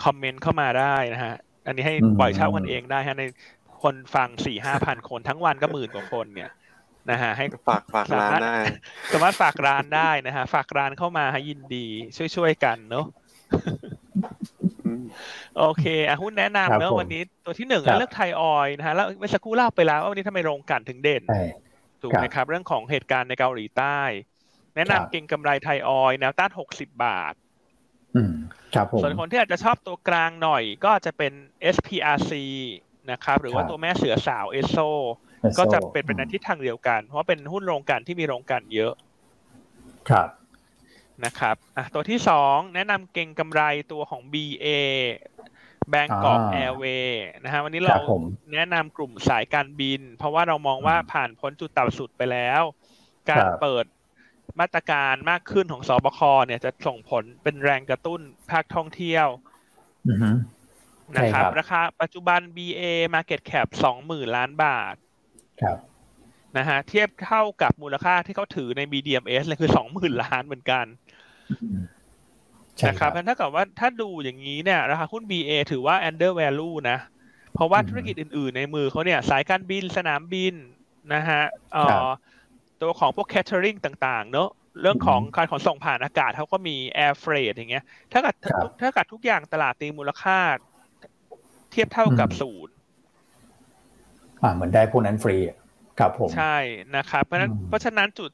[0.04, 1.36] คอมเมนต์เข้ามาได้นะฮะ
[1.68, 3.24] อันนี้ให้ปล่อยเช่ากันเองได้ฮะใน
[3.84, 6.50] คนฟังสี่ห้าพันคนทั้งวันก็หมื่นกว่าคนเนี่ย
[7.12, 8.58] นะฮะให้ฝากฝากร้านได้
[9.14, 11.86] สามารถฝากร้านได้นะฮะฝากร้านเข้ามาให้ยินดี
[12.36, 13.06] ช่วยๆกันเนาะ
[15.58, 21.24] โอเคอะหุ้นแนะนำเนอะวันนี้ตัวที่หนึ่งเลือกไทยออยนะฮะแล้วเมื่อสักครู่เล่าไปแล้วว่าวันนี้ทำไมโรงกันถึงเด่น
[22.04, 24.00] ถูกไหมครับ เรื่องของเหตุการณ์ในเกาหลีใต้
[24.76, 27.34] แนะนำเก่งกำไรไทยออยแนวต้านหกสิบบาท
[29.02, 31.34] ส่วนคนที่อาจจะชอบตัวกลางหน่อยก็จะเป็น
[31.76, 32.32] SPRC
[33.12, 34.78] นะครับ หรือว่าตัวแม่เสือสาวเอสโซ
[35.58, 38.94] ก็จะเป็นเป็นในทิศทางเดียวกัน เพราะเป็นหุ้นโรงกันที่มีโรงกันเยอะ
[40.10, 40.30] ครับ
[41.26, 44.68] นะครับอะตัวที่สองแนะนำเก่งกำไรตัวของ BA
[45.90, 47.98] แบงกอกแอร์เวย์นะฮะวันนี้เรา
[48.54, 52.62] แนะนำกลุ่มสายการบิน เพราะว่าเรามองว่าผ่านพ้นจุดต่ำสุดไปแล้ว
[53.30, 53.86] การเปิด
[54.60, 58.22] มาตรการมากขึ้นของสบคเนี่ยจะส่งผลเป็นแรงกระตุ้น
[58.52, 59.28] ภาคท่องเที่ยว
[61.16, 62.84] นะครับ ราคาปัจจุบัน BA
[63.16, 64.96] Market Cap สองหมื่นล้านบาท
[65.62, 65.78] ครับ
[66.58, 70.86] นะฮะเทียบเท่ากับมูลค่าที่เขาถือใน BDMs เลยคือสองหมื่นล้านเหมือนกัน
[72.88, 76.98] นะครับเพราะถ้ากับว่าถ้าดูอย่างนี้เนี่ยราคาหุ้น BA ถือว่า under value นะ
[77.52, 80.54] เพราะว่าธุรกิจอื่นๆในมือเขาเนี่ยสายการบินสนามบิน
[81.14, 81.80] นะฮะเอ่อ
[82.82, 84.48] ตัวของพวก catering ต่างๆ เนอะ
[84.82, 86.72] เรื่องของการขนส่งผ่านอากาศเขาก็มี
[87.06, 88.36] air freight อย่างเงี้ย ถ้าเกิด
[88.82, 90.40] ถ้าเกิดทุกอย่างตลาดตีมูลค่า
[91.72, 92.76] เทียบเท่ากับศูนย์
[94.42, 95.58] อ่าเหมือนได้พวกนั้นฟรีอะ
[96.00, 96.44] ครับผม ใช่
[96.94, 98.32] นะครับ เพราะฉะนั้นอืมเพราะฉะนั้นจุด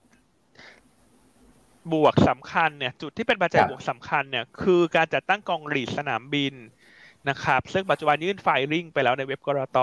[1.93, 6.53] บวกสำคัญเนี่ยจุดที่เป็นปัจจัยครับบวกสำคัญเนี่ยคือการจัดตั้งกองหลีดสนามบิน
[7.29, 9.77] นะครับซึ่งปัจจุบันยื่นไฟลิ่งไปแล้วในเว็บกรต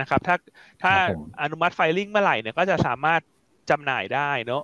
[0.00, 0.36] นะครับ ถ้า
[0.82, 3.20] ถ้าครับผมอนุมัติไฟลิ่งเมื่อไหร่เนี่ยก็จะสามารถ
[3.70, 4.62] จำหน่ายได้เนอะ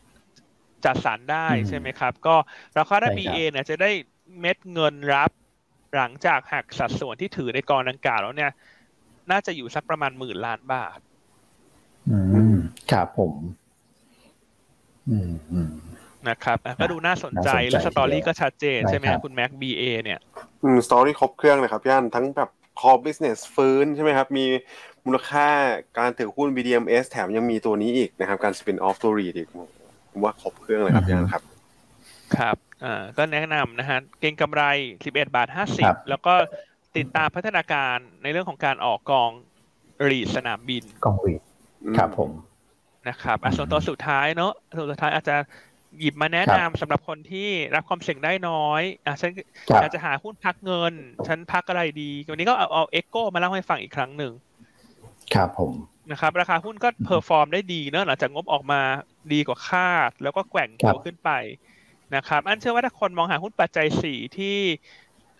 [0.85, 2.37] จัดสรรได้อืมใช่ไหมครับ ก็
[2.79, 3.91] ราคาได้ใช่ครับ BA เนี่ยจะได้
[4.41, 5.31] เม็ดเงินรับ
[5.95, 8.51] หลังจากหักสัดส่วนที่ถือในกองดังกล่าวแล้วเนี่ย
[9.31, 11.01] น่าจะอยู่สักประมาณหมื่นล้านบาท
[12.09, 12.19] อื
[12.53, 12.55] ม
[12.91, 13.33] ครับผม
[15.09, 15.71] อืมอืม
[16.29, 20.21] นะครับอะก็ดูน่าสนใจน่าสนใจและสตอรี่ทีเดียวก็ชัดเจนใช่ไหมใช่ครัฮะบคุณแม็ก BA เนี่ย
[20.63, 22.51] อืมสตอรี่ครบเครื่องเลยครับพี่อันทั้งแบบ
[22.81, 24.47] core business ฟื้นใช่ไหมครับ มี
[25.07, 25.49] มูลค่า
[25.99, 29.49] การถือหุ้น BDMs แถมยังมีตัวนี้อีกนะครับ การ spin off ตัว REIT อีก
[30.11, 31.43] ผมว่าครบเครื่องเลยครับพี่อันครับ
[32.37, 34.63] ครับอ่าก็แนะนำนะฮะเก็งกำไร
[35.03, 35.65] 11 บาทครั
[35.95, 36.35] บ50 แล้วก็
[36.97, 39.31] ติดตามพัฒนาการในเรื่องของการออกกอง
[40.09, 41.41] รีดสนามบินกองหลีด
[41.99, 42.31] ครับผม
[43.09, 45.37] นะครับอะอืมส่วนตัวสุดท้ายเนอะส่วนสุดท้ายอาจจะ
[46.01, 49.31] หยิบมาแนะครับนำสำหรับคนที่รับความเสี่ยงได้น้อยอะฉัน
[49.69, 50.93] ครับอยากจะหาหุ้นพักเงิน
[51.27, 54.33] ฉันพักอะไรดี วันนี้ก็เอาเอา EGCO มาเล่าให้ฟังอีกครั้งหนึ่ง
[55.35, 55.73] ครับผม
[56.11, 58.81] นะครับ ราคาหุ้นก็ perform ได้ดีเนอะหลังจากงบออกมา
[59.33, 61.31] ดีกว่าคาด แล้วก็แกว่งตัวขึ้นไป
[62.17, 64.57] นะครับ อันเชื่อว่าถ้าคนมองหาหุ้นปัจจัยสี่ที่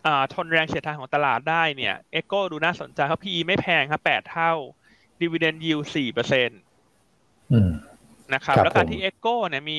[0.07, 4.53] อ่าทนแรงเสียดทานของตลาดได้เนี่ย EGCO ดูน่าสนใจเพราะ PE ไม่แพงครับแปดเท่า
[5.21, 6.55] Dividend Yield สี่เปอร์เซ็นต
[7.53, 7.71] อืม
[8.35, 9.79] นะครับครับแล้วการผมที่ EGCO เนี่ยมี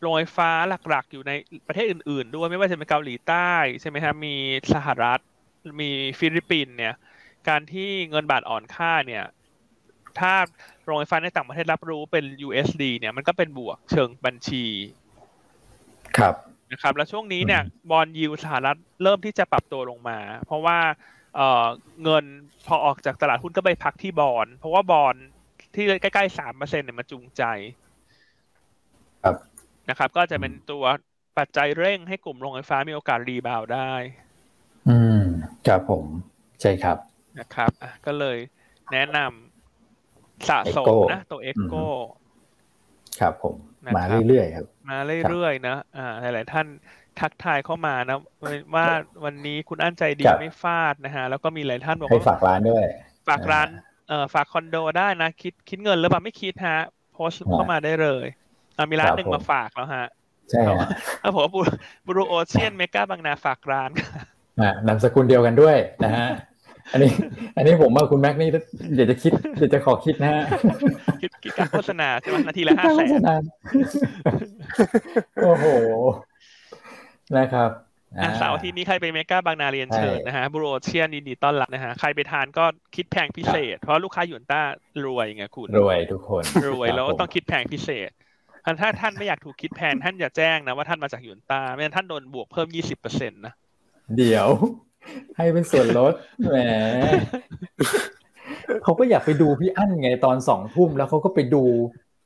[0.00, 0.50] โรงไฟฟ้า
[0.88, 1.32] หลักๆ อยู่ใน
[1.66, 4.36] ประเทศอื่น ๆ ด้วยไม่ว่าจะเป็นเกาหลีใต้ใช่ไหมครับมี
[4.74, 5.20] สหรัฐ
[5.80, 6.94] มีฟิลิปปินส์เนี่ย
[7.48, 9.24] การที่เงินบาทอ่อนค่าเนี่ย
[10.18, 10.34] ถ้า
[10.84, 14.64] โรงไฟฟ้าในต่างประเทศรับรู้เป็น USD เนี่ยมันก็เป็นบวกเชิงบัญชี
[16.18, 16.34] ครับ
[16.72, 20.78] นะครับ แล้วช่วงนี้เนี่ยอืม bond yield สหรัฐเริ่มที่จะปรับตัวลงมา เพราะว่า
[21.36, 21.66] เอ่อ
[22.02, 22.24] เงิน
[22.66, 25.16] พอออกจากตลาดหุ้นก็ไปพักที่บอลเพราะว่าบอล
[25.74, 27.89] ที่ใกล้ๆสามเปอร์เซ็นเนี่ยมันจูงใจครับ
[29.90, 30.84] นะครับ ก็จะเป็นตัว
[31.38, 33.92] ปัจจัยเร่งให้กลุ่มโรงไฟฟ้ามีโอกาส rebound ได้
[34.88, 35.22] อืม
[35.66, 36.04] ครับผม
[36.60, 36.98] ใช่ครับ
[37.38, 38.36] นะครับอะก็เลย
[38.92, 41.74] แนะนำสะสม EGCO นะตัว EGCO
[43.20, 43.54] ครับผม
[43.86, 46.66] นะครับมาเรื่อยๆครับ มาเรื่อยๆนะอ่าหลายๆท่าน
[47.20, 48.18] ทักทายเข้ามานะ
[48.74, 48.86] ว่า
[49.24, 52.86] วันนี้คุณอั้นใจดีครับไม่ฟาดนะฮะแล้วก็มีหลายท่านบอกให้ว่าฝากร้านด้วย
[53.28, 53.68] ฝากร้าน
[54.08, 56.78] เอ่อฝากคอนโดได้นะ คิดคิดเงินหรือเปล่าไม่คิดฮะ
[57.12, 58.26] โพสต์อ่าเข้ามาได้เลย
[58.80, 60.06] อะมีร้านครับหนึ่งผมมาฝากแล้วฮะ
[60.50, 60.88] ใช่ฮะ
[61.20, 61.52] แล้วผมว่า
[62.06, 63.90] บูรูโอเชียนเมกาบางนาฝากร้าน
[64.60, 66.26] อะนามสกุลเดียวกันด้วยนะฮะ
[66.92, 67.10] อันนี้
[67.56, 68.48] อันนี้ผมว่าคุณแม็กนี่
[68.94, 70.42] เดี๋ยวจะคิดเดี๋ยวจะขอคิดนะฮะ
[71.22, 73.00] คิดคิดการโฆษณาใช่ไหมนาทีละห้าแส
[73.40, 73.42] น
[75.42, 75.66] โอ้โห
[77.36, 77.70] นะครับ
[78.18, 82.64] อะเสาร์อาทิตย์นี้ใครไปเมกาบางนาเรียนเชิญใช่นะฮะบูโรเชียนยินดีต้อนรับนะฮะใครไปทานก็
[82.96, 84.62] คิดแพงพิเศษ เพราะลูกค้าหยวนต้า
[85.04, 88.10] รวยไงคุณรวยทุกคน รวยแล้วคบผมต้องคิดแพงพิเศษ
[88.64, 93.54] อันถ้าท่านไม่อยากถูกคิดแพงท่านอย่าแจ้งนะว่าท่านมาจากหยวนต้าไม่งั้นท่านโดนบวกเพิ่มยี่สิบเปอร์เซ็นต์นะ
[94.16, 94.48] เดี๋ยว
[95.36, 96.12] ให้เป็นส่วนลด
[96.50, 96.56] แหม
[98.84, 101.62] เขาก็อยากไปดูพี่อั้นไงตอนสองทุ่มแล้วเขาก็ไปดู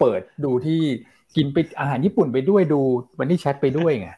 [0.00, 0.80] เปิดดูที่
[1.36, 2.80] กินไปอาหารญี่ปุ่นไปด้วยดู
[3.18, 4.08] วันนี้แชทไปด้วยไง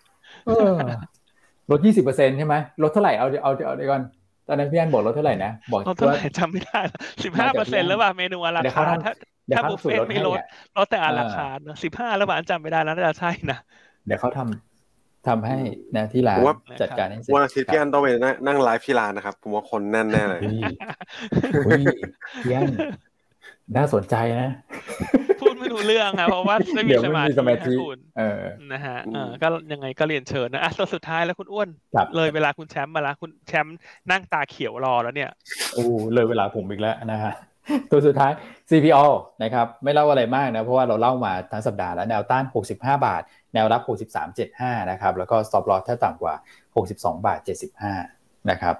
[1.70, 4.02] ลดยี่สิบเปอร์เซ็นใช่ไหมลดเท่าไหร่เอาเอาเอาเดี๋ยวก่อน
[4.48, 6.80] ตอนนั้นพี่อั้นบอกลดเท่าไหร่นะ บอกเราเท่าไหว่าร่จำไม่ได้
[7.24, 9.12] สิบห้าเปอร์เซ็นต์แล้วว่าเมนูอาราเดี๋ยวคาเขาร์ทำถ้า
[9.46, 13.58] เดี๋ยวถ้าเขาบุฟสูตเฟ่รลดไม่ให้ลดอะลดแต่อาราคาร์สิบห้าแล้วว่าอันจำไม่ได้แล้วน่าจะใช่นะ
[14.06, 15.58] เดี๋ยวเขาทำทำให้
[15.96, 20.60] นะที่ร้านผมว่าจัดการให้เสร็จวันอาทิตย์พี่อันต้องไปนั่งนั่งไลฟ์ที่ร้านนะครับผมว่าคนแน่นแน่เลยเฮ้ย
[21.64, 21.82] เฮ้ย
[22.42, 22.70] พี่อั้น
[23.76, 24.50] น่าสนใจนะ
[25.40, 28.42] พูด ไม่รู้เรื่องครับเพราะว่าไม่มีเดี๋ยวสไม่มามีธิสมาธิให้คุณเออ
[28.72, 33.76] นะฮะเออก็ยังไงก็เรียนเชิญนะอะตัวสุดท้ายแล้วคุณอ้วนครับเลยเวลาคุณแชมป์มาละคุณแชมป์
[34.10, 35.30] นั่งตาเขียวรอแล้วเนี่ย
[35.74, 37.34] โอ้เลยเวลาผมอีกแล้วนะฮะ
[37.90, 38.32] ตัวสุดท้าย
[38.70, 39.04] CPO
[39.42, 43.22] นะครับไม่เล่าอะไรมากนะเพราะว่าเราเล่ามาทั้งสัปดาห์แล้วแนวต้าน 65 บาท
[43.54, 43.82] แนวรับ
[44.36, 46.34] 63.75 นะครับแล้วก็ stop loss ถ้าต่ำกว่า
[46.76, 47.38] 62 บาท
[47.92, 48.74] 75 นะครับ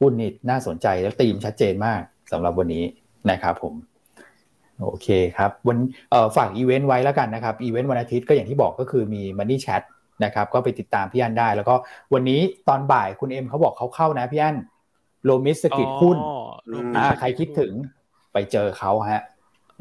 [0.00, 2.00] หุ้นนี่น่าสนใจแล้วตีมชัดเจนมาก
[2.32, 2.84] สำหรับวันนี้
[3.30, 3.74] นะครับผม
[4.82, 5.78] โอเคครับวัน
[6.10, 9.82] เอ่อฝากอีเวนต์ไว้แล้วกันนะครับอีเวนต์วันอาทิตย์ก็อย่างที่บอกก็คือมี Money Chat
[10.24, 11.74] นะครับก็ไปติดตามพี่อันได้ แล้วก็
[12.14, 14.56] วันนี้ตอนบ่ายคุณเอ็มเขาบอกเขาเข้านะพี่อัน
[15.24, 16.38] โลมิสสะกิดหุ้นอ๋อ
[16.70, 17.72] รูปอ่านี้ใครคิดถึง
[18.32, 19.22] ไปเจอเขาฮะ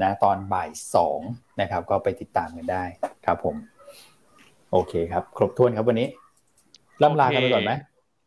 [0.01, 1.19] นะตอนบ่ายสอง
[1.61, 2.83] นะครับ ก็ไปติดตามกันได้
[3.25, 3.55] ครับผม
[4.71, 6.07] โอเคครับ ครบถ้วนครับวันนี้
[7.03, 7.73] ล่ำลากันไปก่อนไหม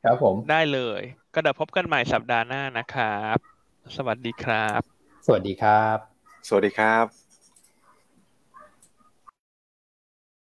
[0.05, 1.03] ครับผมได้เลย
[1.35, 3.39] ก็เดี๋ยวพบกันใหม่สัปดาห์หน้านะครับ
[3.97, 4.81] สวัสดีครับ
[5.27, 6.10] สวัสดีครับ
[6.49, 7.30] สวัสดีครับ